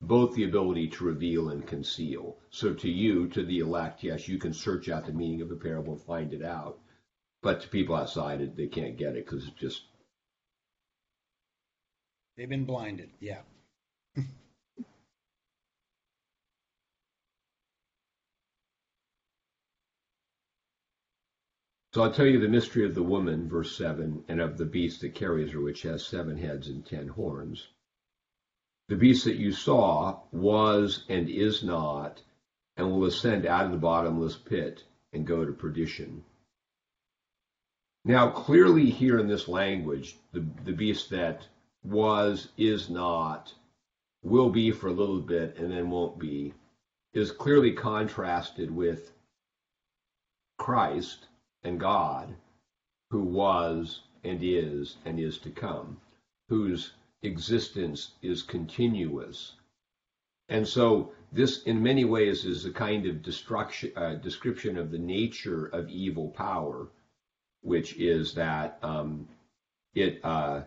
both 0.02 0.36
the 0.36 0.44
ability 0.44 0.90
to 0.90 1.06
reveal 1.06 1.50
and 1.50 1.66
conceal. 1.66 2.38
So 2.50 2.74
to 2.74 2.90
you, 2.90 3.28
to 3.30 3.44
the 3.44 3.60
elect, 3.60 4.04
yes, 4.04 4.28
you 4.28 4.38
can 4.38 4.54
search 4.54 4.90
out 4.90 5.06
the 5.06 5.12
meaning 5.12 5.42
of 5.42 5.52
a 5.52 5.56
parable 5.56 5.94
and 5.94 6.02
find 6.02 6.34
it 6.34 6.44
out. 6.44 6.80
But 7.42 7.62
to 7.62 7.68
people 7.68 7.96
outside, 7.96 8.56
they 8.56 8.68
can't 8.68 8.98
get 8.98 9.16
it 9.16 9.26
because 9.26 9.48
it's 9.48 9.60
just 9.60 9.84
They've 12.38 12.48
been 12.48 12.66
blinded. 12.66 13.10
Yeah. 13.20 13.40
So 21.98 22.04
I'll 22.04 22.14
tell 22.14 22.28
you 22.28 22.40
the 22.40 22.48
mystery 22.48 22.86
of 22.86 22.94
the 22.94 23.02
woman, 23.02 23.50
verse 23.50 23.76
7, 23.76 24.24
and 24.28 24.40
of 24.40 24.60
the 24.60 24.66
beast 24.66 25.02
that 25.02 25.16
carries 25.16 25.52
her, 25.54 25.60
which 25.60 25.82
has 25.82 26.06
seven 26.06 26.38
heads 26.38 26.68
and 26.68 26.86
ten 26.86 27.08
horns. 27.08 27.70
The 28.88 28.96
beast 28.96 29.26
that 29.26 29.38
you 29.38 29.52
saw 29.52 30.20
was 30.32 31.06
and 31.10 31.28
is 31.28 31.64
not, 31.64 32.22
and 32.76 32.92
will 32.92 33.06
ascend 33.06 33.48
out 33.48 33.66
of 33.66 33.72
the 33.72 33.80
bottomless 33.80 34.36
pit 34.36 34.84
and 35.12 35.26
go 35.26 35.44
to 35.44 35.52
perdition. 35.52 36.24
Now, 38.06 38.30
clearly, 38.30 38.92
here 38.92 39.18
in 39.18 39.28
this 39.28 39.48
language, 39.48 40.20
the, 40.34 40.46
the 40.66 40.74
beast 40.74 41.10
that 41.10 41.48
was, 41.84 42.50
is 42.58 42.92
not, 42.92 43.56
will 44.22 44.52
be 44.52 44.70
for 44.70 44.86
a 44.86 44.94
little 44.94 45.22
bit, 45.22 45.58
and 45.58 45.72
then 45.72 45.90
won't 45.90 46.20
be, 46.20 46.54
is 47.14 47.32
clearly 47.32 47.72
contrasted 47.72 48.70
with 48.70 49.14
Christ 50.60 51.26
and 51.68 51.80
God, 51.80 52.34
who 53.12 53.22
was 53.22 54.02
and 54.24 54.40
is 54.42 54.98
and 55.06 55.20
is 55.20 55.38
to 55.40 55.52
come, 55.52 56.00
whose 56.50 56.94
existence 57.22 58.14
is 58.22 58.42
continuous. 58.42 59.54
And 60.50 60.68
so, 60.68 61.12
this, 61.32 61.64
in 61.64 61.84
many 61.84 62.06
ways, 62.06 62.46
is 62.46 62.66
a 62.66 62.72
kind 62.72 63.06
of 63.06 63.18
uh, 63.96 64.16
description 64.16 64.78
of 64.78 64.92
the 64.92 64.98
nature 64.98 65.66
of 65.66 65.90
evil 65.90 66.30
power, 66.30 66.88
which 67.62 67.98
is 67.98 68.34
that 68.36 68.80
um, 68.82 69.28
it 69.94 70.24
uh, 70.24 70.62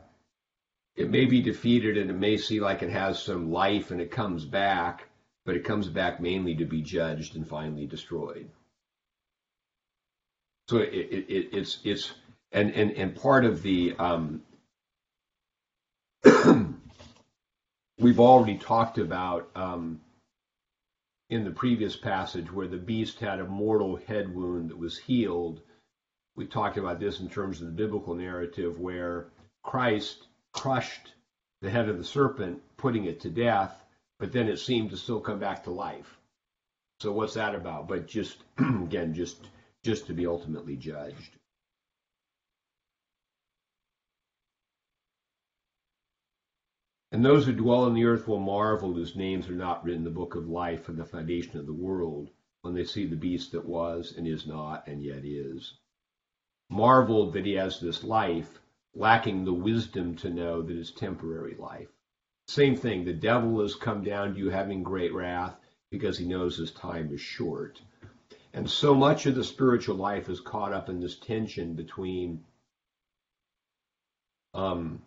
it 0.97 1.09
may 1.09 1.25
be 1.25 1.41
defeated 1.41 1.97
and 1.97 2.11
it 2.11 2.19
may 2.19 2.37
seem 2.37 2.63
like 2.63 2.83
it 2.83 2.91
has 2.91 3.23
some 3.23 3.51
life 3.51 3.91
and 3.91 4.03
it 4.03 4.11
comes 4.11 4.45
back, 4.45 5.09
but 5.47 5.57
it 5.57 5.65
comes 5.65 5.89
back 5.89 6.21
mainly 6.21 6.55
to 6.57 6.67
be 6.67 6.83
judged 6.83 7.37
and 7.37 7.49
finally 7.49 7.87
destroyed. 7.87 8.51
So 10.71 10.77
it, 10.77 10.95
it, 10.95 11.27
it, 11.29 11.49
it's 11.53 11.79
it's 11.83 12.13
and 12.53 12.73
and 12.77 12.93
and 12.93 13.21
part 13.21 13.45
of 13.45 13.61
the 13.61 13.97
um, 13.99 14.43
we've 17.99 18.21
already 18.21 18.57
talked 18.57 18.99
about 18.99 19.51
um, 19.57 20.01
in 21.29 21.43
the 21.43 21.51
previous 21.51 21.97
passage 21.97 22.53
where 22.53 22.69
the 22.69 22.77
beast 22.77 23.19
had 23.19 23.41
a 23.41 23.47
mortal 23.47 23.97
head 23.97 24.33
wound 24.33 24.71
that 24.71 24.79
was 24.79 24.97
healed. 24.97 25.61
We 26.37 26.47
talked 26.47 26.79
about 26.79 27.01
this 27.01 27.19
in 27.19 27.29
terms 27.29 27.61
of 27.61 27.67
the 27.67 27.73
biblical 27.73 28.15
narrative 28.15 28.79
where 28.79 29.27
Christ 29.65 30.29
crushed 30.53 31.15
the 31.63 31.71
head 31.71 31.89
of 31.89 31.99
the 31.99 32.05
serpent, 32.05 32.63
putting 32.77 33.07
it 33.07 33.19
to 33.23 33.29
death, 33.29 33.77
but 34.21 34.31
then 34.31 34.47
it 34.47 34.61
seemed 34.61 34.91
to 34.91 34.97
still 34.97 35.19
come 35.19 35.41
back 35.41 35.65
to 35.65 35.73
life. 35.73 36.17
So 37.01 37.11
what's 37.11 37.35
that 37.35 37.57
about? 37.57 37.89
But 37.89 38.07
just 38.07 38.45
again, 38.59 39.15
just 39.15 39.49
just 39.83 40.07
to 40.07 40.13
be 40.13 40.27
ultimately 40.27 40.77
judged. 40.77 41.37
And 47.13 47.25
those 47.25 47.45
who 47.45 47.53
dwell 47.53 47.85
on 47.85 47.95
the 47.95 48.05
earth 48.05 48.29
will 48.29 48.39
marvel 48.39 48.93
whose 48.93 49.17
names 49.17 49.49
are 49.49 49.55
not 49.55 49.85
written 49.85 50.01
in 50.01 50.05
the 50.05 50.11
book 50.11 50.37
of 50.37 50.49
life 50.49 50.85
from 50.85 50.97
the 50.97 51.05
foundation 51.05 51.59
of 51.59 51.67
the 51.67 51.73
world 51.73 52.31
when 52.63 52.75
they 52.75 52.85
see 52.85 53.07
the 53.07 53.17
beast 53.17 53.53
that 53.53 53.65
was 53.65 54.15
and 54.17 54.29
is 54.29 54.47
not 54.47 54.87
and 54.87 55.03
yet 55.03 55.25
is. 55.25 55.75
Marveled 56.69 57.33
that 57.33 57.47
he 57.47 57.55
has 57.55 57.81
this 57.81 58.05
life, 58.05 58.61
lacking 58.95 59.45
the 59.45 59.53
wisdom 59.53 60.15
to 60.17 60.31
know 60.31 60.63
that 60.63 60.77
it's 60.77 60.93
temporary 60.93 61.57
life. 61.57 61.89
Same 62.47 62.77
thing, 62.77 63.05
the 63.05 63.13
devil 63.13 63.61
has 63.61 63.75
come 63.75 64.05
down 64.05 64.35
to 64.35 64.39
you 64.39 64.51
having 64.51 64.85
great 64.85 65.13
wrath 65.13 65.59
because 65.91 66.17
he 66.17 66.27
knows 66.27 66.57
his 66.57 66.71
time 66.71 67.13
is 67.13 67.21
short. 67.21 67.81
And 68.53 68.69
so 68.69 68.95
much 68.95 69.27
of 69.27 69.35
the 69.35 69.45
spiritual 69.45 69.97
life 69.97 70.29
is 70.29 70.41
caught 70.41 70.73
up 70.73 70.89
in 70.89 71.01
this 71.01 71.17
tension 71.19 71.75
between 71.75 72.45
um, 74.55 75.03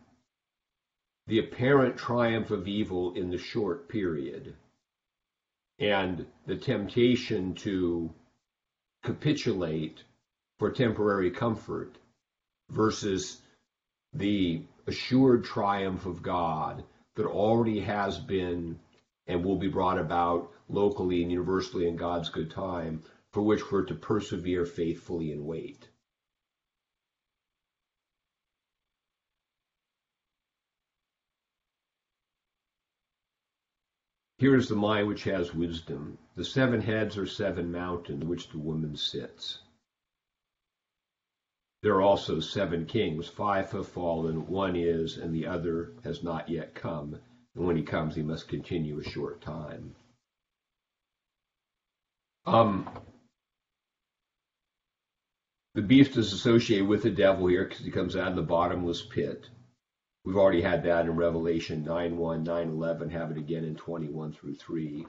the 1.27 1.39
apparent 1.39 1.97
triumph 1.97 2.51
of 2.51 2.67
evil 2.67 3.13
in 3.15 3.29
the 3.29 3.37
short 3.37 3.89
period 3.89 4.55
and 5.79 6.25
the 6.45 6.55
temptation 6.55 7.53
to 7.55 8.13
capitulate 9.03 10.03
for 10.59 10.71
temporary 10.71 11.31
comfort 11.31 11.97
versus 12.69 13.41
the 14.13 14.61
assured 14.87 15.43
triumph 15.43 16.05
of 16.05 16.21
God 16.21 16.83
that 17.15 17.25
already 17.25 17.79
has 17.81 18.17
been 18.19 18.79
and 19.27 19.43
will 19.43 19.57
be 19.57 19.67
brought 19.67 19.99
about 19.99 20.51
locally 20.69 21.21
and 21.21 21.31
universally 21.31 21.87
in 21.87 21.95
God's 21.95 22.29
good 22.29 22.51
time, 22.51 23.01
for 23.33 23.41
which 23.41 23.71
we're 23.71 23.83
to 23.85 23.95
persevere 23.95 24.65
faithfully 24.65 25.31
and 25.31 25.43
wait. 25.43 25.89
Here 34.37 34.55
is 34.55 34.69
the 34.69 34.75
mind 34.75 35.07
which 35.07 35.23
has 35.23 35.53
wisdom. 35.53 36.17
The 36.35 36.45
seven 36.45 36.81
heads 36.81 37.17
are 37.17 37.25
seven 37.25 37.71
mountains 37.71 38.25
which 38.25 38.49
the 38.49 38.59
woman 38.59 38.95
sits. 38.95 39.59
There 41.81 41.95
are 41.95 42.01
also 42.01 42.39
seven 42.39 42.85
kings. 42.85 43.27
Five 43.27 43.71
have 43.71 43.87
fallen, 43.87 44.47
one 44.47 44.75
is, 44.75 45.17
and 45.17 45.33
the 45.33 45.47
other 45.47 45.93
has 46.03 46.23
not 46.23 46.49
yet 46.49 46.75
come. 46.75 47.19
And 47.55 47.65
when 47.65 47.77
he 47.77 47.83
comes, 47.83 48.15
he 48.15 48.21
must 48.21 48.47
continue 48.47 48.99
a 48.99 49.03
short 49.03 49.41
time. 49.41 49.95
Um, 52.45 52.89
the 55.75 55.81
beast 55.81 56.17
is 56.17 56.33
associated 56.33 56.87
with 56.87 57.03
the 57.03 57.09
devil 57.09 57.47
here 57.47 57.65
because 57.65 57.83
he 57.83 57.91
comes 57.91 58.15
out 58.15 58.29
of 58.29 58.35
the 58.35 58.41
bottomless 58.41 59.01
pit. 59.01 59.49
We've 60.23 60.37
already 60.37 60.61
had 60.61 60.83
that 60.83 61.05
in 61.05 61.15
Revelation 61.15 61.83
9 61.83 62.17
1, 62.17 62.43
9 62.43 62.67
11, 62.69 63.09
have 63.09 63.31
it 63.31 63.37
again 63.37 63.63
in 63.65 63.75
21 63.75 64.33
through 64.33 64.55
3. 64.55 65.05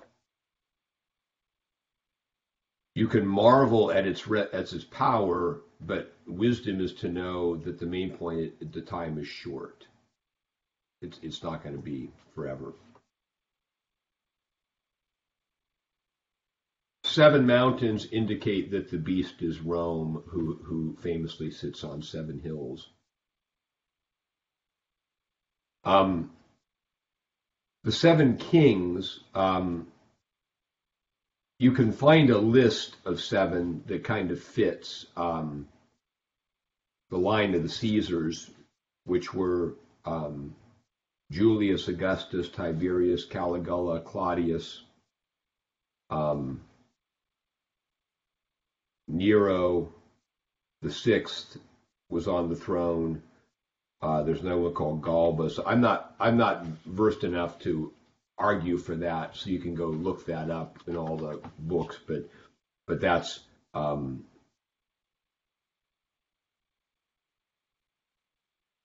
You 2.94 3.08
can 3.08 3.26
marvel 3.26 3.90
at 3.90 4.06
its, 4.06 4.26
re- 4.26 4.48
at 4.52 4.72
its 4.72 4.84
power, 4.84 5.60
but 5.80 6.16
wisdom 6.26 6.80
is 6.80 6.94
to 6.94 7.08
know 7.08 7.56
that 7.56 7.78
the 7.78 7.86
main 7.86 8.10
point 8.10 8.72
the 8.72 8.80
time 8.80 9.18
is 9.18 9.26
short. 9.26 9.86
It's, 11.02 11.18
it's 11.22 11.42
not 11.42 11.62
going 11.62 11.76
to 11.76 11.82
be 11.82 12.10
forever. 12.34 12.72
Seven 17.14 17.46
mountains 17.46 18.08
indicate 18.10 18.72
that 18.72 18.90
the 18.90 18.98
beast 18.98 19.40
is 19.40 19.60
Rome, 19.60 20.24
who, 20.26 20.58
who 20.64 20.96
famously 21.00 21.48
sits 21.48 21.84
on 21.84 22.02
seven 22.02 22.40
hills. 22.40 22.88
Um, 25.84 26.32
the 27.84 27.92
seven 27.92 28.36
kings, 28.36 29.20
um, 29.32 29.86
you 31.60 31.70
can 31.70 31.92
find 31.92 32.30
a 32.30 32.38
list 32.38 32.96
of 33.04 33.20
seven 33.20 33.84
that 33.86 34.02
kind 34.02 34.32
of 34.32 34.42
fits 34.42 35.06
um, 35.16 35.68
the 37.10 37.18
line 37.18 37.54
of 37.54 37.62
the 37.62 37.68
Caesars, 37.68 38.50
which 39.04 39.32
were 39.32 39.76
um, 40.04 40.56
Julius 41.30 41.86
Augustus, 41.86 42.48
Tiberius, 42.48 43.24
Caligula, 43.24 44.00
Claudius, 44.00 44.82
um, 46.10 46.60
Nero 49.08 49.92
the 50.84 50.92
sixth 50.92 51.56
was 52.10 52.28
on 52.28 52.48
the 52.48 52.56
throne. 52.56 53.22
Uh, 54.02 54.22
there's 54.22 54.42
no 54.42 54.58
one 54.58 54.74
called 54.74 55.02
Galba. 55.02 55.50
So 55.50 55.64
I'm 55.66 55.80
not 55.80 56.14
I'm 56.20 56.36
not 56.36 56.64
versed 56.86 57.24
enough 57.24 57.58
to 57.60 57.92
argue 58.36 58.76
for 58.76 58.94
that. 58.96 59.36
So 59.36 59.50
you 59.50 59.58
can 59.58 59.74
go 59.74 59.86
look 59.86 60.26
that 60.26 60.50
up 60.50 60.78
in 60.86 60.96
all 60.96 61.16
the 61.16 61.40
books. 61.58 61.98
But 62.06 62.28
but 62.86 63.00
that's 63.00 63.40
um, 63.72 64.24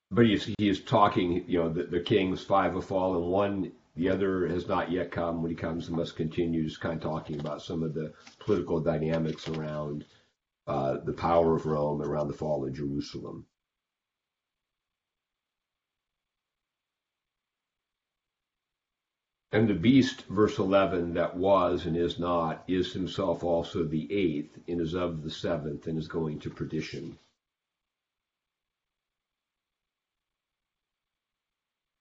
but 0.09 0.25
he 0.25 0.33
is, 0.33 0.53
he 0.57 0.69
is 0.69 0.79
talking. 0.79 1.43
You 1.47 1.63
know, 1.63 1.69
the, 1.69 1.83
the 1.83 1.99
kings 1.99 2.41
five 2.41 2.73
have 2.73 2.85
fallen. 2.85 3.23
One 3.29 3.71
the 3.99 4.07
other 4.07 4.47
has 4.47 4.65
not 4.65 4.89
yet 4.89 5.11
come. 5.11 5.41
When 5.41 5.51
he 5.51 5.57
comes, 5.57 5.87
he 5.87 5.93
must 5.93 6.15
continue. 6.15 6.63
Just 6.63 6.79
kind 6.79 6.95
of 6.95 7.01
talking 7.01 7.37
about 7.37 7.61
some 7.61 7.83
of 7.83 7.93
the 7.93 8.13
political 8.39 8.79
dynamics 8.79 9.49
around 9.49 10.05
uh, 10.67 10.99
the 11.03 11.11
power 11.11 11.53
of 11.53 11.65
Rome 11.65 12.01
around 12.01 12.29
the 12.29 12.33
fall 12.33 12.65
of 12.65 12.73
Jerusalem. 12.73 13.45
And 19.51 19.67
the 19.67 19.73
beast, 19.73 20.21
verse 20.27 20.59
11, 20.59 21.15
that 21.15 21.35
was 21.35 21.85
and 21.85 21.97
is 21.97 22.19
not, 22.19 22.63
is 22.69 22.93
himself 22.93 23.43
also 23.43 23.83
the 23.83 24.07
eighth, 24.13 24.57
and 24.69 24.79
is 24.79 24.93
of 24.93 25.23
the 25.23 25.31
seventh, 25.31 25.87
and 25.87 25.97
is 25.97 26.07
going 26.07 26.39
to 26.39 26.49
perdition. 26.49 27.17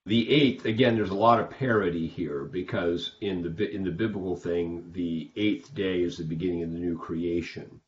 The 0.09 0.31
eighth, 0.31 0.65
again, 0.65 0.97
there's 0.97 1.11
a 1.11 1.15
lot 1.15 1.39
of 1.39 1.51
parity 1.51 2.07
here 2.07 2.45
because 2.45 3.17
in 3.21 3.43
the 3.43 3.71
in 3.71 3.85
the 3.85 3.91
biblical 3.91 4.37
thing, 4.37 4.91
the 4.93 5.31
eighth 5.37 5.75
day 5.75 6.01
is 6.03 6.17
the 6.17 6.25
beginning 6.25 6.63
of 6.63 6.73
the 6.73 6.79
new 6.79 6.97
creation, 6.97 7.83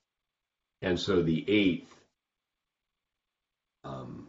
and 0.83 1.01
so 1.01 1.23
the 1.23 1.43
eighth 1.49 1.99
um, 3.85 4.27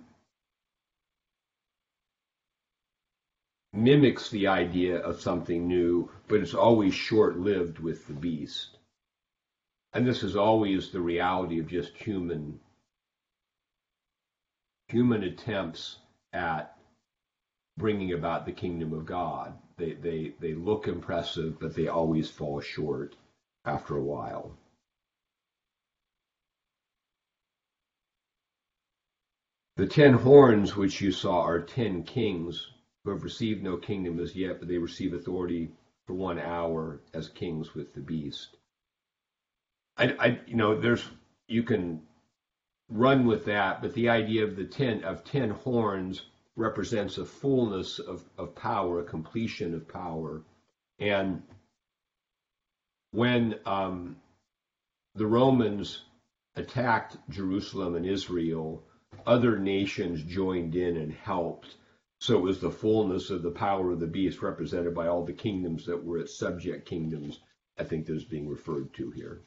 mimics 3.74 4.30
the 4.30 4.48
idea 4.48 5.00
of 5.00 5.20
something 5.20 5.68
new, 5.68 6.10
but 6.30 6.40
it's 6.40 6.54
always 6.54 6.94
short-lived 6.94 7.80
with 7.80 8.08
the 8.08 8.14
beast, 8.14 8.78
and 9.92 10.08
this 10.08 10.24
is 10.24 10.38
always 10.38 10.92
the 10.92 11.02
reality 11.02 11.60
of 11.60 11.68
just 11.68 11.94
human 11.98 12.58
human 14.88 15.24
attempts 15.24 15.98
at 16.32 16.78
bringing 17.78 18.14
about 18.14 18.46
the 18.46 18.52
kingdom 18.52 18.94
of 18.94 19.06
God. 19.06 19.54
They, 19.78 19.94
they, 19.94 20.34
they 20.40 20.54
look 20.54 20.88
impressive, 20.88 21.60
but 21.60 21.76
they 21.76 21.88
always 21.88 22.30
fall 22.30 22.62
short 22.62 23.16
after 23.66 23.98
a 23.98 24.04
while. 24.04 24.56
The 29.78 29.88
ten 29.88 30.14
horns 30.14 30.76
which 30.76 31.02
you 31.02 31.12
saw 31.12 31.42
are 31.42 31.60
ten 31.60 32.04
kings 32.04 32.72
who 33.04 33.12
have 33.12 33.24
received 33.24 33.64
no 33.64 33.78
kingdom 33.78 34.20
as 34.20 34.36
yet, 34.36 34.60
but 34.60 34.68
they 34.68 34.78
receive 34.78 35.14
authority 35.14 35.72
for 36.06 36.14
one 36.14 36.40
hour 36.40 37.02
as 37.14 37.30
kings 37.30 37.74
with 37.74 37.94
the 37.94 38.02
beast. 38.02 38.58
I, 39.98 40.16
I 40.20 40.40
you 40.46 40.56
know, 40.56 40.80
there's 40.80 41.08
you 41.48 41.64
can 41.64 42.02
run 42.90 43.26
with 43.26 43.46
that, 43.46 43.82
but 43.82 43.94
the 43.94 44.10
idea 44.10 44.44
of 44.44 44.56
the 44.56 44.66
ten 44.66 45.04
of 45.04 45.24
ten 45.24 45.50
horns 45.50 46.24
represents 46.56 47.18
a 47.18 47.26
fullness 47.26 48.00
of, 48.00 48.24
of 48.38 48.56
power, 48.56 49.00
a 49.00 49.06
completion 49.06 49.74
of 49.74 49.88
power. 49.88 50.44
And 51.00 51.44
when 53.12 53.60
um, 53.66 54.18
the 55.16 55.28
Romans 55.28 56.04
attacked 56.56 57.18
Jerusalem 57.30 57.96
and 57.96 58.06
Israel, 58.06 58.84
other 59.26 59.58
nations 59.58 60.24
joined 60.24 60.76
in 60.76 60.98
and 60.98 61.12
helped. 61.12 61.76
So 62.20 62.38
it 62.38 62.42
was 62.42 62.60
the 62.60 62.72
fullness 62.72 63.30
of 63.30 63.42
the 63.42 63.52
power 63.52 63.92
of 63.92 64.00
the 64.00 64.08
beast 64.08 64.42
represented 64.42 64.94
by 64.94 65.08
all 65.08 65.26
the 65.26 65.34
kingdoms 65.34 65.86
that 65.86 66.04
were 66.04 66.20
its 66.20 66.38
subject 66.38 66.88
kingdoms, 66.88 67.40
I 67.78 67.84
think 67.84 68.06
that 68.06 68.16
is 68.16 68.26
being 68.26 68.48
referred 68.48 68.94
to 68.96 69.12
here. 69.12 69.42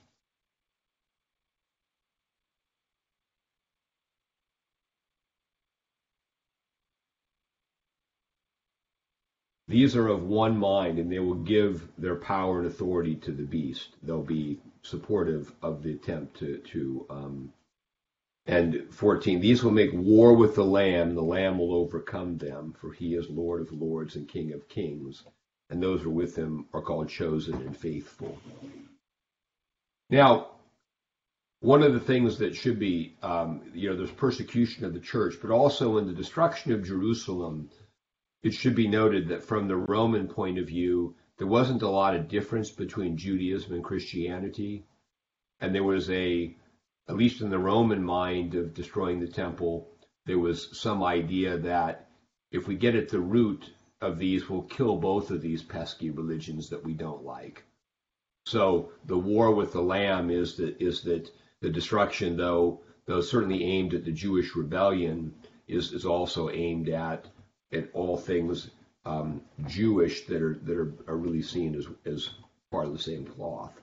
These 9.74 9.96
are 9.96 10.06
of 10.06 10.22
one 10.22 10.56
mind, 10.56 11.00
and 11.00 11.10
they 11.10 11.18
will 11.18 11.34
give 11.34 11.88
their 11.98 12.14
power 12.14 12.58
and 12.60 12.68
authority 12.68 13.16
to 13.16 13.32
the 13.32 13.42
beast. 13.42 13.96
They'll 14.04 14.22
be 14.22 14.60
supportive 14.82 15.52
of 15.62 15.82
the 15.82 15.94
attempt 15.94 16.38
to, 16.38 16.58
to 16.58 17.06
um, 17.10 17.52
and 18.46 18.86
14, 18.90 19.40
these 19.40 19.64
will 19.64 19.72
make 19.72 19.90
war 19.92 20.36
with 20.36 20.54
the 20.54 20.64
Lamb, 20.64 21.16
the 21.16 21.22
Lamb 21.22 21.58
will 21.58 21.74
overcome 21.74 22.38
them, 22.38 22.72
for 22.78 22.92
he 22.92 23.16
is 23.16 23.28
Lord 23.28 23.62
of 23.62 23.72
lords 23.72 24.14
and 24.14 24.28
King 24.28 24.52
of 24.52 24.68
kings, 24.68 25.24
and 25.70 25.82
those 25.82 26.02
who 26.02 26.10
are 26.10 26.12
with 26.12 26.36
him 26.36 26.66
are 26.72 26.80
called 26.80 27.08
chosen 27.08 27.54
and 27.54 27.76
faithful. 27.76 28.38
Now, 30.08 30.50
one 31.58 31.82
of 31.82 31.94
the 31.94 31.98
things 31.98 32.38
that 32.38 32.54
should 32.54 32.78
be, 32.78 33.16
um, 33.22 33.62
you 33.74 33.90
know, 33.90 33.96
there's 33.96 34.12
persecution 34.12 34.84
of 34.84 34.94
the 34.94 35.00
church, 35.00 35.34
but 35.42 35.50
also 35.50 35.98
in 35.98 36.06
the 36.06 36.12
destruction 36.12 36.70
of 36.70 36.84
Jerusalem, 36.84 37.70
it 38.44 38.52
should 38.52 38.74
be 38.74 38.86
noted 38.86 39.28
that 39.28 39.42
from 39.42 39.66
the 39.66 39.76
Roman 39.76 40.28
point 40.28 40.58
of 40.58 40.66
view, 40.66 41.16
there 41.38 41.46
wasn't 41.46 41.80
a 41.80 41.88
lot 41.88 42.14
of 42.14 42.28
difference 42.28 42.70
between 42.70 43.16
Judaism 43.16 43.72
and 43.72 43.82
Christianity. 43.82 44.84
And 45.60 45.74
there 45.74 45.82
was 45.82 46.10
a, 46.10 46.54
at 47.08 47.16
least 47.16 47.40
in 47.40 47.48
the 47.48 47.58
Roman 47.58 48.04
mind 48.04 48.54
of 48.54 48.74
destroying 48.74 49.18
the 49.18 49.28
temple, 49.28 49.88
there 50.26 50.38
was 50.38 50.78
some 50.78 51.02
idea 51.02 51.56
that 51.56 52.10
if 52.52 52.68
we 52.68 52.76
get 52.76 52.94
at 52.94 53.08
the 53.08 53.18
root 53.18 53.72
of 54.02 54.18
these, 54.18 54.48
we'll 54.48 54.62
kill 54.62 54.98
both 54.98 55.30
of 55.30 55.40
these 55.40 55.62
pesky 55.62 56.10
religions 56.10 56.68
that 56.68 56.84
we 56.84 56.92
don't 56.92 57.24
like. 57.24 57.64
So 58.44 58.90
the 59.06 59.18
war 59.18 59.54
with 59.54 59.72
the 59.72 59.80
Lamb 59.80 60.30
is 60.30 60.58
that 60.58 60.78
is 60.80 61.00
that 61.04 61.30
the 61.62 61.70
destruction, 61.70 62.36
though 62.36 62.82
though 63.06 63.22
certainly 63.22 63.64
aimed 63.64 63.94
at 63.94 64.04
the 64.04 64.12
Jewish 64.12 64.54
rebellion, 64.54 65.34
is 65.66 65.94
is 65.94 66.04
also 66.04 66.50
aimed 66.50 66.90
at 66.90 67.26
at 67.74 67.88
all 67.92 68.16
things 68.16 68.70
um, 69.04 69.42
Jewish 69.66 70.26
that 70.26 70.42
are 70.42 70.54
that 70.62 70.76
are, 70.76 70.92
are 71.06 71.16
really 71.16 71.42
seen 71.42 71.74
as 71.74 71.86
as 72.06 72.30
part 72.70 72.86
of 72.86 72.92
the 72.92 72.98
same 72.98 73.26
cloth. 73.26 73.80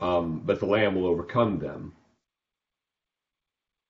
Um, 0.00 0.40
but 0.44 0.60
the 0.60 0.66
Lamb 0.66 0.94
will 0.94 1.06
overcome 1.06 1.58
them 1.58 1.94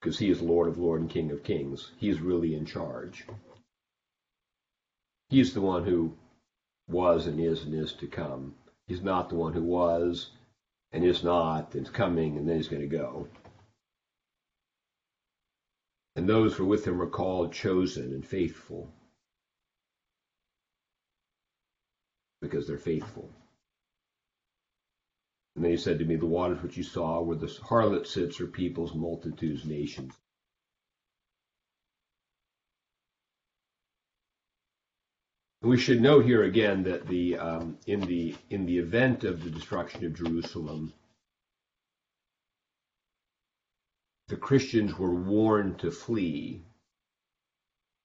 because 0.00 0.18
He 0.18 0.30
is 0.30 0.40
Lord 0.40 0.68
of 0.68 0.78
Lords 0.78 1.02
and 1.02 1.10
King 1.10 1.30
of 1.30 1.42
Kings. 1.42 1.92
He 1.96 2.08
is 2.08 2.20
really 2.20 2.54
in 2.54 2.64
charge. 2.64 3.24
He's 5.28 5.54
the 5.54 5.60
one 5.60 5.84
who 5.84 6.12
was 6.88 7.26
and 7.26 7.38
is 7.38 7.62
and 7.62 7.74
is 7.74 7.92
to 7.94 8.06
come. 8.08 8.54
He's 8.88 9.02
not 9.02 9.28
the 9.28 9.36
one 9.36 9.52
who 9.52 9.62
was 9.62 10.30
and 10.92 11.04
is 11.04 11.22
not 11.22 11.74
and 11.74 11.86
is 11.86 11.90
coming 11.90 12.36
and 12.36 12.48
then 12.48 12.56
he's 12.56 12.68
going 12.68 12.82
to 12.82 12.88
go. 12.88 13.28
And 16.20 16.28
those 16.28 16.54
who 16.54 16.64
were 16.64 16.68
with 16.68 16.86
him 16.86 16.98
were 16.98 17.08
called 17.08 17.50
chosen 17.50 18.12
and 18.12 18.22
faithful 18.22 18.92
because 22.42 22.66
they're 22.66 22.76
faithful. 22.76 23.30
And 25.56 25.64
then 25.64 25.70
he 25.70 25.78
said 25.78 25.98
to 25.98 26.04
me, 26.04 26.16
The 26.16 26.26
waters 26.26 26.62
which 26.62 26.76
you 26.76 26.82
saw 26.82 27.22
where 27.22 27.38
the 27.38 27.46
harlot 27.46 28.06
sits 28.06 28.38
are 28.38 28.46
peoples, 28.46 28.94
multitudes, 28.94 29.64
nations. 29.64 30.12
We 35.62 35.78
should 35.78 36.02
note 36.02 36.26
here 36.26 36.42
again 36.42 36.82
that 36.82 37.06
the 37.06 37.38
um, 37.38 37.78
in 37.86 38.00
the 38.00 38.34
in 38.50 38.66
the 38.66 38.76
event 38.76 39.24
of 39.24 39.42
the 39.42 39.48
destruction 39.48 40.04
of 40.04 40.12
Jerusalem, 40.12 40.92
the 44.30 44.36
Christians 44.36 44.96
were 44.96 45.14
warned 45.14 45.80
to 45.80 45.90
flee, 45.90 46.62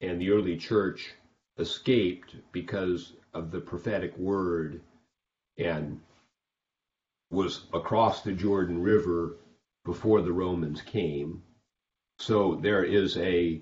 and 0.01 0.19
the 0.19 0.31
early 0.31 0.57
church 0.57 1.13
escaped 1.59 2.35
because 2.51 3.13
of 3.33 3.51
the 3.51 3.59
prophetic 3.59 4.17
word 4.17 4.81
and 5.59 6.01
was 7.29 7.67
across 7.73 8.23
the 8.23 8.33
Jordan 8.33 8.81
River 8.81 9.37
before 9.85 10.21
the 10.23 10.33
Romans 10.33 10.81
came. 10.81 11.43
So 12.17 12.55
there 12.55 12.83
is 12.83 13.17
a 13.17 13.61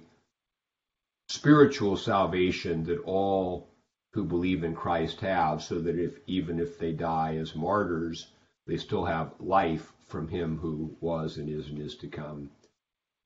spiritual 1.28 1.98
salvation 1.98 2.86
that 2.86 3.00
all 3.00 3.68
who 4.14 4.24
believe 4.24 4.64
in 4.64 4.74
Christ 4.74 5.20
have, 5.20 5.62
so 5.62 5.82
that 5.82 6.00
if 6.00 6.18
even 6.28 6.60
if 6.60 6.80
they 6.80 6.94
die 6.94 7.36
as 7.36 7.56
martyrs, 7.56 8.32
they 8.68 8.78
still 8.78 9.06
have 9.06 9.34
life 9.40 9.94
from 10.08 10.28
him 10.28 10.58
who 10.58 10.96
was 11.02 11.38
and 11.38 11.50
is 11.50 11.68
and 11.68 11.80
is 11.80 11.96
to 11.96 12.08
come. 12.08 12.50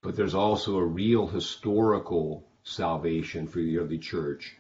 but 0.02 0.16
there's 0.16 0.36
also 0.36 0.78
a 0.78 0.86
real 0.86 1.28
historical 1.28 2.48
salvation 2.64 3.48
for 3.48 3.60
the 3.60 3.78
early 3.78 3.98
church, 3.98 4.56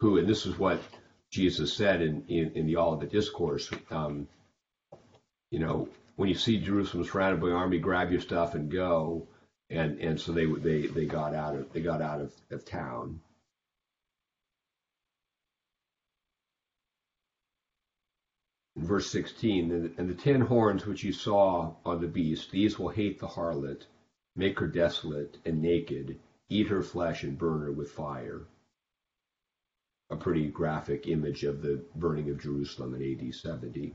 who, 0.00 0.18
and 0.18 0.28
this 0.28 0.46
is 0.46 0.58
what 0.58 0.80
Jesus 1.30 1.72
said 1.72 2.02
in, 2.02 2.24
in, 2.28 2.52
in 2.52 2.66
the 2.66 2.76
Olivet 2.76 3.10
Discourse, 3.10 3.70
um, 3.90 4.28
you 5.50 5.58
know, 5.58 5.88
when 6.16 6.28
you 6.28 6.34
see 6.34 6.58
Jerusalem 6.60 7.04
surrounded 7.04 7.40
by 7.40 7.50
army, 7.50 7.78
grab 7.78 8.10
your 8.10 8.20
stuff 8.20 8.54
and 8.54 8.70
go. 8.70 9.26
And, 9.70 9.98
and 10.00 10.20
so 10.20 10.32
they, 10.32 10.46
they, 10.46 10.86
they 10.86 11.06
got 11.06 11.34
out 11.34 11.56
of, 11.56 11.72
they 11.72 11.80
got 11.80 12.02
out 12.02 12.20
of, 12.20 12.32
of 12.50 12.64
town. 12.64 13.20
In 18.82 18.88
verse 18.88 19.12
16, 19.12 19.94
and, 19.96 20.10
the 20.10 20.14
ten 20.14 20.40
horns 20.40 20.86
which 20.86 21.04
you 21.04 21.12
saw 21.12 21.76
on 21.86 22.00
the 22.00 22.08
beast, 22.08 22.50
these 22.50 22.80
will 22.80 22.88
hate 22.88 23.20
the 23.20 23.28
harlot, 23.28 23.86
make 24.34 24.58
her 24.58 24.66
desolate 24.66 25.38
and 25.44 25.62
naked, 25.62 26.18
eat 26.48 26.66
her 26.66 26.82
flesh 26.82 27.22
and 27.22 27.38
burn 27.38 27.60
her 27.60 27.70
with 27.70 27.92
fire. 27.92 28.40
A 30.10 30.16
pretty 30.16 30.48
graphic 30.48 31.06
image 31.06 31.44
of 31.44 31.62
the 31.62 31.84
burning 31.94 32.28
of 32.28 32.40
Jerusalem 32.40 32.96
in 32.96 33.24
AD 33.28 33.32
70. 33.32 33.94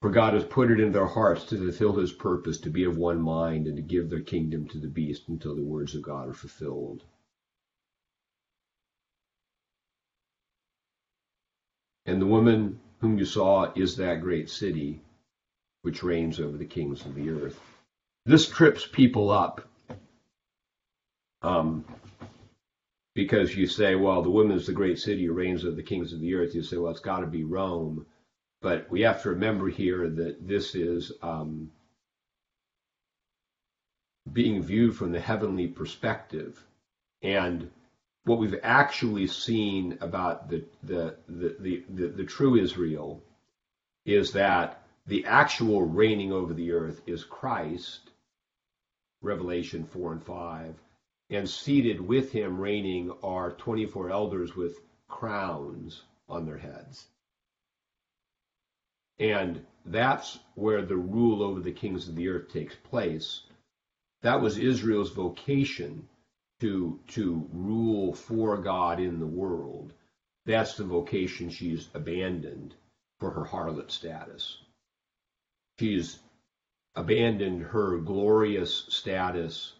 For 0.00 0.10
God 0.10 0.32
has 0.32 0.44
put 0.44 0.70
it 0.70 0.80
in 0.80 0.92
their 0.92 1.04
hearts 1.04 1.44
to 1.50 1.58
fulfill 1.58 1.96
his 1.96 2.14
purpose, 2.14 2.56
to 2.60 2.70
be 2.70 2.84
of 2.84 2.96
one 2.96 3.20
mind, 3.20 3.66
and 3.66 3.76
to 3.76 3.82
give 3.82 4.08
their 4.08 4.22
kingdom 4.22 4.66
to 4.68 4.78
the 4.78 4.88
beast 4.88 5.28
until 5.28 5.54
the 5.54 5.62
words 5.62 5.94
of 5.94 6.00
God 6.00 6.30
are 6.30 6.32
fulfilled. 6.32 7.04
And 12.20 12.28
the 12.28 12.34
woman 12.34 12.78
whom 13.00 13.16
you 13.16 13.24
saw 13.24 13.72
is 13.74 13.96
that 13.96 14.20
great 14.20 14.50
city 14.50 15.00
which 15.80 16.02
reigns 16.02 16.38
over 16.38 16.54
the 16.54 16.66
kings 16.66 17.06
of 17.06 17.14
the 17.14 17.30
earth. 17.30 17.58
This 18.26 18.46
trips 18.46 18.86
people 18.86 19.30
up 19.30 19.66
um, 21.40 21.82
because 23.14 23.56
you 23.56 23.66
say, 23.66 23.94
well, 23.94 24.20
the 24.20 24.28
woman 24.28 24.54
is 24.54 24.66
the 24.66 24.74
great 24.74 24.98
city 24.98 25.24
who 25.24 25.32
reigns 25.32 25.64
over 25.64 25.74
the 25.74 25.82
kings 25.82 26.12
of 26.12 26.20
the 26.20 26.34
earth. 26.34 26.54
You 26.54 26.62
say, 26.62 26.76
well, 26.76 26.90
it's 26.90 27.00
got 27.00 27.20
to 27.20 27.26
be 27.26 27.42
Rome. 27.42 28.04
But 28.60 28.90
we 28.90 29.00
have 29.00 29.22
to 29.22 29.30
remember 29.30 29.70
here 29.70 30.06
that 30.06 30.46
this 30.46 30.74
is 30.74 31.12
um, 31.22 31.70
being 34.30 34.62
viewed 34.62 34.94
from 34.94 35.10
the 35.10 35.20
heavenly 35.20 35.68
perspective. 35.68 36.62
And 37.22 37.70
what 38.24 38.38
we've 38.38 38.60
actually 38.62 39.26
seen 39.26 39.96
about 40.00 40.48
the, 40.50 40.64
the, 40.82 41.16
the, 41.28 41.84
the, 41.88 42.06
the, 42.08 42.24
true 42.24 42.56
Israel 42.56 43.22
is 44.04 44.32
that 44.32 44.82
the 45.06 45.24
actual 45.24 45.82
reigning 45.82 46.32
over 46.32 46.52
the 46.52 46.72
earth 46.72 47.00
is 47.06 47.24
Christ, 47.24 48.10
Revelation 49.22 49.84
4 49.84 50.12
and 50.12 50.22
5, 50.22 50.74
and 51.30 51.48
seated 51.48 52.00
with 52.00 52.32
him 52.32 52.60
reigning 52.60 53.10
are 53.22 53.52
24 53.52 54.10
elders 54.10 54.54
with 54.54 54.80
crowns 55.08 56.02
on 56.28 56.44
their 56.44 56.58
heads. 56.58 57.06
And 59.18 59.64
that's 59.86 60.38
where 60.54 60.82
the 60.82 60.96
rule 60.96 61.42
over 61.42 61.60
the 61.60 61.72
kings 61.72 62.08
of 62.08 62.16
the 62.16 62.28
earth 62.28 62.52
takes 62.52 62.74
place. 62.74 63.42
That 64.22 64.40
was 64.42 64.58
Israel's 64.58 65.10
vocation 65.10 66.08
to, 66.60 67.00
to 67.08 67.48
rule 67.52 68.12
for 68.12 68.58
God 68.58 69.00
in 69.00 69.18
the 69.18 69.26
world. 69.26 69.92
That's 70.46 70.76
the 70.76 70.84
vocation 70.84 71.50
she's 71.50 71.88
abandoned 71.94 72.74
for 73.18 73.30
her 73.30 73.44
harlot 73.44 73.90
status. 73.90 74.58
She's 75.78 76.18
abandoned 76.94 77.62
her 77.62 77.98
glorious 77.98 78.86
status, 78.88 79.74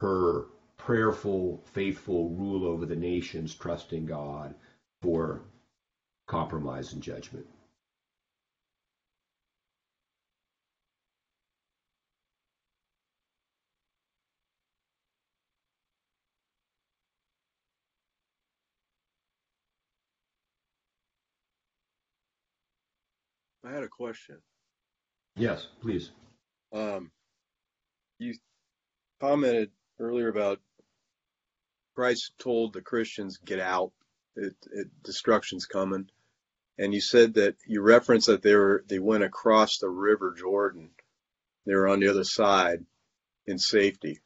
her 0.00 0.46
prayerful, 0.76 1.62
faithful 1.72 2.30
rule 2.30 2.66
over 2.66 2.86
the 2.86 2.96
nations, 2.96 3.54
trusting 3.54 4.06
God 4.06 4.54
for 5.02 5.42
compromise 6.26 6.92
and 6.92 7.02
judgment. 7.02 7.46
Had 23.80 23.86
a 23.86 23.88
question. 23.88 24.36
Yes, 25.36 25.66
please. 25.80 26.10
Um, 26.72 27.10
you 28.18 28.34
commented 29.20 29.70
earlier 29.98 30.28
about 30.28 30.60
Christ 31.94 32.32
told 32.38 32.72
the 32.72 32.82
Christians, 32.82 33.38
"Get 33.38 33.58
out, 33.58 33.92
it, 34.36 34.54
it, 34.72 34.88
destruction's 35.02 35.66
coming," 35.66 36.10
and 36.78 36.92
you 36.92 37.00
said 37.00 37.34
that 37.34 37.56
you 37.66 37.80
referenced 37.80 38.26
that 38.26 38.42
they 38.42 38.54
were 38.54 38.84
they 38.86 38.98
went 38.98 39.24
across 39.24 39.78
the 39.78 39.88
River 39.88 40.34
Jordan. 40.38 40.90
They 41.66 41.74
were 41.74 41.88
on 41.88 42.00
the 42.00 42.08
other 42.08 42.24
side 42.24 42.84
in 43.46 43.58
safety, 43.58 44.20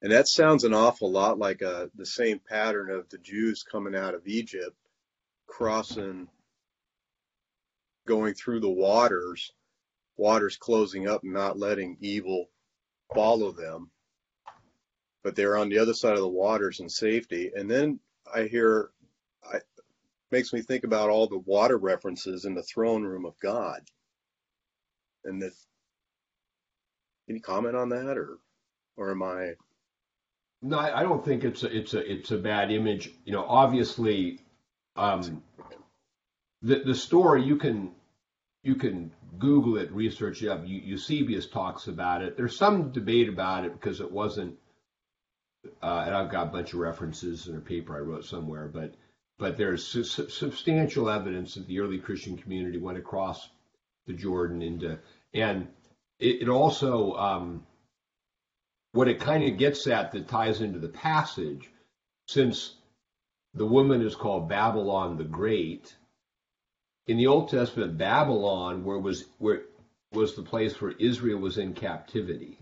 and 0.00 0.12
that 0.12 0.28
sounds 0.28 0.64
an 0.64 0.74
awful 0.74 1.10
lot 1.10 1.38
like 1.38 1.60
a, 1.62 1.76
uh, 1.76 1.86
the 1.94 2.06
same 2.06 2.38
pattern 2.38 2.90
of 2.90 3.08
the 3.10 3.18
Jews 3.18 3.62
coming 3.62 3.94
out 3.94 4.14
of 4.14 4.26
Egypt, 4.26 4.76
crossing 5.46 6.28
going 8.06 8.34
through 8.34 8.60
the 8.60 8.70
waters, 8.70 9.52
waters 10.16 10.56
closing 10.56 11.08
up 11.08 11.22
and 11.22 11.32
not 11.32 11.58
letting 11.58 11.96
evil 12.00 12.46
follow 13.14 13.52
them. 13.52 13.90
But 15.22 15.36
they're 15.36 15.56
on 15.56 15.68
the 15.68 15.78
other 15.78 15.94
side 15.94 16.14
of 16.14 16.20
the 16.20 16.28
waters 16.28 16.80
in 16.80 16.88
safety. 16.88 17.50
And 17.54 17.70
then 17.70 17.98
I 18.32 18.44
hear, 18.44 18.90
I, 19.42 19.58
makes 20.30 20.52
me 20.52 20.60
think 20.60 20.84
about 20.84 21.10
all 21.10 21.26
the 21.26 21.38
water 21.38 21.78
references 21.78 22.44
in 22.44 22.54
the 22.54 22.62
throne 22.62 23.02
room 23.02 23.24
of 23.24 23.38
God. 23.40 23.80
And 25.24 25.40
that, 25.40 25.52
any 27.28 27.40
comment 27.40 27.74
on 27.74 27.88
that, 27.88 28.18
or, 28.18 28.38
or 28.96 29.10
am 29.10 29.22
I? 29.22 29.54
No, 30.60 30.78
I 30.78 31.02
don't 31.02 31.24
think 31.24 31.44
it's 31.44 31.62
a, 31.62 31.76
it's 31.76 31.92
a 31.92 32.10
it's 32.10 32.30
a 32.30 32.38
bad 32.38 32.70
image. 32.70 33.10
You 33.26 33.32
know, 33.32 33.44
obviously, 33.46 34.40
um, 34.96 35.42
the 36.64 36.80
the 36.80 36.94
story 36.94 37.44
you 37.44 37.56
can 37.56 37.92
you 38.62 38.74
can 38.74 39.12
Google 39.38 39.76
it, 39.76 39.92
research 39.92 40.42
it 40.42 40.48
up. 40.48 40.62
Eusebius 40.64 41.46
talks 41.46 41.86
about 41.86 42.22
it. 42.22 42.36
There's 42.36 42.56
some 42.56 42.92
debate 42.92 43.28
about 43.28 43.66
it 43.66 43.72
because 43.72 44.00
it 44.00 44.10
wasn't, 44.10 44.56
uh, 45.82 46.04
and 46.06 46.14
I've 46.14 46.30
got 46.30 46.46
a 46.46 46.50
bunch 46.50 46.72
of 46.72 46.78
references 46.78 47.46
in 47.46 47.56
a 47.56 47.60
paper 47.60 47.94
I 47.94 48.00
wrote 48.00 48.24
somewhere, 48.24 48.68
but 48.72 48.94
but 49.38 49.58
there's 49.58 49.84
su- 49.84 50.04
substantial 50.04 51.10
evidence 51.10 51.54
that 51.54 51.66
the 51.66 51.80
early 51.80 51.98
Christian 51.98 52.38
community 52.38 52.78
went 52.78 52.96
across 52.96 53.50
the 54.06 54.14
Jordan 54.14 54.62
into, 54.62 54.98
and 55.34 55.68
it, 56.18 56.42
it 56.42 56.48
also 56.48 57.12
um, 57.14 57.66
what 58.92 59.08
it 59.08 59.20
kind 59.20 59.44
of 59.44 59.58
gets 59.58 59.86
at 59.86 60.12
that 60.12 60.28
ties 60.28 60.62
into 60.62 60.78
the 60.78 60.88
passage, 60.88 61.68
since 62.28 62.76
the 63.52 63.66
woman 63.66 64.00
is 64.00 64.14
called 64.14 64.48
Babylon 64.48 65.18
the 65.18 65.24
Great 65.24 65.94
in 67.06 67.16
the 67.16 67.26
Old 67.26 67.50
Testament, 67.50 67.98
Babylon, 67.98 68.84
where 68.84 68.98
was 68.98 69.26
where 69.38 69.62
was 70.12 70.34
the 70.34 70.42
place 70.42 70.80
where 70.80 70.92
Israel 70.92 71.38
was 71.38 71.58
in 71.58 71.74
captivity. 71.74 72.58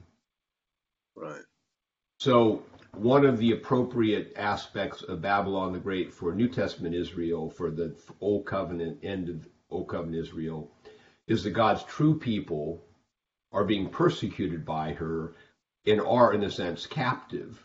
Right. 1.15 1.43
So 2.19 2.63
one 2.97 3.25
of 3.25 3.39
the 3.39 3.53
appropriate 3.53 4.33
aspects 4.37 5.03
of 5.03 5.23
Babylon 5.23 5.73
the 5.73 5.79
Great 5.79 6.13
for 6.13 6.35
New 6.35 6.49
Testament 6.49 6.95
Israel, 6.95 7.51
for 7.51 7.71
the 7.71 7.95
Old 8.21 8.47
Covenant 8.47 8.99
end 9.03 9.29
of 9.29 9.49
Old 9.71 9.89
Covenant 9.89 10.17
Israel, 10.17 10.71
is 11.27 11.45
that 11.45 11.51
God's 11.51 11.85
true 11.85 12.19
people 12.19 12.83
are 13.53 13.65
being 13.65 13.89
persecuted 13.89 14.65
by 14.65 14.93
her 14.93 15.35
and 15.87 16.01
are, 16.01 16.33
in 16.33 16.43
a 16.45 16.51
sense, 16.51 16.87
captive. 16.87 17.65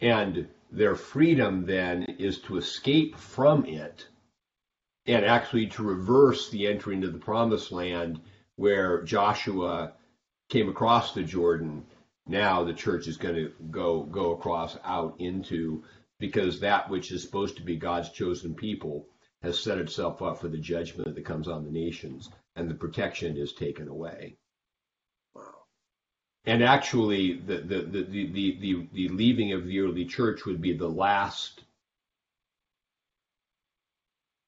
And 0.00 0.48
their 0.70 0.94
freedom 0.94 1.64
then 1.66 2.02
is 2.18 2.38
to 2.42 2.56
escape 2.56 3.16
from 3.16 3.64
it 3.64 4.06
and 5.06 5.24
actually 5.24 5.66
to 5.68 5.82
reverse 5.82 6.50
the 6.50 6.66
entry 6.66 6.94
into 6.94 7.10
the 7.10 7.18
promised 7.18 7.72
land 7.72 8.20
where 8.56 9.02
Joshua 9.02 9.92
came 10.48 10.68
across 10.68 11.14
the 11.14 11.22
Jordan. 11.22 11.84
Now 12.26 12.64
the 12.64 12.74
church 12.74 13.06
is 13.06 13.16
going 13.16 13.36
to 13.36 13.52
go 13.70 14.02
go 14.02 14.32
across 14.32 14.76
out 14.84 15.14
into 15.18 15.84
because 16.18 16.60
that 16.60 16.88
which 16.88 17.12
is 17.12 17.22
supposed 17.22 17.56
to 17.56 17.62
be 17.62 17.76
God's 17.76 18.10
chosen 18.10 18.54
people 18.54 19.06
has 19.42 19.58
set 19.58 19.78
itself 19.78 20.22
up 20.22 20.40
for 20.40 20.48
the 20.48 20.58
judgment 20.58 21.14
that 21.14 21.24
comes 21.24 21.46
on 21.46 21.64
the 21.64 21.70
nations, 21.70 22.30
and 22.56 22.68
the 22.68 22.74
protection 22.74 23.36
is 23.36 23.52
taken 23.52 23.86
away. 23.86 24.36
Wow. 25.34 25.42
And 26.46 26.64
actually, 26.64 27.34
the 27.34 27.58
the, 27.58 27.82
the, 27.82 28.02
the, 28.02 28.58
the, 28.60 28.88
the 28.92 29.08
leaving 29.10 29.52
of 29.52 29.66
the 29.66 29.80
early 29.80 30.06
church 30.06 30.46
would 30.46 30.60
be 30.60 30.72
the 30.72 30.88
last 30.88 31.62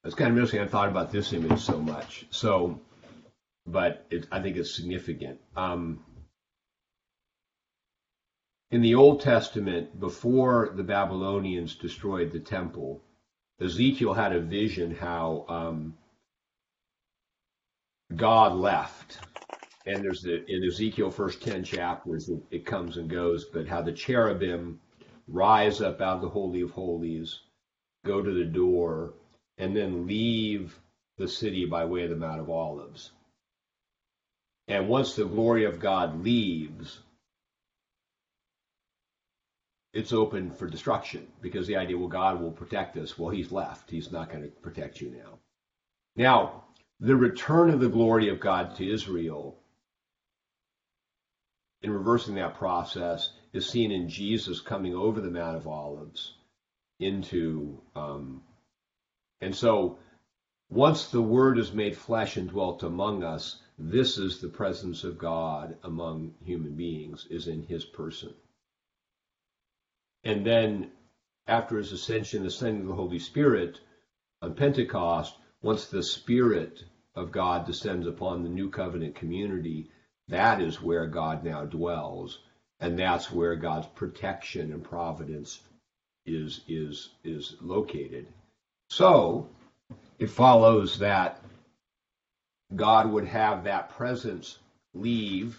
it's 0.04 0.14
kind 0.14 0.30
of 0.30 0.36
interesting. 0.36 0.60
I 0.60 0.66
thought 0.66 0.88
about 0.88 1.12
this 1.12 1.32
image 1.32 1.60
so 1.60 1.78
much. 1.78 2.26
So, 2.30 2.80
but 3.66 4.06
it, 4.10 4.26
I 4.30 4.40
think 4.40 4.56
it's 4.56 4.74
significant. 4.74 5.40
Um, 5.56 6.04
in 8.70 8.82
the 8.82 8.94
Old 8.94 9.22
Testament, 9.22 9.98
before 9.98 10.72
the 10.74 10.82
Babylonians 10.82 11.74
destroyed 11.74 12.32
the 12.32 12.40
temple, 12.40 13.02
Ezekiel 13.60 14.14
had 14.14 14.34
a 14.34 14.40
vision 14.40 14.94
how 14.94 15.44
um, 15.48 15.94
God 18.14 18.54
left. 18.54 19.18
And 19.86 20.04
there's 20.04 20.20
the 20.20 20.44
in 20.46 20.64
Ezekiel 20.64 21.10
first 21.10 21.42
ten 21.42 21.64
chapters 21.64 22.28
it, 22.28 22.42
it 22.50 22.66
comes 22.66 22.98
and 22.98 23.08
goes, 23.08 23.46
but 23.46 23.66
how 23.66 23.80
the 23.80 23.92
cherubim 23.92 24.80
rise 25.26 25.80
up 25.80 26.00
out 26.00 26.16
of 26.16 26.22
the 26.22 26.28
holy 26.28 26.60
of 26.60 26.70
holies, 26.70 27.40
go 28.04 28.22
to 28.22 28.32
the 28.32 28.44
door, 28.44 29.14
and 29.58 29.76
then 29.76 30.06
leave 30.06 30.78
the 31.16 31.28
city 31.28 31.66
by 31.66 31.84
way 31.84 32.04
of 32.04 32.10
the 32.10 32.16
Mount 32.16 32.40
of 32.40 32.48
Olives. 32.48 33.10
And 34.68 34.88
once 34.88 35.16
the 35.16 35.24
glory 35.24 35.64
of 35.64 35.80
God 35.80 36.22
leaves, 36.22 37.00
it's 39.92 40.12
open 40.12 40.50
for 40.50 40.68
destruction 40.68 41.26
because 41.40 41.66
the 41.66 41.76
idea, 41.76 41.98
well, 41.98 42.08
God 42.08 42.40
will 42.40 42.52
protect 42.52 42.96
us. 42.96 43.18
Well, 43.18 43.30
he's 43.30 43.50
left. 43.50 43.90
He's 43.90 44.12
not 44.12 44.30
going 44.30 44.42
to 44.42 44.48
protect 44.48 45.00
you 45.00 45.10
now. 45.10 45.38
Now, 46.14 46.64
the 47.00 47.16
return 47.16 47.70
of 47.70 47.80
the 47.80 47.88
glory 47.88 48.28
of 48.28 48.40
God 48.40 48.76
to 48.76 48.88
Israel 48.88 49.58
in 51.82 51.90
reversing 51.90 52.34
that 52.34 52.54
process 52.54 53.30
is 53.52 53.68
seen 53.68 53.90
in 53.92 54.08
Jesus 54.08 54.60
coming 54.60 54.94
over 54.94 55.20
the 55.20 55.30
Mount 55.30 55.56
of 55.56 55.66
Olives 55.66 56.34
into, 57.00 57.80
um, 57.94 58.42
and 59.40 59.54
so 59.54 59.98
once 60.70 61.08
the 61.08 61.22
Word 61.22 61.58
is 61.58 61.72
made 61.72 61.96
flesh 61.96 62.36
and 62.36 62.48
dwelt 62.48 62.82
among 62.82 63.24
us, 63.24 63.60
this 63.78 64.18
is 64.18 64.40
the 64.40 64.48
presence 64.48 65.04
of 65.04 65.18
God 65.18 65.76
among 65.82 66.34
human 66.44 66.74
beings, 66.74 67.26
is 67.30 67.48
in 67.48 67.62
His 67.62 67.84
person. 67.84 68.34
And 70.24 70.44
then 70.44 70.90
after 71.46 71.78
his 71.78 71.92
ascension, 71.92 72.42
the 72.42 72.50
sending 72.50 72.82
of 72.82 72.88
the 72.88 72.94
Holy 72.94 73.18
Spirit 73.18 73.80
on 74.42 74.54
Pentecost, 74.54 75.34
once 75.62 75.86
the 75.86 76.02
Spirit 76.02 76.84
of 77.14 77.32
God 77.32 77.66
descends 77.66 78.06
upon 78.06 78.42
the 78.42 78.50
new 78.50 78.68
covenant 78.68 79.14
community, 79.14 79.90
that 80.28 80.60
is 80.60 80.82
where 80.82 81.06
God 81.06 81.42
now 81.42 81.64
dwells. 81.64 82.40
And 82.80 82.98
that's 82.98 83.32
where 83.32 83.56
God's 83.56 83.88
protection 83.94 84.72
and 84.72 84.84
providence 84.84 85.62
is, 86.26 86.60
is, 86.68 87.08
is 87.24 87.56
located. 87.60 88.28
So 88.90 89.48
it 90.18 90.30
follows 90.30 90.98
that 90.98 91.42
God 92.74 93.10
would 93.10 93.26
have 93.26 93.64
that 93.64 93.90
presence 93.90 94.58
leave 94.94 95.58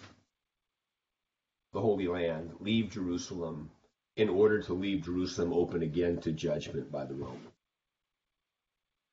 the 1.74 1.82
Holy 1.82 2.08
Land, 2.08 2.52
leave 2.60 2.92
Jerusalem, 2.92 3.70
in 4.16 4.30
order 4.30 4.62
to 4.64 4.74
leave 4.74 5.06
Jerusalem 5.06 5.54
open 5.54 5.84
again 5.84 6.20
to 6.22 6.32
judgment 6.32 6.92
by 6.92 7.06
the 7.06 7.14
Romans. 7.14 7.54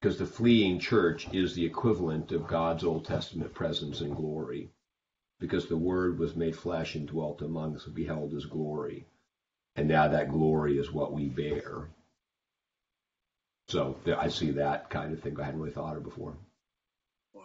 Because 0.00 0.18
the 0.18 0.26
fleeing 0.26 0.78
church 0.78 1.28
is 1.32 1.54
the 1.54 1.64
equivalent 1.64 2.32
of 2.32 2.46
God's 2.46 2.84
Old 2.84 3.04
Testament 3.04 3.54
presence 3.54 4.00
and 4.00 4.16
glory. 4.16 4.70
Because 5.38 5.66
the 5.66 5.76
Word 5.76 6.18
was 6.18 6.34
made 6.34 6.56
flesh 6.56 6.94
and 6.94 7.06
dwelt 7.06 7.42
among 7.42 7.76
us 7.76 7.86
and 7.86 7.94
beheld 7.94 8.32
his 8.32 8.46
glory. 8.46 9.06
And 9.76 9.86
now 9.88 10.08
that 10.08 10.30
glory 10.30 10.78
is 10.78 10.90
what 10.90 11.12
we 11.12 11.28
bear. 11.28 11.88
So 13.68 13.96
I 14.16 14.28
see 14.28 14.52
that 14.52 14.90
kind 14.90 15.12
of 15.12 15.20
thing. 15.20 15.38
I 15.40 15.44
hadn't 15.44 15.58
really 15.58 15.72
thought 15.72 15.96
of 15.96 16.04
before. 16.04 16.36
Wow. 17.34 17.42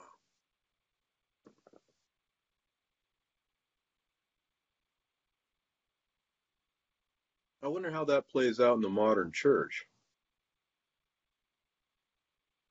I 7.63 7.67
wonder 7.69 7.89
how 7.89 8.05
that 8.05 8.29
plays 8.29 8.59
out 8.59 8.75
in 8.75 8.81
the 8.81 8.89
modern 8.89 9.31
church. 9.31 9.85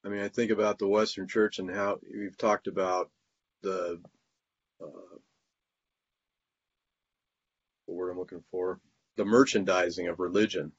I 0.05 0.09
mean, 0.09 0.21
I 0.21 0.29
think 0.29 0.53
about 0.53 0.79
the 0.79 0.89
Western 0.89 1.27
church 1.27 1.59
and 1.59 1.69
how 1.71 1.99
we've 2.09 2.39
talked 2.39 2.69
about 2.69 3.11
the 3.63 4.01
uh, 4.81 4.87
word 7.89 8.11
I'm 8.11 8.19
looking 8.19 8.45
for, 8.51 8.81
the 9.17 9.25
merchandising 9.25 10.07
of 10.07 10.21
religion. 10.21 10.73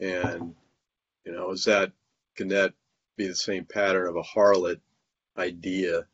And 0.00 0.54
you 1.24 1.32
know, 1.32 1.52
is 1.52 1.64
that 1.64 1.92
can 2.36 2.48
that 2.48 2.74
be 3.16 3.26
the 3.26 3.34
same 3.34 3.64
pattern 3.64 4.08
of 4.08 4.16
a 4.16 4.22
harlot 4.22 4.80
idea? 5.36 6.06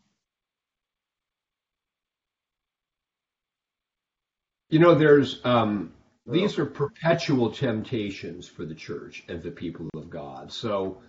You 4.68 4.78
know, 4.78 4.94
there's 4.94 5.44
um, 5.44 5.92
these 6.26 6.58
are 6.58 6.66
perpetual 6.66 7.50
temptations 7.50 8.46
for 8.46 8.64
the 8.64 8.74
church 8.74 9.24
and 9.28 9.42
the 9.42 9.50
people 9.50 9.88
of 9.96 10.10
God. 10.10 10.52
So, 10.52 11.02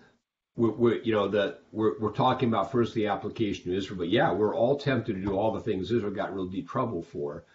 we're, 0.56 0.72
we're 0.72 1.02
you 1.04 1.14
know 1.14 1.28
that 1.30 1.60
we're 1.72 2.00
we're 2.00 2.12
talking 2.12 2.50
about 2.50 2.72
first 2.72 2.94
the 2.96 3.08
application 3.08 3.72
of 3.72 3.78
Israel, 3.78 4.00
but 4.00 4.10
yeah, 4.10 4.34
we're 4.34 4.56
all 4.56 4.78
tempted 4.78 5.14
to 5.14 5.22
do 5.22 5.38
all 5.38 5.52
the 5.52 5.62
things 5.62 5.92
Israel 5.92 6.12
got 6.12 6.34
real 6.34 6.48
deep 6.48 6.68
trouble 6.68 7.04
for, 7.04 7.46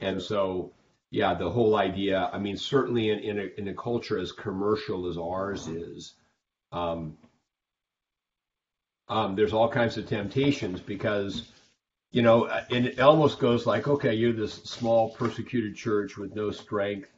and 0.00 0.22
so 0.22 0.72
yeah, 1.10 1.34
the 1.34 1.50
whole 1.50 1.76
idea. 1.76 2.30
I 2.32 2.38
mean, 2.38 2.56
certainly 2.56 3.10
in 3.10 3.18
in 3.20 3.38
a, 3.38 3.60
in 3.60 3.68
a 3.68 3.74
culture 3.74 4.18
as 4.18 4.32
commercial 4.32 5.08
as 5.08 5.16
ours 5.16 5.68
is, 5.68 6.14
um, 6.72 7.16
um, 9.08 9.36
there's 9.36 9.52
all 9.52 9.68
kinds 9.68 9.96
of 9.96 10.06
temptations 10.08 10.80
because 10.80 11.52
you 12.16 12.22
know, 12.22 12.46
and 12.46 12.86
it 12.86 13.00
almost 13.00 13.38
goes 13.40 13.66
like, 13.66 13.88
okay, 13.88 14.14
you're 14.14 14.32
this 14.32 14.54
small 14.64 15.10
persecuted 15.10 15.76
church 15.76 16.16
with 16.16 16.34
no 16.34 16.50
strength. 16.50 17.10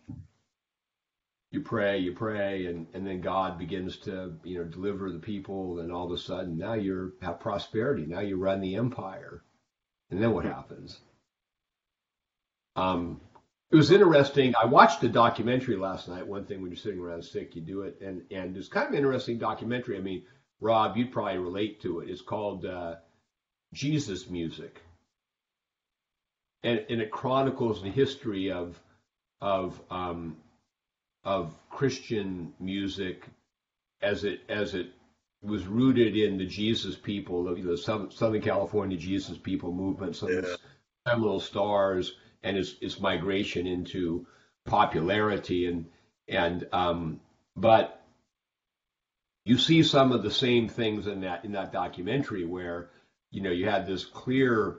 You 1.51 1.61
pray, 1.61 1.99
you 1.99 2.13
pray, 2.13 2.67
and, 2.67 2.87
and 2.93 3.07
then 3.07 3.21
God 3.21 3.59
begins 3.59 3.97
to, 3.99 4.35
you 4.45 4.59
know, 4.59 4.65
deliver 4.65 5.11
the 5.11 5.19
people, 5.19 5.79
and 5.81 5.93
all 5.93 6.07
of 6.07 6.13
a 6.13 6.19
sudden 6.19 6.59
now 6.59 6.75
you 6.75 7.13
have 7.23 7.41
prosperity. 7.41 8.07
Now 8.07 8.21
you 8.21 8.37
run 8.37 8.61
the 8.61 8.75
empire. 8.75 9.45
And 10.11 10.21
then 10.21 10.33
what 10.33 10.45
happens? 10.45 10.99
Um, 12.77 13.21
it 13.71 13.77
was 13.77 13.91
interesting. 13.91 14.55
I 14.61 14.65
watched 14.67 15.03
a 15.03 15.09
documentary 15.09 15.77
last 15.77 16.09
night. 16.09 16.27
One 16.27 16.45
thing 16.45 16.63
when 16.63 16.71
you're 16.71 16.79
sitting 16.79 17.01
around 17.01 17.23
sick, 17.25 17.55
you 17.55 17.63
do 17.63 17.83
it, 17.83 18.01
and 18.01 18.23
and 18.31 18.57
it's 18.57 18.69
kind 18.69 18.87
of 18.87 18.93
an 18.93 18.99
interesting 18.99 19.39
documentary. 19.39 19.97
I 19.97 20.01
mean, 20.01 20.23
Rob, 20.61 20.97
you'd 20.97 21.13
probably 21.13 21.39
relate 21.39 21.81
to 21.83 22.01
it. 22.01 22.09
It's 22.11 22.23
called 22.23 22.65
uh, 22.65 22.97
Jesus 23.75 24.29
Music, 24.31 24.81
and 26.63 26.85
and 26.89 27.01
it 27.03 27.11
chronicles 27.11 27.83
the 27.83 27.91
history 27.91 28.51
of 28.51 28.81
of 29.41 29.81
um, 29.91 30.37
of 31.25 31.55
Christian 31.71 32.55
music 32.59 33.27
as 34.01 34.25
it 34.25 34.41
as 34.49 34.75
it 34.75 34.93
was 35.43 35.67
rooted 35.67 36.17
in 36.17 36.37
the 36.39 36.47
Jesus 36.47 36.97
people, 36.97 37.45
the, 37.45 37.63
the 37.63 37.79
Southern 37.79 38.41
California 38.43 38.97
Jesus 38.97 39.39
people 39.39 39.73
movement, 39.73 40.17
some 40.17 40.31
Yeah. 40.31 40.57
seminal 41.07 41.39
stars, 41.39 42.17
and 42.43 42.57
its 42.57 42.75
its 42.81 43.01
migration 43.01 43.67
into 43.67 44.27
popularity 44.67 45.67
and 45.67 45.87
and 46.29 46.67
um, 46.73 47.21
but 47.57 48.03
you 49.45 49.57
see 49.57 49.83
some 49.83 50.13
of 50.13 50.23
the 50.23 50.31
same 50.31 50.69
things 50.69 51.07
in 51.07 51.23
that 51.23 51.45
in 51.45 51.53
that 51.53 51.73
documentary 51.73 52.45
where 52.45 52.91
you 53.31 53.41
know 53.41 53.51
you 53.51 53.69
had 53.69 53.87
this 53.87 54.05
clear 54.05 54.77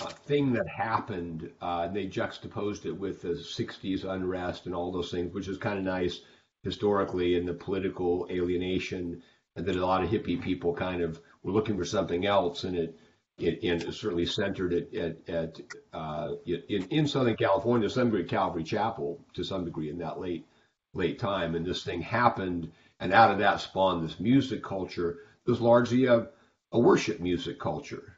uh, 0.00 0.06
thing 0.06 0.52
that 0.52 0.68
happened 0.68 1.50
uh, 1.60 1.82
and 1.86 1.96
they 1.96 2.06
juxtaposed 2.06 2.86
it 2.86 2.96
with 2.96 3.22
the 3.22 3.30
60s 3.30 4.04
unrest 4.04 4.66
and 4.66 4.74
all 4.74 4.92
those 4.92 5.10
things 5.10 5.34
which 5.34 5.48
is 5.48 5.58
kind 5.58 5.78
of 5.78 5.84
nice 5.84 6.20
historically 6.62 7.36
and 7.36 7.46
the 7.46 7.54
political 7.54 8.26
alienation 8.30 9.22
and 9.56 9.66
that 9.66 9.76
a 9.76 9.86
lot 9.86 10.02
of 10.02 10.10
hippie 10.10 10.40
people 10.40 10.74
kind 10.74 11.00
of 11.02 11.20
were 11.42 11.52
looking 11.52 11.76
for 11.76 11.84
something 11.84 12.26
else 12.26 12.64
and 12.64 12.76
it 12.76 12.98
and 13.38 13.94
certainly 13.94 14.26
centered 14.26 14.72
it 14.72 14.94
at, 14.94 15.28
at 15.28 15.60
uh, 15.92 16.32
in, 16.46 16.84
in 16.88 17.06
Southern 17.06 17.36
California, 17.36 17.88
some 17.90 18.10
degree, 18.10 18.24
Calvary 18.24 18.64
Chapel, 18.64 19.20
to 19.34 19.44
some 19.44 19.64
degree, 19.64 19.90
in 19.90 19.98
that 19.98 20.18
late 20.18 20.46
late 20.94 21.18
time. 21.18 21.54
And 21.54 21.64
this 21.66 21.84
thing 21.84 22.00
happened, 22.00 22.72
and 23.00 23.12
out 23.12 23.30
of 23.30 23.38
that 23.38 23.60
spawned 23.60 24.04
this 24.04 24.18
music 24.18 24.62
culture. 24.62 25.18
It 25.46 25.50
was 25.50 25.60
largely 25.60 26.06
a, 26.06 26.28
a 26.72 26.78
worship 26.78 27.20
music 27.20 27.60
culture. 27.60 28.16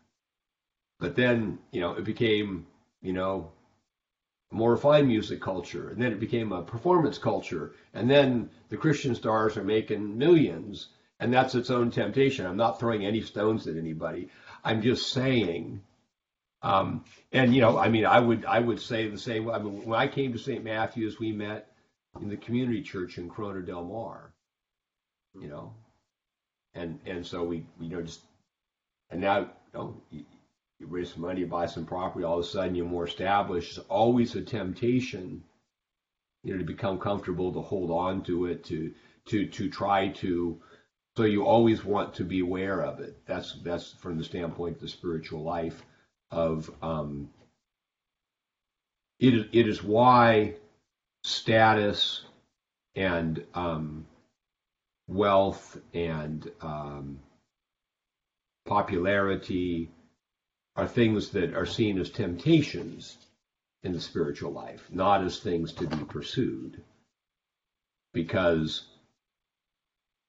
But 1.01 1.17
then, 1.17 1.59
you 1.73 1.81
know, 1.81 1.95
it 1.95 2.05
became, 2.05 2.67
you 3.03 3.13
know, 3.13 3.53
more 4.51 4.73
refined 4.73 5.09
music 5.09 5.41
culture, 5.41 5.91
and 5.91 6.01
then 6.01 6.13
it 6.13 6.21
became 6.21 6.53
a 6.53 6.63
performance 6.63 7.19
culture, 7.19 7.75
and 7.93 8.09
then 8.09 8.49
the 8.71 8.77
Christian 8.77 9.15
stars 9.15 9.57
are 9.57 9.65
making 9.65 10.17
millions, 10.17 10.89
and 11.21 11.33
that's 11.33 11.55
its 11.55 11.71
own 11.71 11.91
temptation. 11.91 12.47
I'm 12.47 12.57
not 12.57 12.81
throwing 12.81 13.05
any 13.05 13.21
stones 13.21 13.67
at 13.67 13.77
anybody. 13.77 14.31
I'm 14.69 14.83
just 14.83 15.11
saying, 15.13 15.81
um, 16.61 17.07
and 17.33 17.55
you 17.55 17.63
know, 17.63 17.79
I 17.79 17.89
mean, 17.89 18.05
I 18.05 18.21
would 18.21 18.45
I 18.45 18.61
would 18.61 18.79
say 18.79 19.09
the 19.09 19.17
same. 19.17 19.51
I 19.51 19.59
mean, 19.59 19.87
when 19.87 19.99
I 19.99 20.09
came 20.09 20.35
to 20.35 20.39
St. 20.39 20.63
Matthew's, 20.63 21.19
we 21.19 21.33
met 21.33 21.71
in 22.21 22.29
the 22.29 22.37
community 22.37 22.83
church 22.83 23.17
in 23.17 23.31
Corona 23.31 23.63
Del 23.63 23.83
Mar, 23.83 24.31
you 25.41 25.49
know, 25.49 25.73
and 26.75 27.01
and 27.07 27.25
so 27.25 27.45
we 27.45 27.65
you 27.81 27.89
know 27.89 28.03
just 28.03 28.21
and 29.09 29.23
now 29.23 29.39
you 29.39 29.47
know, 29.73 30.03
you 30.11 30.87
raise 30.87 31.15
some 31.15 31.23
money, 31.23 31.41
you 31.41 31.47
buy 31.47 31.65
some 31.65 31.87
property, 31.87 32.27
all 32.27 32.39
of 32.39 32.45
a 32.45 32.49
sudden 32.49 32.75
you're 32.75 32.85
more 32.85 33.07
established. 33.07 33.79
It's 33.79 33.87
always 33.89 34.35
a 34.35 34.43
temptation, 34.43 35.45
you 36.45 36.53
know, 36.53 36.59
to 36.59 36.65
become 36.67 36.99
comfortable, 36.99 37.55
to 37.55 37.63
hold 37.63 37.91
on 37.91 38.23
to 38.25 38.45
it, 38.45 38.65
to 38.65 38.93
to 39.29 39.47
to 39.47 39.71
try 39.71 40.09
to. 40.09 40.61
So 41.19 41.25
you 41.25 41.45
always 41.45 41.85
want 41.85 42.15
to 42.15 42.25
be 42.25 42.39
aware 42.39 42.81
of 42.81 43.01
it. 43.01 43.19
That's 43.27 43.55
that's 43.65 43.91
from 43.95 44.19
the 44.19 44.23
standpoint 44.23 44.77
of 44.77 44.83
the 44.83 44.89
spiritual 44.89 45.43
life 45.43 45.83
of 46.31 46.71
um, 46.81 47.31
it 49.19 49.35
is 49.35 49.47
it 49.51 49.67
is 49.67 49.83
why 49.83 50.55
status 51.25 52.23
and 52.95 53.45
um, 53.53 54.07
wealth 55.09 55.81
and 55.93 56.49
um, 56.61 57.19
popularity 58.65 59.91
are 60.77 60.87
things 60.87 61.31
that 61.31 61.53
are 61.53 61.67
seen 61.67 61.99
as 61.99 62.11
temptations 62.11 63.19
in 63.83 63.93
the 63.93 64.01
spiritual 64.01 64.53
life, 64.53 64.87
not 64.93 65.25
as 65.25 65.41
things 65.41 65.73
to 65.73 65.89
be 65.89 66.05
pursued. 66.05 66.81
Because 68.15 68.85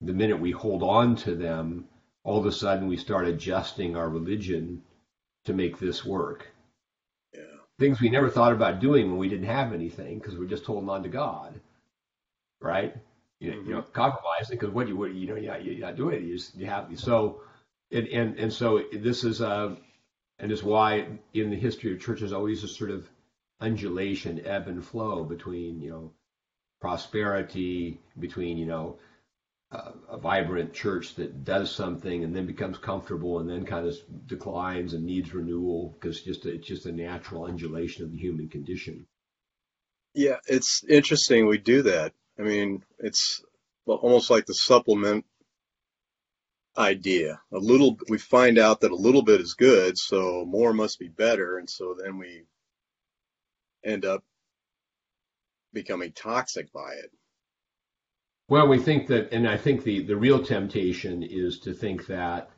the 0.01 0.13
minute 0.13 0.39
we 0.39 0.51
hold 0.51 0.83
on 0.83 1.15
to 1.17 1.35
them, 1.35 1.85
all 2.23 2.39
of 2.39 2.45
a 2.45 2.51
sudden 2.51 2.87
we 2.87 2.97
start 2.97 3.27
adjusting 3.27 3.95
our 3.95 4.09
religion 4.09 4.81
to 5.45 5.53
make 5.53 5.79
this 5.79 6.05
work. 6.05 6.47
Yeah. 7.33 7.41
Things 7.79 7.99
we 7.99 8.09
never 8.09 8.29
thought 8.29 8.53
about 8.53 8.79
doing 8.79 9.09
when 9.09 9.17
we 9.17 9.29
didn't 9.29 9.47
have 9.47 9.73
anything 9.73 10.19
because 10.19 10.37
we're 10.37 10.47
just 10.47 10.65
holding 10.65 10.89
on 10.89 11.03
to 11.03 11.09
God, 11.09 11.59
right? 12.61 12.95
You, 13.39 13.51
you 13.65 13.73
know, 13.73 13.81
compromising 13.81 14.57
because 14.57 14.69
what 14.69 14.87
you 14.87 14.97
what 14.97 15.13
you 15.13 15.27
know 15.27 15.35
you're 15.35 15.53
not, 15.53 15.63
you're 15.63 15.79
not 15.79 15.95
doing 15.95 16.15
it. 16.15 16.23
You 16.23 16.35
just 16.35 16.55
you 16.55 16.65
have 16.65 16.89
so, 16.95 17.41
and 17.89 18.05
and 18.07 18.37
and 18.37 18.51
so 18.51 18.83
this 18.91 19.23
is 19.23 19.41
uh, 19.41 19.75
and 20.39 20.51
is 20.51 20.61
why 20.61 21.07
in 21.33 21.49
the 21.49 21.55
history 21.55 21.93
of 21.93 22.01
churches 22.01 22.33
always 22.33 22.63
a 22.65 22.67
sort 22.67 22.91
of 22.91 23.07
undulation, 23.61 24.45
ebb 24.45 24.67
and 24.67 24.85
flow 24.85 25.23
between 25.23 25.79
you 25.81 25.89
know 25.89 26.11
prosperity, 26.81 28.01
between 28.19 28.57
you 28.57 28.65
know 28.65 28.97
a, 29.71 30.17
vibrant 30.17 30.73
church 30.73 31.15
that 31.15 31.43
does 31.43 31.73
something 31.73 32.23
and 32.23 32.35
then 32.35 32.45
becomes 32.45 32.77
comfortable 32.77 33.39
and 33.39 33.49
then 33.49 33.65
kind 33.65 33.87
of 33.87 33.95
declines 34.25 34.93
and 34.93 35.05
needs 35.05 35.33
renewal 35.33 35.95
because 35.99 36.21
just 36.21 36.45
it's 36.45 36.67
just 36.67 36.85
a 36.85 36.91
natural 36.91 37.45
undulation 37.45 38.03
of 38.03 38.11
the 38.11 38.17
human 38.17 38.49
condition. 38.49 39.05
Yeah, 40.13 40.37
it's 40.47 40.83
interesting 40.89 41.45
we 41.45 41.59
do 41.59 41.83
that. 41.83 42.13
I 42.39 42.41
mean, 42.41 42.83
it's 42.97 43.43
almost 43.85 44.29
like 44.29 44.45
the 44.45 44.53
supplement 44.53 45.25
idea. 46.77 47.39
A 47.53 47.57
little, 47.57 47.97
we 48.09 48.17
find 48.17 48.57
out 48.57 48.81
that 48.81 48.91
a 48.91 48.95
little 48.95 49.21
bit 49.21 49.41
is 49.41 49.53
good, 49.53 49.97
so 49.97 50.45
more 50.47 50.73
must 50.73 50.99
be 50.99 51.09
better, 51.09 51.57
and 51.57 51.69
so 51.69 51.95
then 52.01 52.17
we 52.17 52.45
end 53.83 54.05
up 54.05 54.23
becoming 55.73 56.11
toxic 56.11 56.71
by 56.73 56.93
it. 56.93 57.11
Well, 58.49 58.67
we 58.67 58.79
think 58.79 59.07
that, 59.07 59.31
and 59.31 59.47
I 59.47 59.57
think 59.57 59.83
the, 59.83 60.01
the 60.03 60.17
real 60.17 60.43
temptation 60.43 61.23
is 61.23 61.59
to 61.61 61.73
think 61.73 62.07
that 62.07 62.51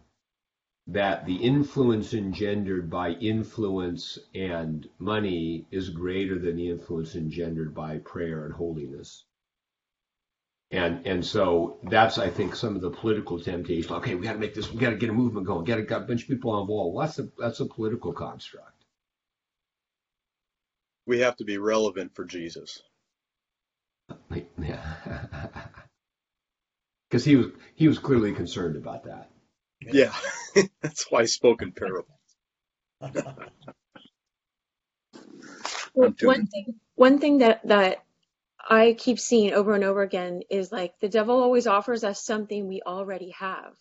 that 0.88 1.26
the 1.26 1.36
influence 1.36 2.14
engendered 2.14 2.90
by 2.90 3.12
influence 3.12 4.18
and 4.34 4.90
money 5.00 5.68
is 5.72 5.90
greater 5.90 6.40
than 6.40 6.56
the 6.56 6.70
influence 6.70 7.16
engendered 7.16 7.76
by 7.76 8.00
prayer 8.00 8.46
and 8.46 8.54
holiness. 8.54 9.26
And 10.72 11.06
and 11.06 11.26
so 11.26 11.80
that's 11.84 12.18
I 12.18 12.30
think 12.30 12.56
some 12.56 12.76
of 12.76 12.82
the 12.82 12.90
political 12.92 13.40
temptation. 13.40 13.94
Okay, 13.98 14.16
we 14.16 14.26
got 14.26 14.34
to 14.34 14.40
make 14.40 14.56
this. 14.56 14.72
We 14.72 14.80
got 14.80 14.92
to 14.92 14.98
get 14.98 15.10
a 15.10 15.14
movement 15.14 15.46
going. 15.48 15.66
Get 15.66 15.80
a, 15.80 15.84
got 15.84 16.04
a 16.04 16.06
bunch 16.06 16.24
of 16.24 16.30
people 16.30 16.60
involved. 16.62 16.96
Well, 16.96 17.06
that's 17.06 17.20
a 17.20 17.30
that's 17.38 17.60
a 17.60 17.66
political 17.66 18.14
construct. 18.14 18.86
We 21.06 21.20
have 21.20 21.36
to 21.38 21.46
be 21.46 21.58
relevant 21.58 22.16
for 22.16 22.26
Jesus. 22.26 22.82
Yeah, 24.62 25.48
because 27.12 27.26
he 27.26 27.36
was 27.36 27.48
he 27.76 27.90
was 27.90 28.00
clearly 28.00 28.34
concerned 28.34 28.78
about 28.78 29.04
that. 29.04 29.30
Yeah, 29.82 30.14
that's 30.82 31.12
why 31.12 31.22
I 31.22 31.26
spoke 31.26 31.62
in 31.62 31.74
parables. 31.74 32.08
Well, 35.94 36.14
one 36.22 36.48
thing, 36.48 36.80
one 36.96 37.20
thing 37.20 37.40
that 37.40 37.68
that 37.68 38.06
I 38.70 38.94
keep 38.98 39.20
seeing 39.20 39.54
over 39.54 39.76
and 39.76 39.84
over 39.84 40.02
again 40.02 40.44
is 40.50 40.72
like 40.72 40.98
the 41.00 41.10
devil 41.10 41.42
always 41.42 41.68
offers 41.68 42.06
us 42.06 42.24
something 42.24 42.68
we 42.68 42.82
already 42.82 43.32
have, 43.32 43.74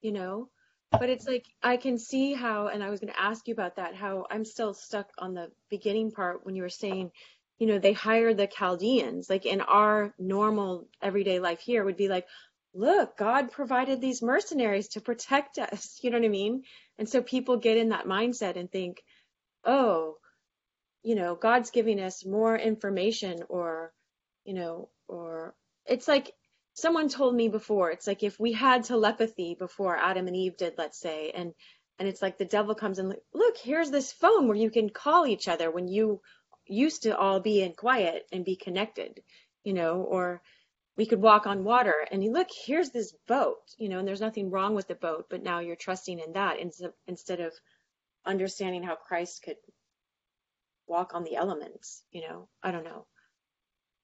you 0.00 0.12
know? 0.12 0.48
But 0.92 1.10
it's 1.10 1.26
like 1.26 1.44
I 1.62 1.76
can 1.76 1.98
see 1.98 2.34
how, 2.34 2.68
and 2.68 2.84
I 2.84 2.90
was 2.90 3.00
going 3.00 3.12
to 3.12 3.20
ask 3.20 3.48
you 3.48 3.54
about 3.54 3.76
that, 3.76 3.96
how 3.96 4.26
I'm 4.30 4.44
still 4.44 4.74
stuck 4.74 5.10
on 5.18 5.34
the 5.34 5.50
beginning 5.70 6.12
part 6.12 6.46
when 6.46 6.54
you 6.54 6.62
were 6.62 6.68
saying, 6.68 7.10
you 7.58 7.66
know, 7.66 7.78
they 7.78 7.92
hire 7.92 8.34
the 8.34 8.46
Chaldeans. 8.46 9.30
Like 9.30 9.46
in 9.46 9.60
our 9.60 10.14
normal 10.18 10.88
everyday 11.00 11.38
life 11.38 11.60
here 11.60 11.84
would 11.84 11.96
be 11.96 12.08
like, 12.08 12.26
look, 12.74 13.16
God 13.16 13.52
provided 13.52 14.00
these 14.00 14.22
mercenaries 14.22 14.88
to 14.88 15.00
protect 15.00 15.58
us. 15.58 15.98
You 16.02 16.10
know 16.10 16.18
what 16.18 16.26
I 16.26 16.28
mean? 16.28 16.64
And 16.98 17.08
so 17.08 17.22
people 17.22 17.56
get 17.56 17.76
in 17.76 17.90
that 17.90 18.06
mindset 18.06 18.56
and 18.56 18.70
think, 18.70 19.02
oh, 19.64 20.16
you 21.02 21.14
know, 21.14 21.34
God's 21.34 21.70
giving 21.70 22.00
us 22.00 22.24
more 22.24 22.56
information 22.56 23.42
or, 23.48 23.92
you 24.44 24.54
know, 24.54 24.88
or 25.06 25.54
it's 25.86 26.08
like 26.08 26.32
someone 26.74 27.08
told 27.08 27.34
me 27.34 27.48
before, 27.48 27.90
it's 27.90 28.06
like 28.06 28.22
if 28.22 28.38
we 28.40 28.52
had 28.52 28.84
telepathy 28.84 29.54
before 29.58 29.96
Adam 29.96 30.26
and 30.26 30.36
Eve 30.36 30.56
did, 30.56 30.74
let's 30.76 30.98
say, 30.98 31.30
and 31.34 31.54
and 31.98 32.08
it's 32.08 32.20
like 32.20 32.38
the 32.38 32.44
devil 32.44 32.74
comes 32.74 32.98
and 32.98 33.14
look, 33.32 33.56
here's 33.56 33.90
this 33.90 34.12
phone 34.12 34.48
where 34.48 34.56
you 34.56 34.70
can 34.70 34.90
call 34.90 35.26
each 35.26 35.46
other 35.46 35.70
when 35.70 35.86
you 35.86 36.20
used 36.66 37.02
to 37.02 37.16
all 37.16 37.40
be 37.40 37.62
in 37.62 37.72
quiet 37.72 38.26
and 38.32 38.44
be 38.44 38.56
connected, 38.56 39.22
you 39.64 39.72
know, 39.72 40.02
or 40.02 40.42
we 40.96 41.06
could 41.06 41.20
walk 41.20 41.46
on 41.46 41.64
water 41.64 41.94
and 42.10 42.22
you 42.22 42.32
look, 42.32 42.48
here's 42.66 42.90
this 42.90 43.12
boat, 43.26 43.62
you 43.78 43.88
know, 43.88 43.98
and 43.98 44.06
there's 44.06 44.20
nothing 44.20 44.50
wrong 44.50 44.74
with 44.74 44.86
the 44.86 44.94
boat, 44.94 45.26
but 45.28 45.42
now 45.42 45.58
you're 45.60 45.76
trusting 45.76 46.20
in 46.20 46.32
that 46.34 46.58
instead 47.06 47.40
of 47.40 47.52
understanding 48.24 48.82
how 48.82 48.94
Christ 48.94 49.42
could 49.42 49.56
walk 50.86 51.14
on 51.14 51.24
the 51.24 51.36
elements, 51.36 52.02
you 52.12 52.22
know? 52.22 52.48
I 52.62 52.70
don't 52.70 52.84
know. 52.84 53.06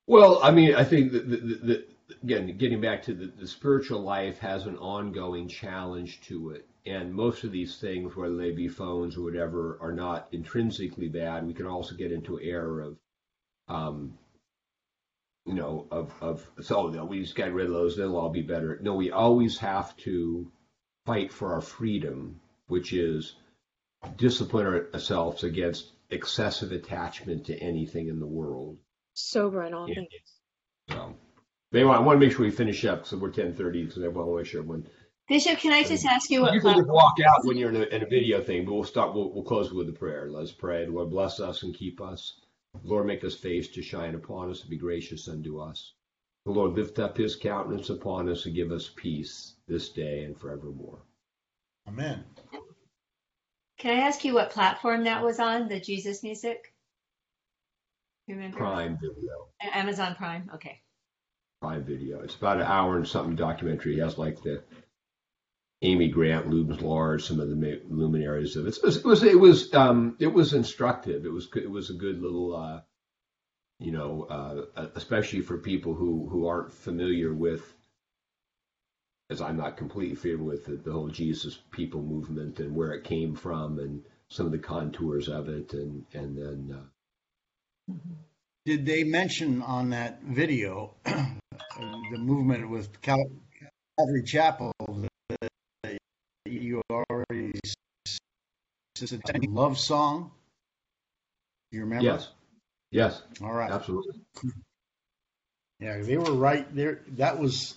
Well, 0.07 0.41
I 0.43 0.51
mean, 0.51 0.75
I 0.75 0.85
think 0.85 1.13
that, 1.13 1.29
that, 1.31 1.67
that 1.67 1.89
again, 2.23 2.57
getting 2.57 2.81
back 2.81 3.03
to 3.05 3.15
the, 3.15 3.27
the 3.27 3.47
spiritual 3.47 4.01
life 4.01 4.39
has 4.39 4.67
an 4.67 4.77
ongoing 4.77 5.49
challenge 5.49 6.21
to 6.23 6.51
it. 6.51 6.67
And 6.87 7.13
most 7.13 7.45
of 7.45 7.53
these 7.53 7.77
things, 7.77 8.17
whether 8.17 8.37
they 8.37 8.53
be 8.53 8.69
phones 8.69 9.17
or 9.17 9.23
whatever, 9.23 9.79
are 9.81 9.93
not 9.93 10.29
intrinsically 10.33 11.09
bad. 11.09 11.47
We 11.47 11.55
can 11.55 11.67
also 11.67 11.95
get 11.95 12.13
into 12.13 12.41
error 12.41 12.81
of, 12.81 12.97
um, 13.69 14.19
you 15.45 15.55
know, 15.55 15.87
of, 15.91 16.13
of 16.21 16.47
so 16.61 16.89
no, 16.89 17.05
we 17.05 17.21
just 17.21 17.35
got 17.35 17.53
rid 17.53 17.67
of 17.67 17.73
those, 17.73 17.97
then 17.97 18.07
it'll 18.07 18.19
all 18.19 18.31
be 18.31 18.43
better. 18.43 18.79
No, 18.83 18.95
we 18.95 19.11
always 19.11 19.59
have 19.59 19.97
to 19.99 20.51
fight 21.07 21.33
for 21.33 21.55
our 21.55 21.61
freedom, 21.61 22.41
which 22.69 22.93
is 22.93 23.35
discipline 24.17 24.67
ourselves 24.95 25.45
against 25.45 25.91
excessive 26.11 26.73
attachment 26.73 27.47
to 27.47 27.59
anything 27.59 28.09
in 28.09 28.21
the 28.21 28.27
world. 28.27 28.79
Sober 29.15 29.65
in 29.65 29.75
all 29.75 29.89
Yeah. 29.89 29.97
things. 29.97 30.41
So, 30.89 31.17
anyway, 31.73 31.95
I 31.95 32.01
want 32.01 32.21
to 32.21 32.27
make 32.27 32.35
sure 32.37 32.45
we 32.45 32.51
finish 32.51 32.85
up 32.85 33.05
because 33.05 33.19
we're 33.21 33.31
10:30. 33.31 33.87
Because 33.87 34.03
I 34.03 34.09
want 34.09 34.29
to 34.29 34.37
make 34.37 34.47
sure 34.47 34.61
everyone. 34.61 34.87
Bishop, 35.29 35.59
can 35.59 35.73
I 35.73 35.85
just 35.85 36.05
ask 36.05 36.29
you 36.31 36.43
what 36.43 36.55
You 36.55 36.61
can 36.61 36.71
just 36.75 36.87
platform? 36.87 36.95
walk 36.97 37.15
out 37.25 37.45
when 37.45 37.57
you're 37.57 37.71
in 37.71 37.77
a, 37.77 37.85
in 37.95 38.03
a 38.03 38.07
video 38.07 38.43
thing, 38.43 38.65
but 38.65 38.75
we'll 38.75 38.83
start. 38.85 39.15
We'll, 39.15 39.33
we'll 39.33 39.45
close 39.45 39.73
with 39.73 39.89
a 39.89 39.93
prayer. 39.93 40.29
Let's 40.29 40.51
pray. 40.51 40.87
Lord, 40.87 41.11
bless 41.11 41.39
us 41.39 41.63
and 41.63 41.73
keep 41.75 42.01
us. 42.01 42.41
Lord, 42.83 43.07
make 43.07 43.23
His 43.23 43.37
face 43.37 43.69
to 43.69 43.83
shine 43.83 44.15
upon 44.17 44.51
us 44.51 44.63
and 44.63 44.71
be 44.71 44.79
gracious 44.79 45.29
unto 45.29 45.61
us. 45.61 45.93
The 46.47 46.53
Lord 46.53 46.73
lift 46.73 46.99
up 46.99 47.17
His 47.17 47.37
countenance 47.37 47.91
upon 47.91 48.29
us 48.29 48.47
and 48.47 48.55
give 48.55 48.73
us 48.73 48.91
peace 48.97 49.55
this 49.69 49.91
day 49.91 50.25
and 50.25 50.37
forevermore. 50.37 51.03
Amen. 51.87 52.25
Can 53.79 53.97
I 53.99 54.03
ask 54.03 54.25
you 54.25 54.35
what 54.35 54.51
platform 54.51 55.05
that 55.05 55.23
was 55.23 55.39
on? 55.39 55.69
The 55.69 55.81
Jesus 55.81 56.23
music? 56.23 56.75
You 58.27 58.35
Remember? 58.37 58.57
Prime 58.59 58.99
Video. 59.01 59.49
Amazon 59.75 60.15
Prime. 60.17 60.51
Okay. 60.55 60.81
Video. 61.63 62.21
It's 62.23 62.37
about 62.37 62.57
an 62.57 62.63
hour 62.63 62.97
and 62.97 63.07
something 63.07 63.37
documentary. 63.37 63.99
It 63.99 64.03
has 64.03 64.17
like 64.17 64.43
the 64.43 64.63
Amy 65.83 66.09
Grant, 66.09 66.49
Lubens 66.49 66.81
Lars, 66.81 67.27
some 67.27 67.39
of 67.39 67.51
the 67.51 67.83
luminaries 67.87 68.57
of 68.57 68.67
it. 68.67 68.79
It 68.79 68.83
was 68.83 68.97
it 68.97 69.05
was 69.05 69.23
it 69.23 69.39
was, 69.39 69.75
um, 69.75 70.17
it 70.19 70.33
was 70.33 70.55
instructive. 70.55 71.27
It 71.27 71.33
was 71.33 71.49
it 71.55 71.71
was 71.71 71.91
a 71.91 71.95
good 71.95 72.23
little 72.23 72.57
uh, 72.57 72.81
you 73.79 73.93
know 73.93 74.23
uh, 74.75 74.87
especially 74.95 75.43
for 75.43 75.59
people 75.59 75.93
who 75.95 76.27
who 76.31 76.47
aren't 76.47 76.73
familiar 76.73 77.35
with 77.35 77.63
as 79.29 79.43
I'm 79.43 79.59
not 79.59 79.77
completely 79.77 80.17
familiar 80.17 80.45
with 80.45 80.65
the, 80.65 80.77
the 80.77 80.93
whole 80.93 81.09
Jesus 81.09 81.59
people 81.73 82.03
movement 82.03 82.59
and 82.59 82.75
where 82.75 82.93
it 82.93 83.05
came 83.05 83.35
from 83.35 83.79
and 83.79 84.03
some 84.29 84.47
of 84.47 84.53
the 84.53 84.59
contours 84.59 85.29
of 85.29 85.51
it 85.51 85.75
and 85.75 86.07
and 86.15 86.39
then 86.39 86.79
uh, 86.79 87.95
Did 88.65 88.87
they 88.87 89.05
mention 89.05 89.61
on 89.61 89.91
that 89.91 90.23
video 90.23 90.95
the 92.11 92.19
movement 92.19 92.69
with 92.69 93.01
Cal- 93.01 93.31
Calvary 93.99 94.23
Chapel 94.25 94.73
that 95.83 95.99
you 96.47 96.83
already 96.91 97.53
Love 99.49 99.79
Song. 99.79 100.31
You 101.73 101.81
remember? 101.81 102.05
Yes. 102.05 102.29
Yes, 102.91 103.23
All 103.43 103.53
right. 103.53 103.71
absolutely. 103.71 104.21
Yeah, 105.79 106.03
they 106.03 106.19
were 106.19 106.33
right 106.33 106.67
there. 106.75 107.03
That 107.13 107.39
was. 107.39 107.77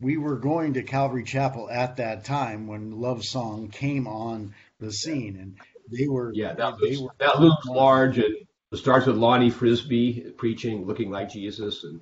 We 0.00 0.16
were 0.16 0.34
going 0.36 0.74
to 0.74 0.82
Calvary 0.82 1.22
Chapel 1.22 1.70
at 1.70 1.98
that 1.98 2.24
time 2.24 2.66
when 2.66 3.00
Love 3.00 3.24
Song 3.24 3.68
came 3.68 4.08
on 4.08 4.54
the 4.80 4.92
scene, 4.92 5.36
and 5.36 5.58
they 5.96 6.08
were. 6.08 6.32
Yeah, 6.34 6.54
that 6.54 6.74
they 6.82 6.96
looks, 6.96 7.00
were. 7.02 7.10
that 7.18 7.40
looks 7.40 7.66
large, 7.66 8.18
and 8.18 8.34
it 8.72 8.76
starts 8.76 9.06
with 9.06 9.16
Lonnie 9.16 9.50
Frisbee 9.50 10.32
preaching, 10.36 10.84
looking 10.86 11.10
like 11.10 11.30
Jesus, 11.30 11.84
and 11.84 12.00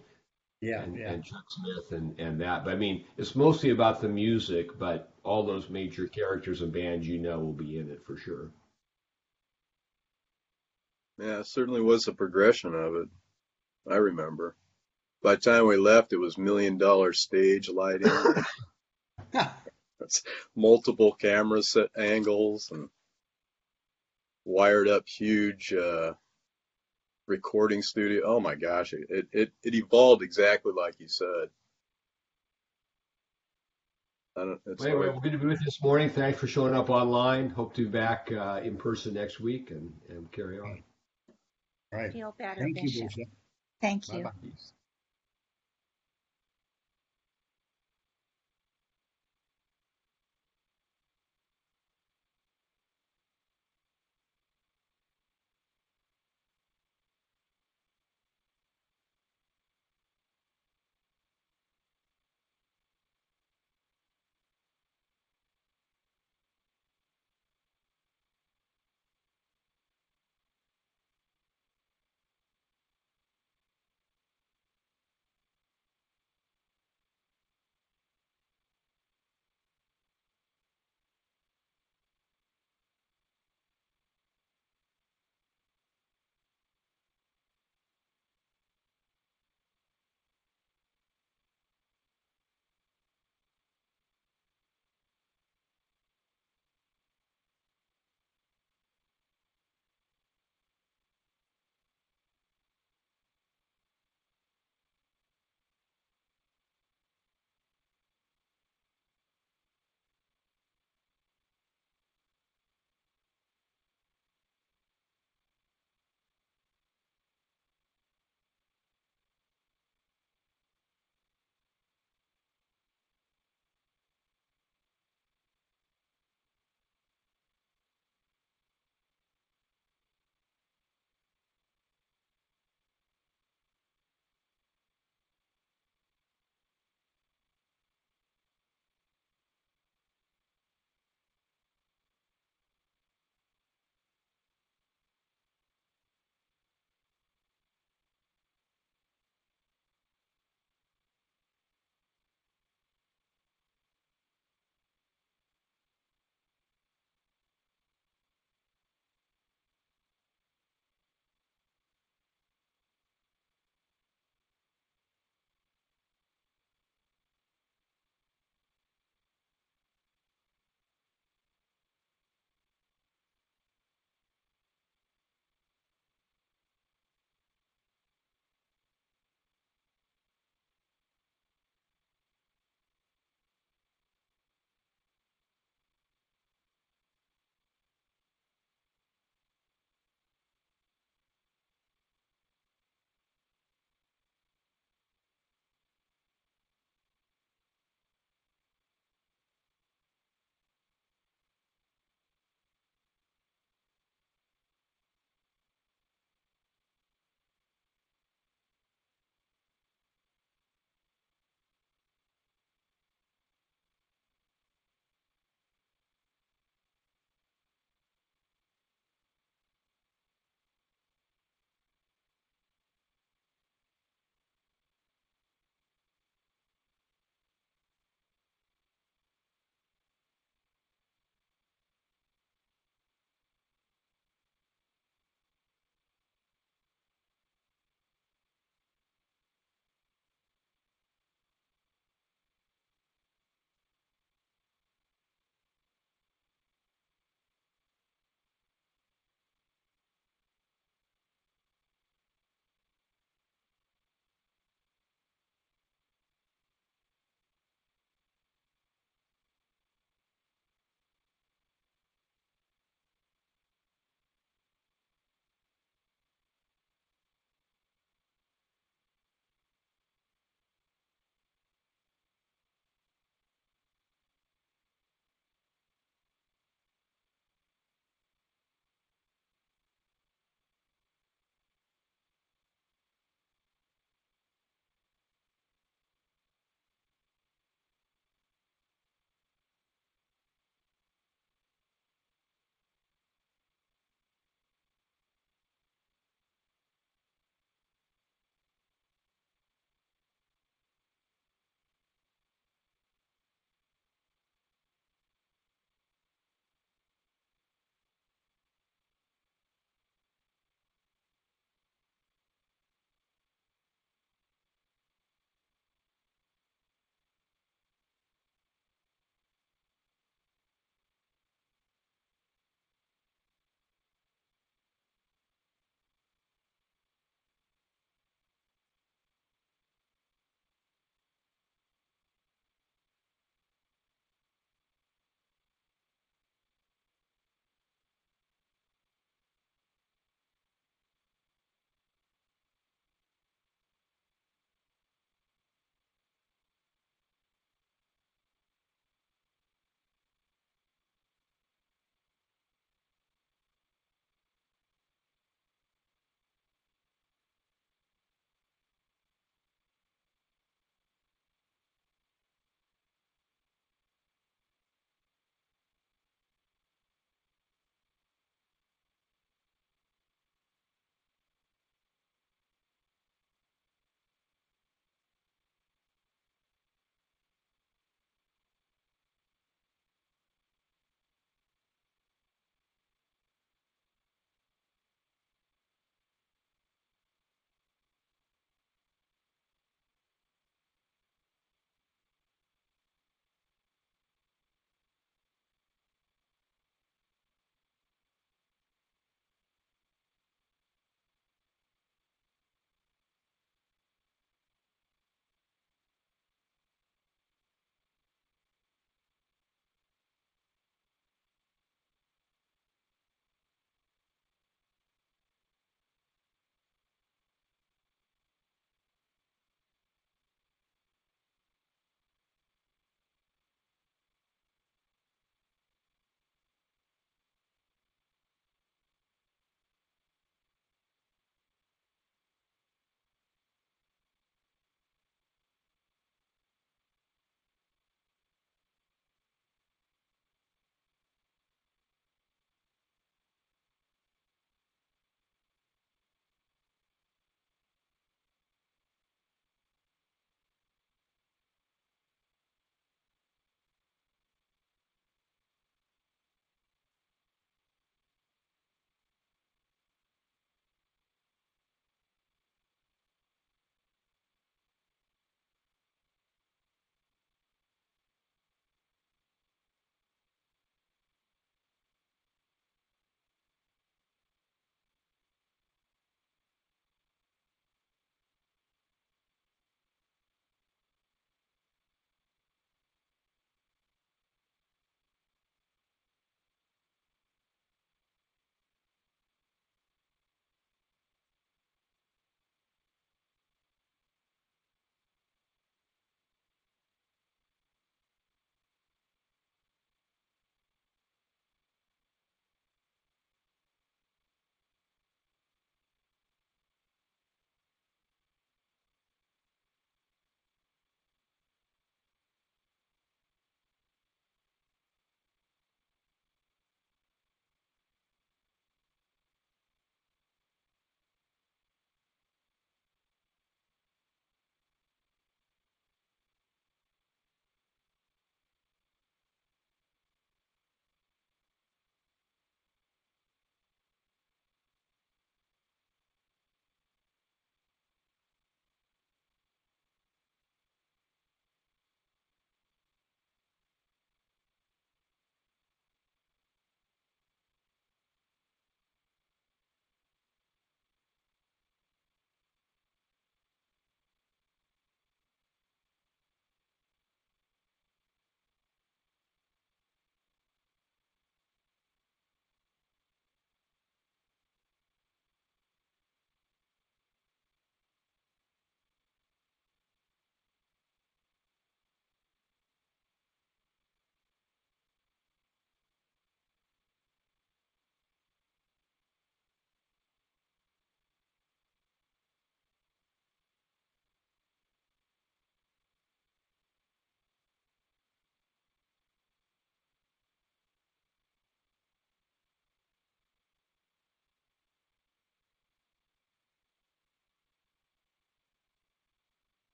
Yeah, 0.61 0.83
and, 0.83 0.97
yeah. 0.97 1.13
and 1.13 1.25
Chuck 1.25 1.45
Smith 1.49 1.99
and, 1.99 2.19
and 2.21 2.41
that. 2.41 2.65
But 2.65 2.75
I 2.75 2.77
mean, 2.77 3.05
it's 3.17 3.35
mostly 3.35 3.71
about 3.71 4.01
the 4.01 4.09
music, 4.09 4.79
but 4.79 5.13
all 5.25 5.45
those 5.45 5.71
major 5.71 6.07
characters 6.07 6.61
and 6.61 6.73
bands 6.73 7.07
you 7.07 7.19
know 7.19 7.39
will 7.39 7.53
be 7.53 7.79
in 7.79 7.91
it 7.91 8.05
for 8.07 8.17
sure. 8.17 8.51
Yeah, 11.19 11.41
it 11.41 11.47
certainly 11.47 11.81
was 11.81 12.09
a 12.09 12.13
progression 12.13 12.75
of 12.75 12.95
it. 12.95 13.09
I 13.91 13.97
remember. 13.97 14.55
By 15.23 15.35
the 15.35 15.41
time 15.41 15.67
we 15.67 15.77
left, 15.77 16.13
it 16.13 16.19
was 16.19 16.39
million 16.39 16.79
dollar 16.79 17.13
stage 17.13 17.69
lighting, 17.69 18.11
It's 20.01 20.23
multiple 20.57 21.13
camera 21.13 21.63
set 21.63 21.91
angles, 21.97 22.71
and 22.73 22.89
wired 24.45 24.89
up 24.89 25.07
huge 25.07 25.73
uh, 25.75 26.15
recording 27.31 27.81
studio. 27.81 28.23
Oh 28.27 28.41
my 28.41 28.55
gosh, 28.55 28.93
it, 28.93 29.29
it 29.33 29.53
it 29.63 29.75
evolved 29.75 30.23
exactly 30.23 30.73
like 30.77 30.95
you 30.99 31.09
said. 31.09 31.49
I 34.37 34.41
don't. 34.45 34.61
It's 34.67 34.85
anyway, 34.85 35.09
we're 35.09 35.21
good 35.21 35.33
to 35.33 35.39
be 35.39 35.47
with 35.47 35.61
you 35.61 35.65
this 35.65 35.83
morning. 35.83 36.11
Thanks 36.11 36.39
for 36.39 36.47
showing 36.47 36.75
up 36.75 36.91
online. 36.91 37.51
Hope 37.51 37.75
to 37.75 37.85
be 37.85 37.91
back 37.91 38.31
uh, 38.31 38.61
in 38.63 38.77
person 38.77 39.15
next 39.15 39.41
week 39.41 39.71
and, 39.71 39.93
and 40.09 40.31
carry 40.31 40.59
on. 40.59 40.83
Right. 41.93 42.13
Feel 42.13 42.35
better, 42.39 42.61
Thank 42.61 42.77
you, 42.77 42.83
Bishop. 42.83 43.09
Bishop. 43.09 43.29
Thank 43.81 44.09
you. 44.13 44.23
Bye-bye. 44.25 44.51